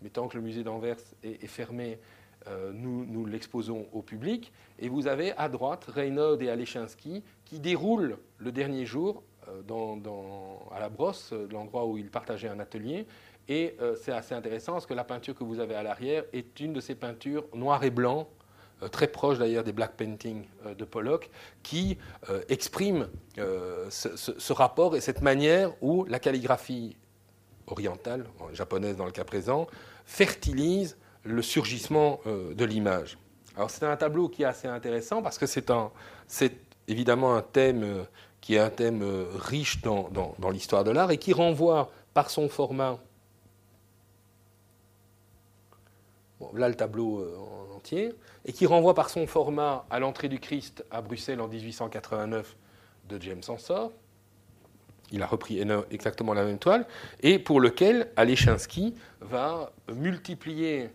[0.04, 1.98] mais tant que le musée d'Anvers est, fermé,
[2.46, 4.52] euh, nous, l'exposons au public.
[4.78, 9.96] Et vous avez à droite Reynaud et Alechinsky qui déroulent le dernier jour euh,
[10.72, 13.06] à la brosse, l'endroit où ils partageaient un atelier.
[13.48, 16.72] Et c'est assez intéressant parce que la peinture que vous avez à l'arrière est une
[16.72, 18.26] de ces peintures noir et blanc
[18.82, 21.30] euh, très proche d'ailleurs des black paintings euh, de Pollock,
[21.62, 21.98] qui
[22.28, 26.96] euh, exprime ce, rapport et cette manière où la calligraphie
[27.66, 29.66] orientale, japonaise dans le cas présent,
[30.04, 33.18] fertilise le surgissement de l'image.
[33.56, 36.52] Alors c'est un tableau qui est assez intéressant parce que c'est,
[36.86, 38.04] évidemment un thème
[38.40, 39.02] qui est un thème
[39.34, 42.98] riche dans, dans l'histoire de l'art et qui renvoie par son format
[46.52, 48.12] là le tableau euh, en entier,
[48.44, 52.56] et qui renvoie par son format à l'entrée du Christ à Bruxelles en 1889
[53.08, 53.92] de James Ensor.
[55.14, 55.62] Il a repris
[55.92, 56.86] exactement la même toile,
[57.22, 60.90] et pour lequel Alechinsky va multiplier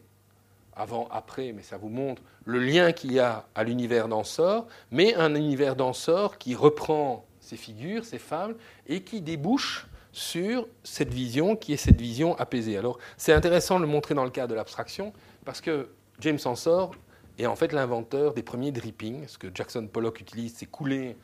[0.74, 5.16] avant, après, mais ça vous montre le lien qu'il y a à l'univers d'Ensor, mais
[5.16, 8.58] un univers d'Ensor qui reprend ces figures, ces fables,
[8.88, 12.78] et qui débouche sur cette vision qui est cette vision apaisée.
[12.78, 15.14] Alors c'est intéressant de le montrer dans le cas de l'abstraction,
[15.46, 15.88] parce que
[16.20, 16.92] James Ensor
[17.38, 19.28] est en fait l'inventeur des premiers drippings.
[19.28, 21.16] Ce que Jackson Pollock utilise, c'est couler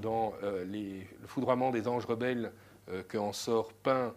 [0.00, 2.52] dans euh, le foudroiement des anges rebelles
[2.90, 4.14] euh, que Ensor peint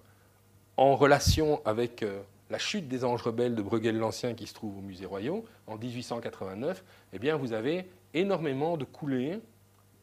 [0.77, 4.77] en relation avec euh, la chute des anges rebelles de Bruegel l'Ancien qui se trouve
[4.77, 6.83] au Musée Royal en 1889.
[7.13, 9.39] Eh bien, vous avez énormément de coulées,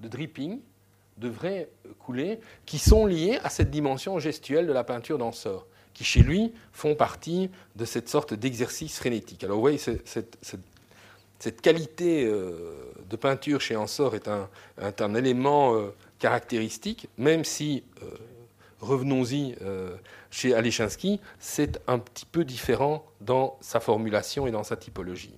[0.01, 0.61] de drippings,
[1.17, 1.69] de vrais
[1.99, 6.53] coulées, qui sont liés à cette dimension gestuelle de la peinture d'Ensor qui chez lui
[6.71, 9.43] font partie de cette sorte d'exercice frénétique.
[9.43, 10.61] Alors vous voyez, cette
[11.61, 18.07] qualité euh, de peinture chez Ansor est un, un élément euh, caractéristique, même si, euh,
[18.81, 19.57] revenons-y,
[20.31, 25.35] chez Alechinsky, c'est un petit peu différent dans sa formulation et dans sa typologie.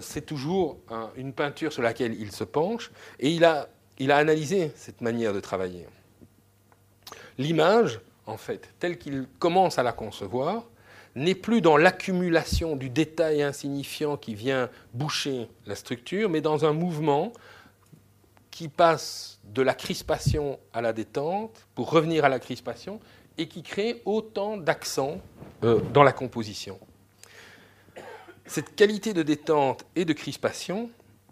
[0.00, 0.78] c'est toujours
[1.16, 2.90] une peinture sur laquelle il se penche
[3.20, 5.86] et il a, il a analysé cette manière de travailler.
[7.36, 10.64] L'image, en fait, telle qu'il commence à la concevoir,
[11.16, 16.72] n'est plus dans l'accumulation du détail insignifiant qui vient boucher la structure, mais dans un
[16.72, 17.32] mouvement
[18.50, 23.00] qui passe de la crispation à la détente pour revenir à la crispation
[23.38, 25.20] et qui crée autant d'accents
[25.64, 26.78] euh, dans la composition.
[28.44, 30.90] Cette qualité de détente et de crispation,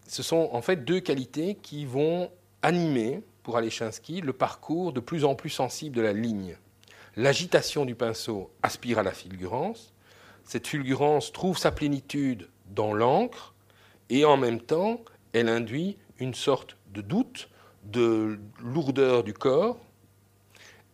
[0.09, 2.31] ce sont en fait deux qualités qui vont
[2.63, 6.57] animer, pour Alechinsky, le parcours de plus en plus sensible de la ligne.
[7.17, 9.93] L'agitation du pinceau aspire à la fulgurance.
[10.43, 13.55] Cette fulgurance trouve sa plénitude dans l'encre
[14.11, 15.01] et en même temps,
[15.33, 17.49] elle induit une sorte de doute,
[17.85, 19.79] de lourdeur du corps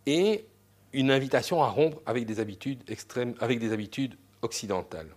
[0.07, 0.47] et
[0.93, 5.15] une invitation à rompre avec des habitudes extrêmes, avec des habitudes occidentales.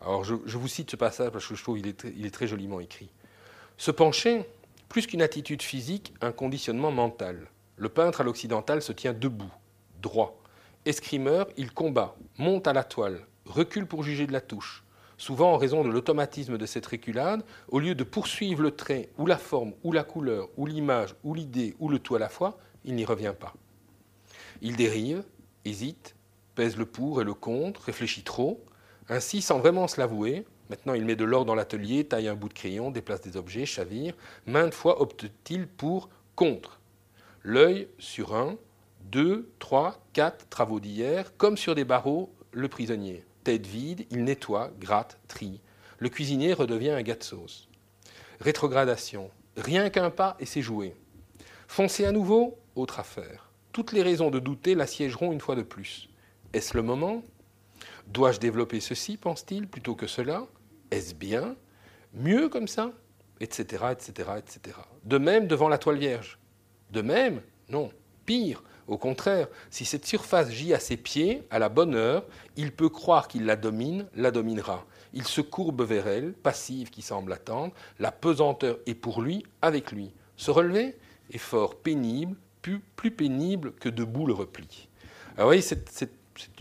[0.00, 1.88] Alors je, vous cite ce passage parce que je trouve qu'il
[2.26, 3.10] est, très joliment écrit.
[3.78, 4.44] Se pencher,
[4.88, 7.48] plus qu'une attitude physique, un conditionnement mental.
[7.76, 9.52] Le peintre à l'occidental se tient debout,
[10.00, 10.43] droit,
[10.86, 14.84] Escrimeur, il combat, monte à la toile, recule pour juger de la touche.
[15.16, 19.24] Souvent en raison de l'automatisme de cette reculade, au lieu de poursuivre le trait, ou
[19.24, 22.58] la forme, ou la couleur, ou l'image, ou l'idée, ou le tout à la fois,
[22.84, 23.54] il n'y revient pas.
[24.60, 25.24] Il dérive,
[25.64, 26.16] hésite,
[26.54, 28.62] pèse le pour et le contre, réfléchit trop.
[29.08, 32.50] Ainsi, sans vraiment se l'avouer, maintenant il met de l'or dans l'atelier, taille un bout
[32.50, 34.14] de crayon, déplace des objets, chavire,
[34.44, 36.78] maintes fois opte-t-il pour contre.
[37.42, 38.58] L'œil sur un,
[39.04, 43.24] deux, trois, quatre travaux d'hier, comme sur des barreaux, le prisonnier.
[43.44, 45.60] Tête vide, il nettoie, gratte, trie.
[45.98, 47.68] Le cuisinier redevient un gars de sauce.
[48.40, 49.30] Rétrogradation.
[49.56, 50.96] Rien qu'un pas et c'est joué.
[51.68, 53.50] Foncer à nouveau, autre affaire.
[53.72, 56.08] Toutes les raisons de douter l'assiégeront une fois de plus.
[56.52, 57.22] Est-ce le moment?
[58.06, 60.46] Dois-je développer ceci, pense-t-il, plutôt que cela?
[60.90, 61.56] Est-ce bien?
[62.12, 62.92] Mieux comme ça?
[63.40, 63.84] Etc.
[63.90, 64.30] etc.
[64.38, 64.78] etc.
[65.04, 66.38] De même devant la toile vierge.
[66.90, 67.42] De même?
[67.68, 67.90] Non.
[68.26, 72.24] Pire, au contraire, si cette surface gît à ses pieds, à la bonne heure,
[72.56, 74.84] il peut croire qu'il la domine, la dominera.
[75.12, 79.92] Il se courbe vers elle, passive qui semble attendre, la pesanteur est pour lui, avec
[79.92, 80.12] lui.
[80.36, 80.96] Se relever
[81.32, 84.88] est fort pénible, plus, pénible que debout le repli.
[85.36, 86.10] Alors, vous voyez, c'est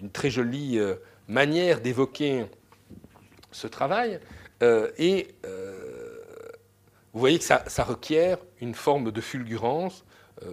[0.01, 0.95] une très jolie euh,
[1.27, 2.45] manière d'évoquer
[3.51, 4.19] ce travail,
[4.61, 6.17] euh, et euh,
[7.13, 10.03] vous voyez que ça, requiert une forme de fulgurance,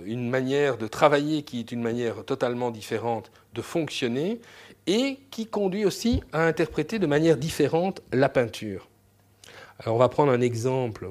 [0.05, 4.41] une manière de travailler qui est une manière totalement différente de fonctionner
[4.87, 8.89] et qui conduit aussi à interpréter de manière différente la peinture.
[9.79, 11.11] Alors on va prendre un exemple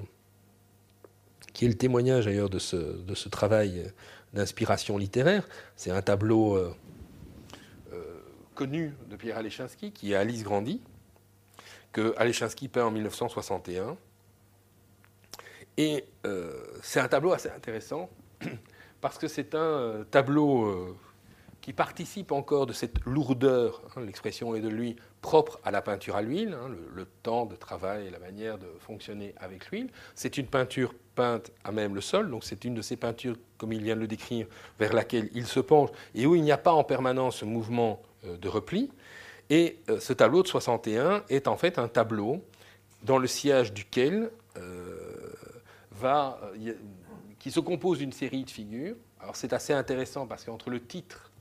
[1.53, 3.91] qui est le témoignage d'ailleurs de ce, travail
[4.33, 5.47] d'inspiration littéraire.
[5.75, 6.73] C'est un tableau euh,
[7.91, 8.21] euh,
[8.55, 10.81] connu de Pierre Alechinsky qui est Alice Grandy,
[11.91, 13.97] que Alechinsky peint en 1961.
[15.77, 16.05] Et
[16.81, 18.09] c'est un tableau assez intéressant
[19.01, 20.95] parce que c'est un euh, tableau euh,
[21.61, 26.15] qui participe encore de cette lourdeur, hein, l'expression est de lui, propre à la peinture
[26.15, 29.89] à l'huile, hein, le, temps de travail et la manière de fonctionner avec l'huile.
[30.15, 33.73] C'est une peinture peinte à même le sol, donc c'est une de ces peintures, comme
[33.73, 34.47] il vient de le décrire,
[34.79, 38.01] vers laquelle il se penche et où il n'y a pas en permanence ce mouvement
[38.25, 38.91] euh, de repli.
[39.51, 42.43] Et ce tableau de 61 est en fait un tableau
[43.01, 44.29] dans le sillage duquel
[45.91, 46.39] va
[47.39, 48.95] qui se compose d'une série de figures.
[49.19, 51.31] Alors c'est assez intéressant parce qu'entre le titre,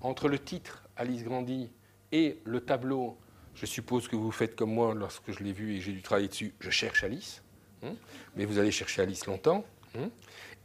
[0.00, 1.70] entre le titre Alice Grandy
[2.12, 3.18] et le tableau,
[3.54, 6.28] Je suppose que vous faites comme moi lorsque je l'ai vu et j'ai dû travailler
[6.28, 6.54] dessus.
[6.60, 7.42] Je cherche Alice.
[7.82, 7.94] Hein,
[8.36, 9.64] mais vous allez chercher Alice longtemps.
[9.96, 10.10] Hein.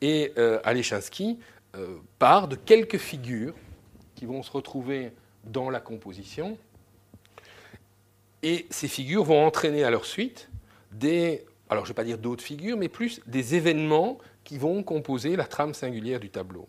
[0.02, 1.40] et euh, Alechinsky
[1.76, 3.56] euh, part de quelques figures
[4.16, 5.14] qui vont se retrouver
[5.44, 6.58] dans la composition.
[8.44, 10.50] Et ces figures vont entraîner à leur suite
[10.92, 14.84] des, alors je ne vais pas dire d'autres figures, mais plus des événements qui vont
[14.84, 16.68] composer la trame singulière du tableau.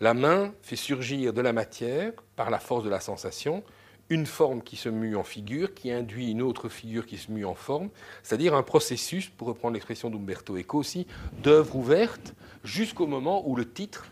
[0.00, 3.62] La main fait surgir de la matière, par la force de la sensation,
[4.08, 7.44] une forme qui se mue en figure, qui induit une autre figure qui se mue
[7.44, 7.90] en forme,
[8.22, 11.06] c'est-à-dire un processus, pour reprendre l'expression d'Umberto Eco aussi,
[11.42, 12.34] d'œuvre ouverte
[12.64, 14.10] jusqu'au moment où le titre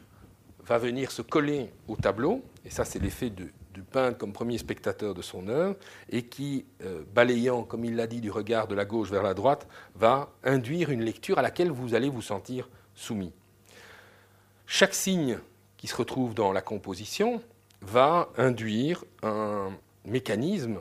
[0.65, 3.31] va venir se coller au tableau, et ça c'est l'effet
[3.73, 5.77] du peintre comme premier spectateur de son œuvre,
[6.09, 9.35] et qui, euh, balayant, comme il l'a dit, du regard de la gauche vers la
[9.35, 13.33] droite, va induire une lecture à laquelle vous allez vous sentir soumis.
[14.67, 15.39] Chaque signe
[15.77, 17.43] qui se retrouve dans la composition
[17.81, 19.71] va induire un
[20.05, 20.81] mécanisme,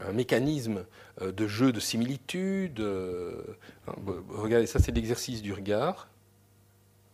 [0.00, 0.84] un mécanisme
[1.22, 2.80] euh, de jeu de similitude.
[2.80, 3.42] Euh,
[3.86, 3.92] hein,
[4.28, 6.08] regardez, ça c'est l'exercice du regard.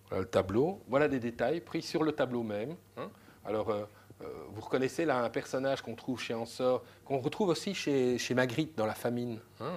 [0.09, 0.81] Voilà le tableau.
[0.89, 2.77] Voilà des détails pris sur le tableau même.
[2.97, 3.11] Hein.
[3.45, 3.71] Alors,
[4.21, 8.87] vous reconnaissez là un personnage qu'on trouve chez Ansor, qu'on retrouve aussi chez, Magritte dans
[8.87, 9.39] La Famine.
[9.61, 9.73] Hein,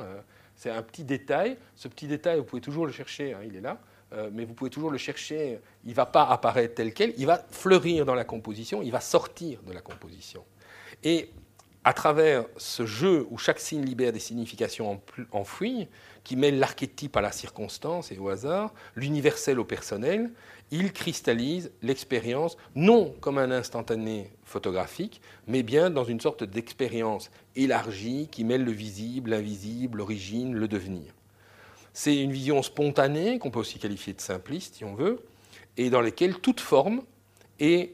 [0.56, 1.58] c'est un petit détail.
[1.76, 3.80] Ce petit détail, vous pouvez toujours le chercher, il est là.
[4.14, 7.26] Euh, mais vous pouvez toujours le chercher, il ne va pas apparaître tel quel, il
[7.26, 10.46] va fleurir dans la composition, il va sortir de la composition.
[11.04, 11.30] Et
[11.84, 15.90] à travers ce jeu où chaque signe libère des significations enfouies,
[16.24, 20.32] qui mêle l'archétype à la circonstance et au hasard, l'universel au personnel,
[20.72, 28.28] il cristallise l'expérience non comme un instantané photographique, mais bien dans une sorte d'expérience élargie
[28.32, 31.14] qui mêle le visible, l'invisible, l'origine, le devenir.
[31.94, 35.20] C'est une vision spontanée, qu'on peut aussi qualifier de simpliste si on veut,
[35.78, 37.02] et dans laquelle toute forme
[37.60, 37.94] est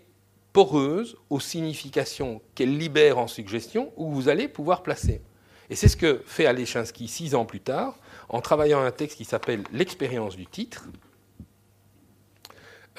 [0.51, 5.21] poreuse aux significations qu'elle libère en suggestion où vous allez pouvoir placer.
[5.69, 7.97] Et c'est ce que fait Alechinsky six ans plus tard,
[8.29, 10.87] en travaillant un texte qui s'appelle L'expérience du titre.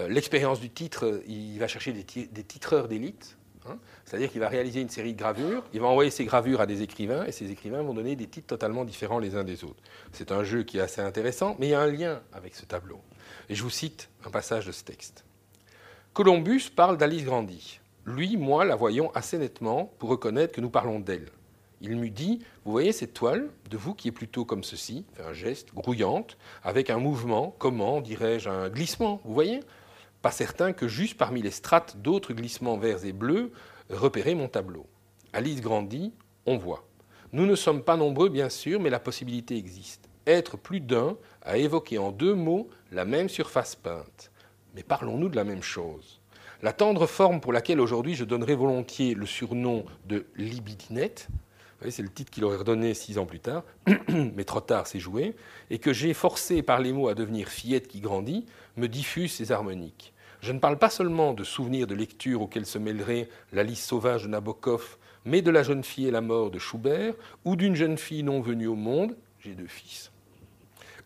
[0.00, 3.36] Euh, l'expérience du titre, il va chercher des titreurs d'élite,
[3.68, 3.78] Hein.
[4.04, 6.82] C'est-à-dire qu'il va réaliser une série de gravures, il va envoyer ces gravures à des
[6.82, 9.82] écrivains, et ces écrivains vont donner des titres totalement différents les uns des autres.
[10.12, 12.64] C'est un jeu qui est assez intéressant, mais il y a un lien avec ce
[12.66, 13.00] tableau.
[13.48, 15.24] Et je vous cite un passage de ce texte.
[16.12, 17.80] Columbus parle d'Alice Grandy.
[18.04, 21.28] Lui, moi, la voyons assez nettement pour reconnaître que nous parlons d'elle.
[21.80, 25.22] Il m'eût dit Vous voyez cette toile de vous qui est plutôt comme ceci, fait
[25.22, 29.60] un geste, grouillante, avec un mouvement, comment dirais-je, un glissement, vous voyez?
[30.24, 33.52] Pas certain que juste parmi les strates d'autres glissements verts et bleus,
[33.90, 34.86] repérer mon tableau.
[35.34, 36.14] Alice grandit,
[36.46, 36.88] on voit.
[37.34, 40.08] Nous ne sommes pas nombreux, bien sûr, mais la possibilité existe.
[40.26, 44.30] Être plus d'un à évoquer en deux mots la même surface peinte.
[44.74, 46.22] Mais parlons-nous de la même chose
[46.62, 51.28] La tendre forme pour laquelle aujourd'hui je donnerais volontiers le surnom de libidinette,
[51.90, 53.62] c'est le titre qu'il aurait redonné six ans plus tard,
[54.08, 55.36] mais trop tard, c'est joué,
[55.68, 58.46] et que j'ai forcé par les mots à devenir fillette qui grandit,
[58.78, 60.13] me diffuse ces harmoniques.
[60.44, 64.28] Je ne parle pas seulement de souvenirs de lecture auxquels se mêlerait la sauvage de
[64.28, 67.14] Nabokov, mais de la jeune fille et la mort de Schubert,
[67.46, 70.12] ou d'une jeune fille non venue au monde, j'ai deux fils,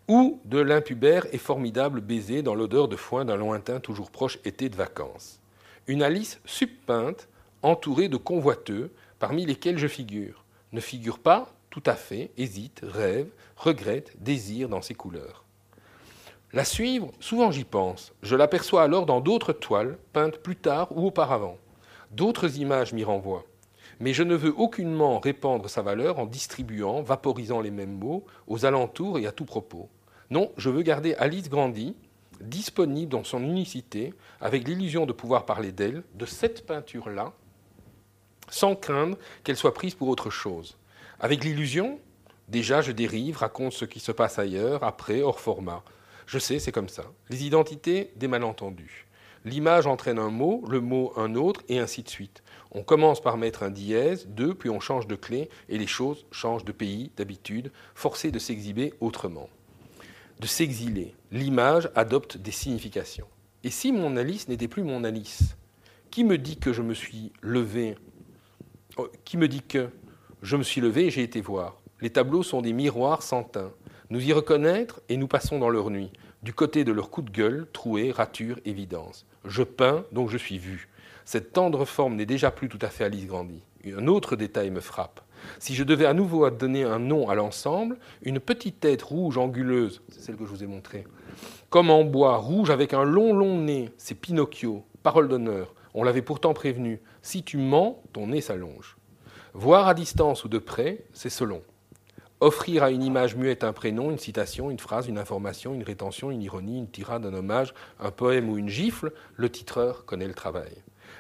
[0.09, 4.68] ou de l'impubère et formidable baiser dans l'odeur de foin d'un lointain toujours proche été
[4.68, 5.39] de vacances.
[5.86, 7.28] Une Alice subpeinte,
[7.62, 10.43] entourée de convoiteux, parmi lesquels je figure.
[10.72, 15.45] Ne figure pas tout à fait, hésite, rêve, regrette, désire dans ses couleurs.
[16.55, 18.14] La suivre, souvent j'y pense.
[18.22, 21.59] Je l'aperçois alors dans d'autres toiles, peintes plus tard ou auparavant.
[22.11, 23.44] D'autres images m'y renvoient.
[24.01, 28.64] Mais je ne veux aucunement répandre sa valeur en distribuant, vaporisant les mêmes mots, aux
[28.64, 29.90] alentours et à tout propos.
[30.30, 31.96] Non, je veux garder Alice Grandy,
[32.41, 37.33] disponible dans son unicité, avec l'illusion de pouvoir parler d'elle, de cette peinture-là,
[38.49, 40.79] sans craindre qu'elle soit prise pour autre chose.
[41.20, 41.99] Avec l'illusion,
[42.49, 45.83] déjà je dérive, raconte ce qui se passe ailleurs, après, hors format.
[46.29, 47.05] Je sais, c'est comme ça.
[47.30, 49.07] Les identités, des malentendus.
[49.46, 52.42] L'image entraîne un mot, le mot un autre, et ainsi de suite.
[52.71, 56.26] On commence par mettre un dièse, deux, puis on change de clé, et les choses
[56.30, 59.49] changent de pays, d'habitude, forcées de s'exhiber autrement.
[60.38, 61.14] De s'exiler.
[61.33, 63.29] L'image adopte des significations.
[63.64, 65.57] Et si mon Alice n'était plus mon Alice
[66.11, 67.96] Qui me dit que je me suis levé
[68.99, 69.88] oh, Qui me dit que
[70.42, 71.80] je me suis levé et j'ai été voir?
[72.03, 73.72] Les tableaux sont des miroirs sans teint
[74.11, 76.11] nous y reconnaître et nous passons dans leur nuit,
[76.43, 79.26] du côté de leur coup de gueule, trouée, rature, évidence.
[79.45, 80.89] Je peins, donc je suis vu.
[81.25, 83.63] Cette tendre forme n'est déjà plus tout à fait Alice Grandy.
[83.87, 85.21] Un autre détail me frappe.
[85.59, 90.03] Si je devais à nouveau donner un nom à l'ensemble, une petite tête rouge anguleuse,
[90.09, 91.05] c'est celle que je vous ai montrée,
[91.71, 95.75] comme en bois, rouge avec un long long nez, c'est Pinocchio, parole d'honneur.
[95.95, 98.97] On l'avait pourtant prévenu, si tu mens, ton nez s'allonge.
[99.53, 101.63] Voir à distance ou de près, c'est selon.
[102.41, 106.31] Offrir à une image muette un prénom, une citation, une phrase, une information, une rétention,
[106.31, 110.35] une ironie, une tirade, un hommage, un poème ou une gifle, le titreur connaît le
[110.35, 110.71] travail.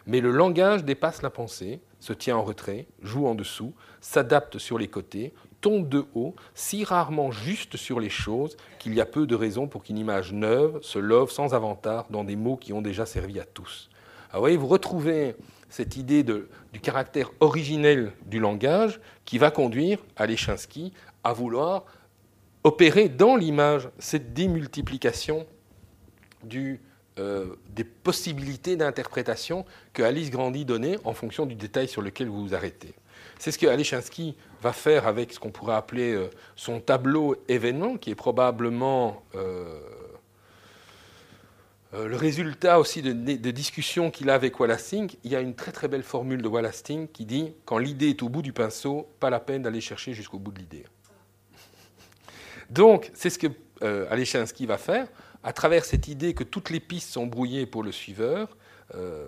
[0.06, 4.78] Mais le langage dépasse la pensée, se tient en retrait, joue en dessous, s'adapte sur
[4.78, 9.26] les côtés, tombe de haut, si rarement juste sur les choses qu'il y a peu
[9.26, 12.82] de raisons pour qu'une image neuve se love sans avantage dans des mots qui ont
[12.82, 13.90] déjà servi à tous.
[14.32, 15.34] Vous voyez, vous retrouvez
[15.68, 20.92] cette idée de, du caractère originel du langage qui va conduire à Alechinsky
[21.24, 21.84] à vouloir
[22.64, 25.46] opérer dans l'image cette démultiplication
[27.18, 32.46] euh, des possibilités d'interprétation que Alice Grandy donnait en fonction du détail sur lequel vous
[32.46, 32.94] vous arrêtez.
[33.38, 37.96] C'est ce que Alechinsky va faire avec ce qu'on pourrait appeler euh, son tableau événement,
[37.96, 39.80] qui est probablement euh,
[41.92, 45.10] le résultat aussi de, de discussions qu'il a avec Wallasting.
[45.24, 48.22] Il y a une très très belle formule de Wallasting qui dit Quand l'idée est
[48.22, 50.84] au bout du pinceau, pas la peine d'aller chercher jusqu'au bout de l'idée.
[52.70, 53.46] Donc, c'est ce que
[53.82, 54.06] euh,
[54.66, 55.08] va faire.
[55.42, 58.56] À travers cette idée que toutes les pistes sont brouillées pour le suiveur,
[58.94, 59.26] euh,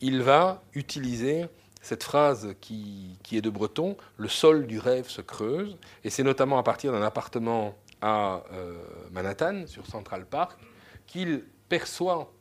[0.00, 1.46] il va utiliser
[1.80, 6.22] cette phrase qui, qui, est de Breton, le sol du rêve se creuse, et c'est
[6.22, 8.74] notamment à partir d'un appartement à euh,
[9.12, 10.58] Manhattan, sur Central Park,
[11.06, 12.32] qu'il perçoit,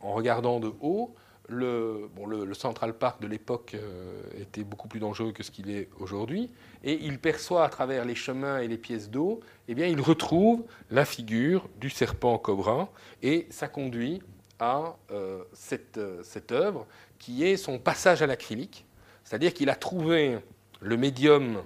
[0.00, 1.14] en regardant de haut,
[1.48, 5.70] le, bon, le, Central Park de l'époque euh, était beaucoup plus dangereux que ce qu'il
[5.70, 6.50] est aujourd'hui,
[6.82, 10.64] et il perçoit à travers les chemins et les pièces d'eau, eh bien, il retrouve
[10.90, 12.90] la figure du serpent cobra,
[13.22, 14.22] et ça conduit
[14.58, 16.86] à euh, cette, euh, cette, œuvre
[17.18, 18.86] qui est son passage à l'acrylique,
[19.24, 20.38] c'est-à-dire qu'il a trouvé
[20.80, 21.62] le médium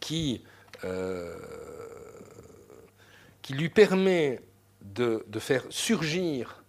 [0.00, 0.42] qui,
[3.42, 4.40] qui lui permet
[4.80, 6.64] de, de faire surgir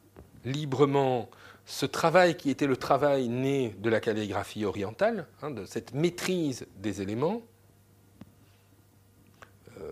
[0.45, 1.29] librement
[1.65, 6.67] ce travail qui était le travail né de la calligraphie orientale, hein, de cette maîtrise
[6.77, 7.41] des éléments.
[9.79, 9.91] Euh,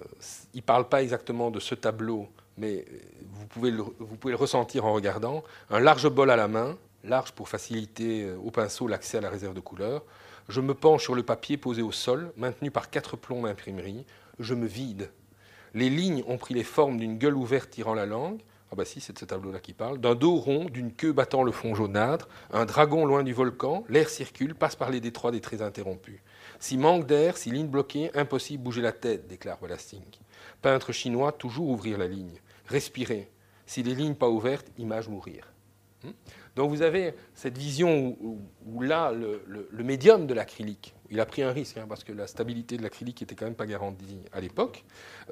[0.53, 2.27] il ne parle pas exactement de ce tableau,
[2.57, 2.85] mais
[3.31, 5.43] vous pouvez, le, vous pouvez, le, ressentir en regardant.
[5.69, 9.30] Un large bol à la main, large pour faciliter euh, au pinceau l'accès à la
[9.30, 10.03] réserve de couleurs.
[10.49, 14.06] Je me penche sur le papier posé au sol, maintenu par quatre plombs d'imprimerie.
[14.39, 15.10] Je me vide.
[15.73, 18.41] Les lignes ont pris les formes d'une gueule ouverte tirant la langue.
[18.72, 19.99] Ah bah si, c'est de ce tableau-là qui parle.
[19.99, 24.10] D'un dos rond, d'une queue battant le fond jaunâtre, un dragon loin du volcan, l'air
[24.10, 26.22] circule, passe par les détroits des traits interrompus.
[26.60, 30.03] Si manque d'air, si ligne bloquée, impossible bouger la tête, déclare Wallasting.
[30.61, 32.39] Peintre chinois, toujours ouvrir la ligne.
[32.68, 33.30] Respirer.
[33.65, 35.52] Si les lignes pas ouvertes, image mourir.
[36.55, 38.17] Donc vous avez cette vision
[38.65, 42.27] où, là, le, médium de l'acrylique, il a pris un risque, hein, parce que la
[42.27, 44.83] stabilité de l'acrylique n'était quand même pas garantie à l'époque,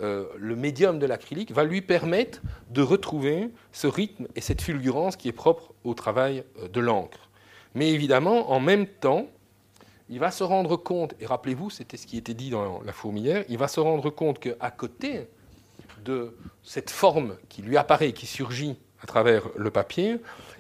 [0.02, 5.18] euh, le médium de l'acrylique va lui permettre de retrouver ce rythme et cette fulgurance
[5.18, 7.30] qui est propre au travail de l'encre.
[7.76, 9.28] Mais évidemment, en même temps,
[10.10, 13.44] il va se rendre compte, et rappelez-vous, c'était ce qui était dit dans La fourmilière,
[13.48, 15.28] il va se rendre compte qu'à côté
[16.04, 20.18] de cette forme qui lui apparaît, qui surgit à travers le papier,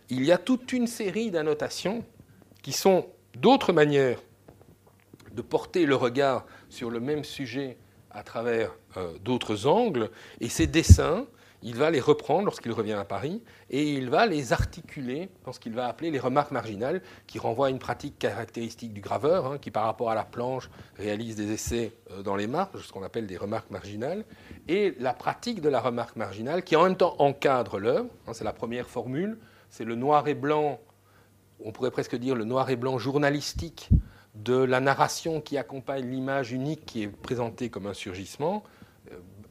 [0.09, 2.03] il y a toute une série d'annotations
[2.61, 4.19] qui sont d'autres manières
[5.33, 7.77] de porter le regard sur le même sujet
[8.11, 10.09] à travers euh, d'autres angles,
[10.41, 11.27] et ces dessins,
[11.61, 15.59] il va les reprendre lorsqu'il revient à Paris, et il va les articuler dans ce
[15.59, 19.57] qu'il va appeler les remarques marginales, qui renvoient à une pratique caractéristique du graveur, hein,
[19.59, 23.03] qui par rapport à la planche réalise des essais euh, dans les marges, ce qu'on
[23.03, 24.25] appelle des remarques marginales,
[24.67, 28.43] et la pratique de la remarque marginale, qui en même temps encadre l'œuvre, hein, c'est
[28.43, 29.37] la première formule,
[29.69, 30.79] c'est le noir et blanc,
[31.63, 33.89] on pourrait presque dire le noir et blanc journalistique
[34.35, 38.63] de la narration qui accompagne l'image unique qui est présentée comme un surgissement.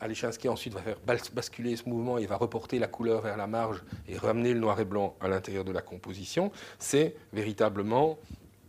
[0.00, 0.98] Alechinsky ensuite va faire
[1.32, 4.78] basculer ce mouvement et va reporter la couleur vers la marge et ramener le noir
[4.80, 6.52] et blanc à l'intérieur de la composition.
[6.78, 8.18] C'est véritablement,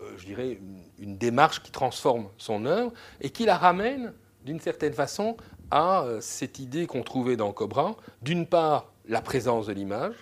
[0.02, 4.14] euh, je dirais, une, une, démarche qui transforme son œuvre et qui la ramène
[4.44, 5.38] d'une certaine façon
[5.70, 7.96] à euh, cette idée qu'on trouvait dans Cobra.
[8.24, 10.16] D'une part, la présence de l'image,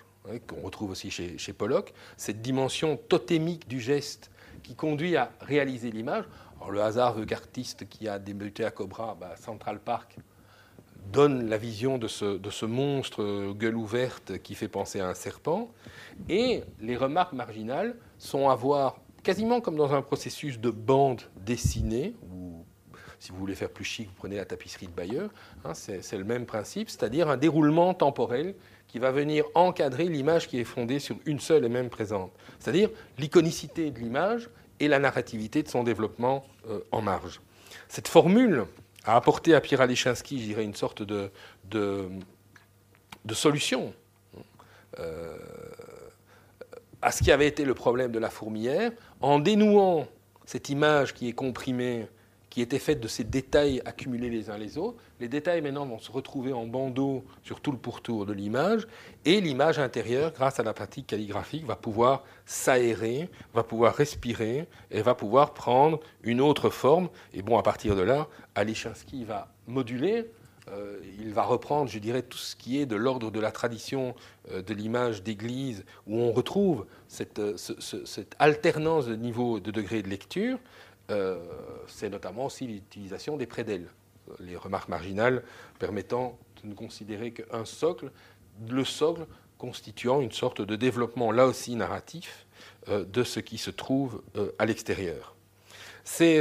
[0.46, 4.30] qu'on retrouve aussi chez, Pollock, cette dimension totémique du geste
[4.62, 6.24] qui conduit à réaliser l'image.
[6.70, 10.16] le hasard veut qu'artiste qui a débuté à Cobra, bah, Central Park,
[11.12, 15.70] donne la vision de ce, monstre gueule ouverte qui fait penser à un serpent.
[16.28, 22.14] Et les remarques marginales sont à voir quasiment comme dans un processus de bande dessinée,
[23.18, 25.30] si vous voulez faire plus chic, vous prenez la tapisserie de Bayeux,
[25.64, 28.54] hein, c'est le même principe, c'est-à-dire un déroulement temporel
[28.86, 32.90] qui va venir encadrer l'image qui est fondée sur une seule et même présente, c'est-à-dire
[33.18, 34.48] l'iconicité de l'image
[34.80, 37.40] et la narrativité de son développement euh, en marge.
[37.88, 38.64] Cette formule
[39.04, 41.30] a apporté à Pierre je dirais, une sorte de,
[41.64, 42.08] de,
[43.24, 43.92] de solution
[44.98, 45.36] euh,
[47.00, 48.90] à ce qui avait été le problème de la fourmilière,
[49.20, 50.08] en dénouant
[50.44, 52.08] cette image qui est comprimée,
[52.50, 54.98] qui était faite de ces détails accumulés les uns les autres.
[55.20, 58.86] Les détails maintenant vont se retrouver en bandeau sur tout le pourtour de l'image,
[59.24, 65.02] et l'image intérieure, grâce à la pratique calligraphique, va pouvoir s'aérer, va pouvoir respirer, et
[65.02, 67.08] va pouvoir prendre une autre forme.
[67.34, 70.26] Et bon, à partir de là, Alechinsky va moduler
[70.72, 74.14] euh, il va reprendre, je dirais, tout ce qui est de l'ordre de la tradition
[74.52, 80.02] euh, de l'image d'église, où on retrouve cette, euh, cette, alternance de niveau de degré
[80.02, 80.58] de lecture,
[81.10, 81.38] euh,
[81.86, 83.88] c'est notamment aussi l'utilisation des prédelles,
[84.40, 85.42] les remarques marginales
[85.78, 88.10] permettant de ne considérer qu'un socle,
[88.68, 89.26] le socle
[89.56, 92.46] constituant une sorte de développement là aussi narratif
[92.88, 95.34] euh, de ce qui se trouve euh, à l'extérieur.
[96.04, 96.40] C'est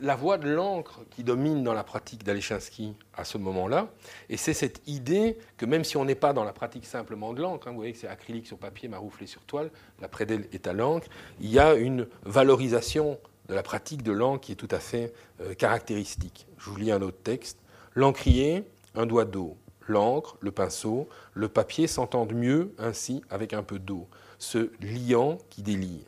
[0.00, 3.86] la voie de l'encre qui domine dans la pratique d'Alechinsky à ce moment-là,
[4.28, 7.40] et c'est cette idée que même si on n'est pas dans la pratique simplement de
[7.40, 9.70] l'encre, hein, vous voyez que c'est acrylique sur papier, marouflé sur toile,
[10.00, 11.06] la prédelle est à l'encre,
[11.38, 15.12] il y a une valorisation de la pratique de l'encre qui est tout à fait
[15.40, 16.46] euh, caractéristique.
[16.58, 17.58] Je vous lis un autre texte.
[17.94, 18.64] L'encrier,
[18.94, 19.56] un doigt d'eau.
[19.86, 24.08] L'encre, le pinceau, le papier s'entendent mieux ainsi avec un peu d'eau,
[24.38, 26.06] ce liant qui délie.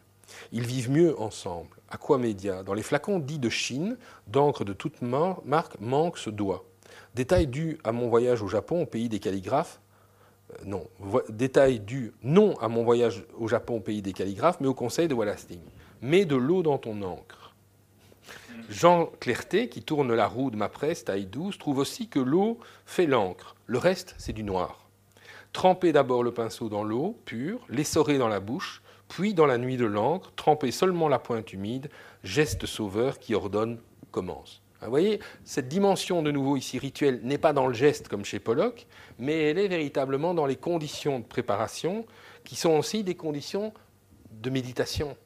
[0.51, 1.69] Ils vivent mieux ensemble.
[1.91, 6.65] Aquamédia, dans les flacons dits de Chine, d'encre de toute marque, manque ce doigt.
[7.15, 9.81] Détail dû à mon voyage au Japon, au pays des calligraphes.
[10.53, 10.87] Euh, non,
[11.29, 15.07] détail dû non à mon voyage au Japon, au pays des calligraphes, mais au conseil
[15.07, 15.61] de Wallasting
[16.03, 17.55] mets de l'eau dans ton encre.
[18.69, 22.59] Jean Clerté, qui tourne la roue de ma presse, taille 12, trouve aussi que l'eau
[22.85, 23.55] fait l'encre.
[23.67, 24.89] Le reste, c'est du noir.
[25.53, 29.77] Trempez d'abord le pinceau dans l'eau pure, l'essorer dans la bouche, puis dans la nuit
[29.77, 31.89] de l'encre, trempez seulement la pointe humide,
[32.25, 33.79] geste sauveur qui ordonne
[34.11, 34.63] commence.
[34.83, 38.39] Vous voyez, cette dimension de nouveau ici rituelle n'est pas dans le geste comme chez
[38.39, 38.87] Pollock,
[39.19, 42.05] mais elle est véritablement dans les conditions de préparation
[42.45, 43.73] qui sont aussi des conditions
[44.31, 45.17] de méditation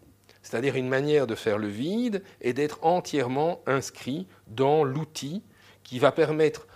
[0.42, 5.42] c'est-à-dire une manière de faire le vide et d'être entièrement inscrit dans l'outil
[5.82, 6.66] qui va permettre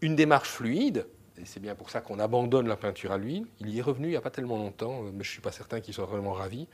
[0.00, 1.06] une démarche fluide.
[1.40, 3.46] Et c'est bien pour ça qu'on abandonne la peinture à l'huile.
[3.60, 5.52] Il y est revenu il n'y a pas tellement longtemps, mais je ne suis pas
[5.52, 6.66] certain qu'il soit vraiment ravi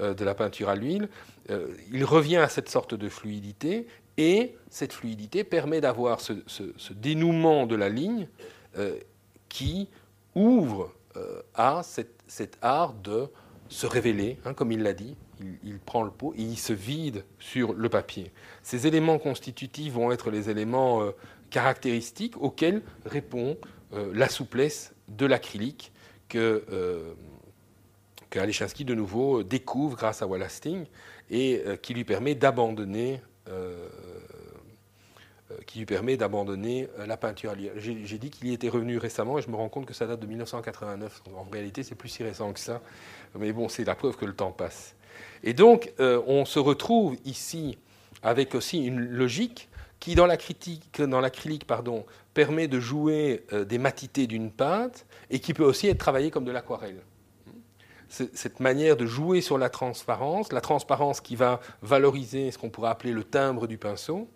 [0.00, 1.08] euh, de la peinture à l'huile.
[1.50, 6.32] Euh, il revient à cette sorte de fluidité et cette fluidité permet d'avoir ce,
[6.90, 8.28] dénouement de la ligne
[8.76, 8.98] euh,
[9.48, 9.88] qui
[10.34, 10.92] ouvre
[11.54, 13.28] à cet art de
[13.68, 15.16] se révéler, hein, comme il l'a dit,
[15.64, 18.32] il, prend le pot et il se vide sur le papier.
[18.62, 21.10] Ces éléments constitutifs vont être les éléments euh,
[21.50, 23.56] caractéristiques auxquels répond
[23.92, 25.92] euh, la souplesse de l'acrylique
[26.28, 27.14] que, euh,
[28.30, 30.84] de nouveau découvre grâce à Wallasting
[31.30, 33.20] et qui lui permet d'abandonner
[35.66, 37.54] qui lui permet d'abandonner la peinture.
[37.76, 40.20] J'ai dit qu'il y était revenu récemment et je me rends compte que ça date
[40.20, 41.22] de 1989.
[41.34, 42.82] En réalité, c'est plus si récent que ça.
[43.38, 44.94] Mais bon, c'est la preuve que le temps passe.
[45.42, 47.78] Et donc, euh, on se retrouve ici
[48.22, 49.68] avec aussi une logique
[50.00, 52.04] qui, dans l'acrylique, pardon,
[52.34, 55.00] permet de jouer euh, des matités d'une peintre
[55.30, 57.00] et qui peut aussi être travaillée comme de l'aquarelle.
[58.08, 62.88] Cette manière de jouer sur la transparence, la transparence qui va valoriser ce qu'on pourrait
[62.88, 64.28] appeler le timbre du pinceau,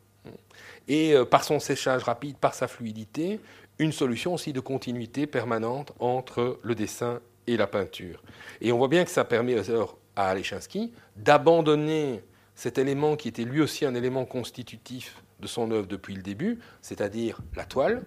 [0.88, 3.40] et euh, par son séchage rapide, par sa fluidité,
[3.78, 8.22] une solution aussi de continuité permanente entre le dessin et la peinture.
[8.60, 12.22] Et on voit bien que ça permet alors à Alechinsky d'abandonner
[12.54, 16.60] cet élément qui était lui aussi un élément constitutif de son œuvre depuis le début,
[16.80, 18.04] c'est-à-dire la toile,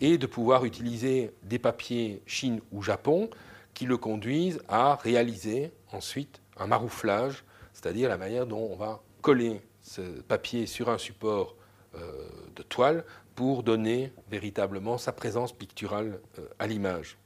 [0.00, 3.28] et de pouvoir utiliser des papiers Chine ou Japon
[3.74, 9.60] qui le conduisent à réaliser ensuite un marouflage, c'est-à-dire la manière dont on va coller
[9.82, 11.54] ce papier sur un support
[11.94, 13.04] euh, de toile
[13.34, 17.18] pour donner véritablement sa présence picturale euh, à l'image.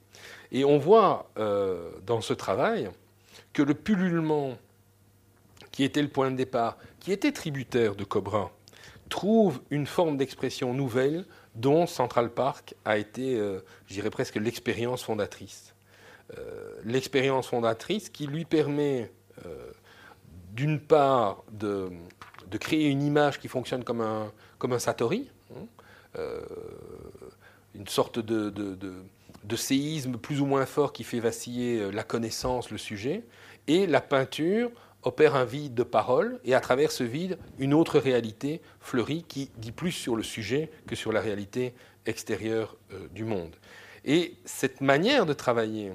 [0.51, 2.91] Et on voit euh, dans ce travail
[3.53, 4.57] que le pullulement,
[5.71, 8.51] qui était le point de départ, qui était tributaire de Cobra,
[9.09, 15.03] trouve une forme d'expression nouvelle dont Central Park a été, euh, je dirais presque, l'expérience
[15.03, 15.75] fondatrice.
[16.37, 19.11] Euh, l'expérience fondatrice qui lui permet,
[19.45, 19.71] euh,
[20.51, 21.91] d'une part, de,
[22.59, 26.19] créer une image qui fonctionne comme un, comme Satori, hein,
[27.73, 33.23] une sorte de, séisme plus ou moins fort qui fait vaciller la connaissance, le sujet,
[33.67, 34.71] et la peinture
[35.03, 39.51] opère un vide de parole, et à travers ce vide, une autre réalité fleurit qui
[39.57, 41.73] dit plus sur le sujet que sur la réalité
[42.05, 43.55] extérieure euh, du monde.
[44.05, 45.91] Et cette manière de travailler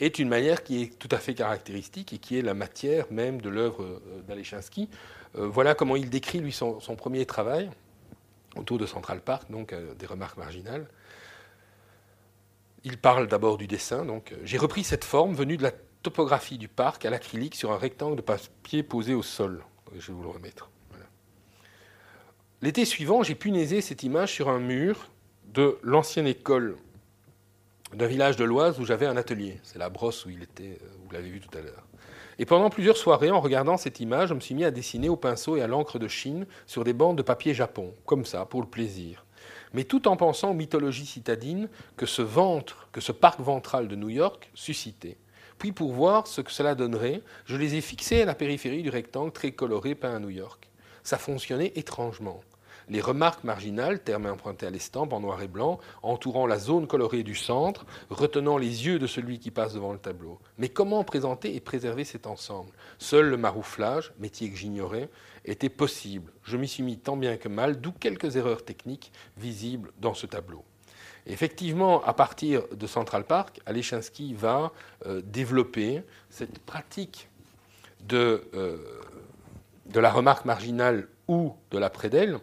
[0.00, 3.40] est une manière qui est tout à fait caractéristique et qui est la matière même
[3.40, 4.88] de l'œuvre euh, d'Alechinsky.
[5.34, 7.70] voilà comment il décrit, lui, son, son, premier travail
[8.56, 10.86] autour de Central Park, donc des remarques marginales.
[12.84, 14.04] Il parle d'abord du dessin.
[14.04, 15.72] Donc, euh, j'ai repris cette forme venue de la
[16.04, 19.64] topographie du parc à l'acrylique sur un rectangle de papier posé au sol.
[19.96, 20.70] Je vais vous le remettre.
[22.62, 25.10] L'été suivant, j'ai punaisé cette image sur un mur
[25.52, 26.76] de l'ancienne école
[27.94, 29.60] d'un village de l'Oise où j'avais un atelier.
[29.62, 31.86] C'est la brosse où il était, euh, vous l'avez vu tout à l'heure.
[32.38, 35.16] Et pendant plusieurs soirées, en regardant cette image, je me suis mis à dessiner au
[35.16, 38.60] pinceau et à l'encre de Chine sur des bandes de papier japon, comme ça, pour
[38.60, 39.24] le plaisir.
[39.72, 43.96] Mais tout en pensant aux mythologies citadines que ce ventre, que ce parc ventral de
[43.96, 45.16] New York suscitait.
[45.58, 48.90] Puis pour voir ce que cela donnerait, je les ai fixés à la périphérie du
[48.90, 50.70] rectangle très coloré peint à New York.
[51.02, 52.40] Ça fonctionnait étrangement
[52.88, 57.22] les remarques marginales, terme emprunté à l'estampe en noir et blanc, entourant la zone colorée
[57.22, 60.38] du centre, retenant les yeux de celui qui passe devant le tableau.
[60.58, 62.70] Mais comment présenter et préserver cet ensemble?
[62.98, 65.08] Seul le marouflage, métier que j'ignorais,
[65.44, 66.32] était possible.
[66.42, 70.26] Je m'y suis mis tant bien que mal, d'où quelques erreurs techniques visibles dans ce
[70.26, 70.64] tableau.
[71.26, 74.72] Effectivement, à partir de Central Park, Alechinsky va
[75.06, 77.28] euh, développer cette pratique
[78.06, 78.76] de, euh,
[79.86, 82.38] de la remarque marginale ou de la prédelle,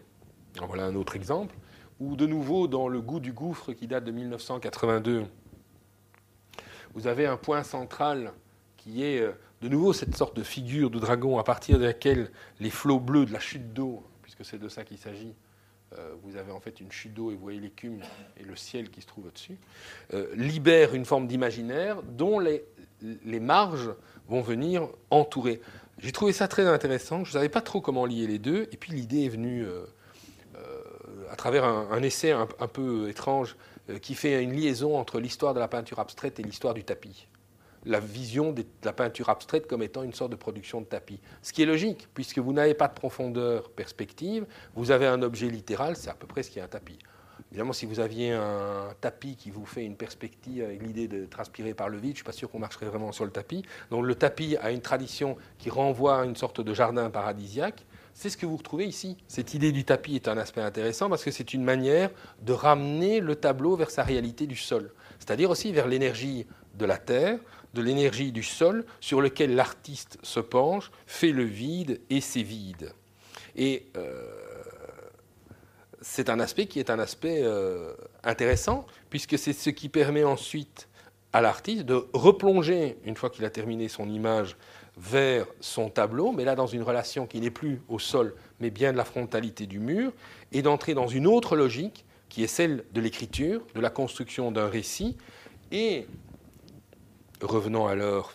[0.65, 1.55] voilà un autre exemple.
[1.99, 5.25] Ou de nouveau, dans le goût du gouffre qui date de 1982,
[6.95, 8.33] vous avez un point central
[8.77, 9.31] qui est euh,
[9.61, 13.27] de nouveau cette sorte de figure de dragon à partir de laquelle les flots bleus
[13.27, 15.35] de la chute d'eau, puisque c'est de ça qu'il s'agit,
[16.23, 17.99] vous avez en fait une chute d'eau et vous voyez l'écume
[18.39, 19.57] et le ciel qui se trouve au-dessus,
[20.13, 22.63] euh, libèrent une forme d'imaginaire dont les,
[23.39, 23.91] marges
[24.27, 25.61] vont venir entourer.
[25.99, 28.77] J'ai trouvé ça très intéressant, je ne savais pas trop comment lier les deux, et
[28.77, 29.65] puis l'idée est venue
[31.31, 33.55] à travers un, essai un, peu étrange
[33.89, 37.27] euh, qui fait une liaison entre l'histoire de la peinture abstraite et l'histoire du tapis.
[37.85, 41.19] La vision de la peinture abstraite comme étant une sorte de production de tapis.
[41.41, 44.45] Ce qui est logique, puisque vous n'avez pas de profondeur perspective,
[44.75, 46.99] vous avez un objet littéral, c'est à peu près ce qui est un tapis.
[47.51, 51.73] Évidemment, si vous aviez un tapis qui vous fait une perspective avec l'idée de transpirer
[51.73, 53.63] par le vide, je ne suis pas sûr qu'on marcherait vraiment sur le tapis.
[53.89, 57.85] Donc le tapis a une tradition qui renvoie à une sorte de jardin paradisiaque.
[58.13, 59.17] C'est ce que vous retrouvez ici.
[59.27, 63.19] Cette idée du tapis est un aspect intéressant parce que c'est une manière de ramener
[63.19, 66.45] le tableau vers sa réalité du sol, c'est-à-dire aussi vers l'énergie
[66.75, 67.39] de la terre,
[67.73, 72.93] de l'énergie du sol sur lequel l'artiste se penche, fait le vide et c'est vide.
[73.55, 74.27] Et euh,
[76.01, 77.93] c'est un aspect qui est un aspect euh,
[78.23, 80.87] intéressant puisque c'est ce qui permet ensuite
[81.33, 84.57] à l'artiste de replonger, une fois qu'il a terminé son image,
[84.97, 88.91] vers son tableau, mais là dans une relation qui n'est plus au sol, mais bien
[88.91, 90.11] de la frontalité du mur,
[90.51, 94.67] et d'entrer dans une autre logique qui est celle de l'écriture, de la construction d'un
[94.67, 95.17] récit,
[95.71, 96.07] et
[97.41, 98.33] revenons alors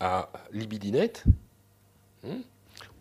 [0.00, 1.24] à Libidinette,
[2.26, 2.38] hein,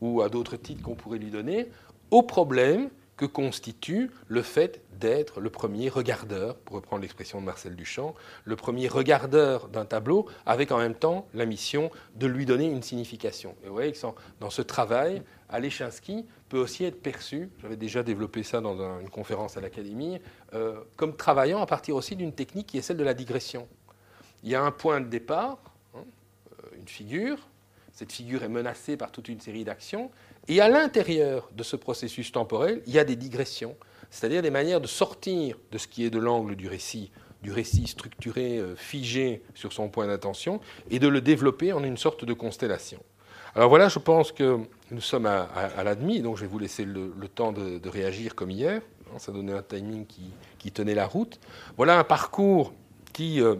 [0.01, 1.67] ou à d'autres titres qu'on pourrait lui donner,
[2.11, 2.89] au problème
[3.21, 8.15] que constitue le fait d'être le premier regardeur, pour reprendre l'expression de Marcel Duchamp,
[8.45, 12.81] le premier regardeur d'un tableau, avec en même temps la mission de lui donner une
[12.81, 13.55] signification.
[13.63, 13.99] Et vous voyez que
[14.39, 19.55] dans ce travail, Alechinsky peut aussi être perçu, j'avais déjà développé ça dans une conférence
[19.55, 20.19] à l'Académie,
[20.55, 23.67] euh, comme travaillant à partir aussi d'une technique qui est celle de la digression.
[24.43, 25.59] Il y a un point de départ,
[25.95, 25.99] hein,
[26.51, 27.37] euh, une figure,
[27.93, 30.09] cette figure est menacée par toute une série d'actions,
[30.47, 33.75] et à l'intérieur de ce processus temporel, il y a des digressions,
[34.09, 37.11] c'est-à-dire des manières de sortir de ce qui est de l'angle du récit,
[37.43, 41.97] du récit structuré, euh, figé sur son point d'attention, et de le développer en une
[41.97, 43.01] sorte de constellation.
[43.53, 44.59] Alors voilà, je pense que
[44.91, 48.81] nous sommes à, à, donc je vais vous laisser le, temps de, réagir comme hier.
[49.07, 51.37] Hein, ça donnait un timing qui, tenait la route.
[51.75, 52.73] Voilà un parcours
[53.11, 53.55] qui, euh,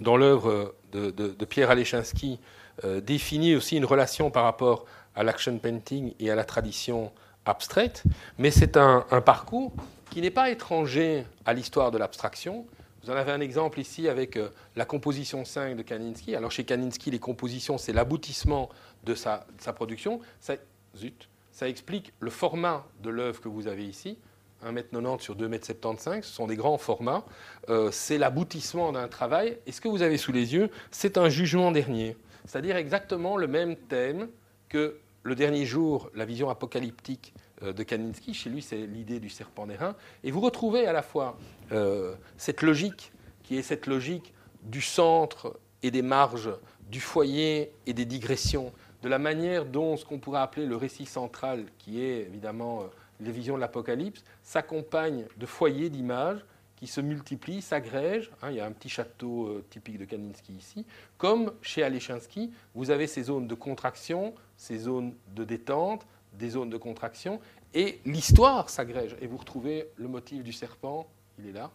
[0.00, 2.38] dans l'œuvre de, Pierre Alechinsky,
[2.84, 4.84] euh, définit aussi une relation par rapport
[5.14, 7.12] à l'action painting et à la tradition
[7.46, 8.02] abstraite,
[8.38, 9.72] mais c'est un, parcours
[10.10, 12.66] qui n'est pas étranger à l'histoire de l'abstraction.
[13.02, 16.34] Vous en avez un exemple ici avec euh, la composition 5 de Kandinsky.
[16.34, 18.70] Alors chez Kandinsky, les compositions, c'est l'aboutissement
[19.04, 20.20] de sa, production.
[20.40, 20.54] Ça,
[20.96, 24.18] zut, ça explique le format de l'œuvre que vous avez ici.
[24.64, 27.24] 1m90 sur 2m75, ce sont des grands formats.
[27.68, 29.58] Euh, c'est l'aboutissement d'un travail.
[29.66, 32.16] Et ce que vous avez sous les yeux, c'est un jugement dernier.
[32.46, 34.28] C'est-à-dire exactement le même thème
[34.68, 39.30] que le dernier jour, la vision apocalyptique euh, de Kandinsky, chez lui c'est l'idée du
[39.30, 41.38] serpent d'airain, et vous retrouvez à la fois
[41.72, 43.12] euh, cette logique
[43.42, 46.50] qui est cette logique du centre et des marges,
[46.90, 48.72] du foyer et des digressions,
[49.02, 52.84] de la manière dont ce qu'on pourrait appeler le récit central, qui est évidemment
[53.20, 56.44] les visions de l'Apocalypse, s'accompagne de foyers d'images
[56.76, 58.30] qui se multiplient, s'agrègent.
[58.42, 60.84] Hein, il y a un petit château typique de Kandinsky ici.
[61.18, 66.06] Comme chez Alechinsky, vous avez ces zones de contraction, ces zones de détente,
[66.38, 67.40] des zones de contraction,
[67.74, 69.16] et l'histoire s'agrège.
[69.20, 71.06] Et vous retrouvez le motif du serpent,
[71.38, 71.70] il est là,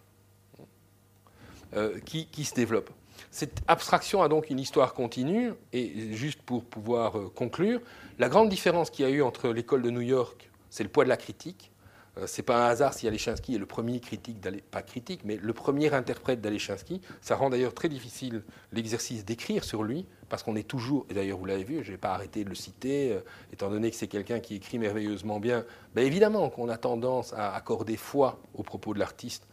[1.75, 2.89] euh, qui, se développe.
[3.31, 7.81] Cette abstraction a donc une histoire continue, et juste pour pouvoir euh, conclure,
[8.17, 11.03] la grande différence qu'il y a eu entre l'école de New York, c'est le poids
[11.03, 11.71] de la critique.
[12.17, 14.37] Euh, c'est pas un hasard si Alechinsky est le premier critique,
[14.71, 17.01] pas critique, mais le premier interprète d'Alechinsky.
[17.21, 21.37] Ça rend d'ailleurs très difficile l'exercice d'écrire sur lui, parce qu'on est toujours, et d'ailleurs
[21.37, 23.19] vous l'avez vu, je n'ai pas arrêté de le citer, euh,
[23.53, 27.55] étant donné que c'est quelqu'un qui écrit merveilleusement bien, ben évidemment qu'on a tendance à
[27.55, 29.47] accorder foi aux propos de l'artiste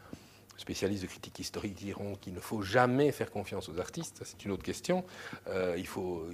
[0.57, 4.51] spécialistes de critique historique diront qu'il ne faut jamais faire confiance aux artistes, c'est une
[4.51, 5.05] autre question,
[5.49, 6.27] euh, il, faut,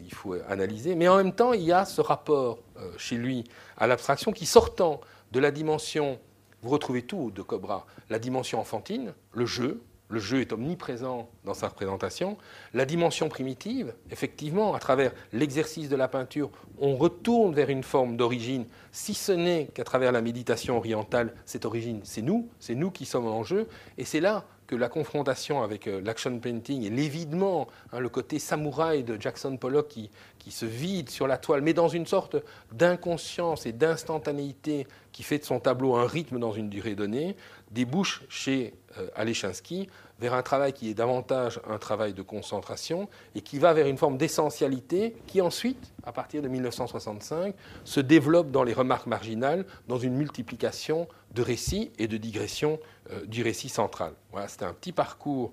[0.49, 0.95] analyser.
[0.95, 3.45] Mais en même temps, il y a ce rapport euh, chez lui
[3.77, 5.01] à l'abstraction qui, sortant
[5.33, 6.19] de la dimension,
[6.63, 9.83] vous retrouvez tout de Cobra, la dimension enfantine, le jeu,
[10.13, 12.37] le jeu est omniprésent dans sa représentation.
[12.75, 18.17] La dimension primitive, effectivement, à travers l'exercice de la peinture, on retourne vers une forme
[18.19, 22.91] d'origine, si ce n'est qu'à travers la méditation orientale, cette origine, c'est nous, c'est nous
[22.91, 23.67] qui sommes en jeu,
[23.97, 28.39] et c'est là que la confrontation avec euh, l'action painting et l'évidement, hein, le côté
[28.39, 32.37] samouraï de Jackson Pollock qui, qui se vide sur la toile, mais dans une sorte
[32.73, 37.37] d'inconscience et d'instantanéité qui fait de son tableau un rythme dans une durée donnée,
[37.73, 39.89] débouche chez euh, Alechinsky
[40.21, 43.99] vers un travail qui est davantage un travail de concentration et qui va vers une
[43.99, 47.55] forme d'essentialité qui ensuite, à partir de 1965,
[47.85, 52.79] se développe dans les remarques marginales, dans une multiplication de récits et de digressions
[53.11, 54.13] euh, du récit central.
[54.31, 55.53] Voilà, c'était un petit parcours.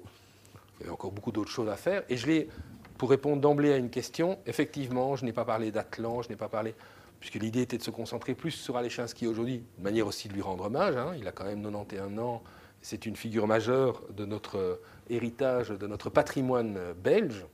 [0.80, 2.04] Il y a encore beaucoup d'autres choses à faire.
[2.10, 2.50] Et je l'ai,
[2.98, 6.48] pour répondre d'emblée à une question, effectivement, je n'ai pas parlé d'Atlan, je n'ai pas
[6.48, 6.76] parlé
[7.20, 10.41] puisque l'idée était de se concentrer plus sur Alechinsky aujourd'hui, de manière aussi de lui
[10.41, 10.96] rendre hommage.
[10.96, 11.14] Hein.
[11.18, 12.44] il a quand même 91 ans,
[12.82, 17.46] c'est une figure majeure de notre héritage, de notre patrimoine belge,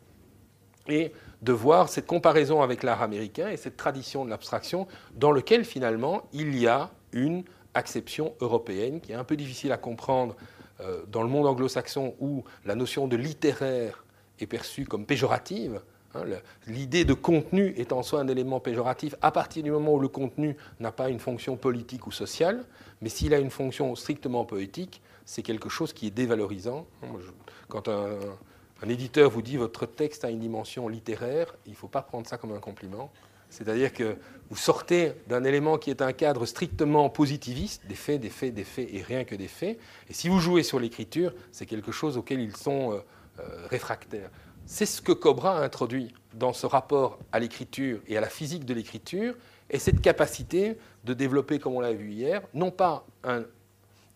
[0.87, 1.11] et
[1.41, 6.23] de voir cette comparaison avec l'art américain et cette tradition de l'abstraction dans lequel finalement
[6.33, 7.43] il y a une
[7.73, 10.35] acception européenne qui est un peu difficile à comprendre
[10.81, 14.03] euh, dans le monde anglo-saxon où la notion de littéraire
[14.39, 15.81] est perçue comme péjorative.
[16.15, 16.23] Hein,
[16.67, 20.07] l'idée de contenu est en soi un élément péjoratif à partir du moment où le
[20.07, 22.63] contenu n'a pas une fonction politique ou sociale,
[23.01, 26.87] mais s'il a une fonction strictement poétique, c'est quelque chose qui est dévalorisant.
[27.67, 28.17] Quand un,
[28.87, 32.37] éditeur vous dit votre texte a une dimension littéraire, il ne faut pas prendre ça
[32.37, 33.11] comme un compliment.
[33.49, 34.17] C'est-à-dire que
[34.49, 38.63] vous sortez d'un élément qui est un cadre strictement positiviste, des faits, des faits, des
[38.63, 39.79] faits et rien que des faits.
[40.09, 42.99] Et si vous jouez sur l'écriture, c'est quelque chose auquel ils sont euh,
[43.39, 44.29] euh, réfractaires.
[44.65, 48.65] C'est ce que Cobra a introduit dans ce rapport à l'écriture et à la physique
[48.65, 49.35] de l'écriture,
[49.69, 53.05] et cette capacité de développer, comme on l'a vu hier, non pas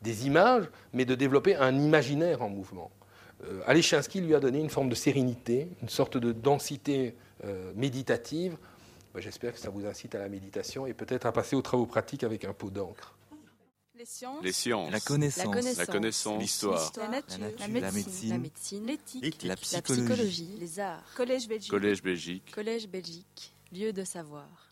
[0.01, 2.91] des images, mais de développer un imaginaire en mouvement.
[3.45, 7.15] Euh, Alechinsky lui a donné une forme de sérénité, une sorte de densité
[7.45, 8.57] euh, méditative.
[9.13, 11.85] Ben, j'espère que ça vous incite à la méditation et peut-être à passer aux travaux
[11.85, 13.15] pratiques avec un pot d'encre.
[13.99, 14.05] Les
[14.53, 14.91] sciences.
[14.91, 15.77] La connaissance.
[15.77, 16.41] La connaissance.
[16.41, 16.89] L'histoire.
[16.95, 17.37] La, nature.
[17.59, 18.85] La, médecine.
[18.85, 19.43] L'éthique.
[19.43, 20.55] La, psychologie.
[20.57, 21.03] Les arts.
[21.17, 21.69] Collège Belgique.
[21.69, 22.51] Collège Belgique.
[22.55, 23.53] Collège Belgique.
[23.73, 24.68] Lieu de savoir.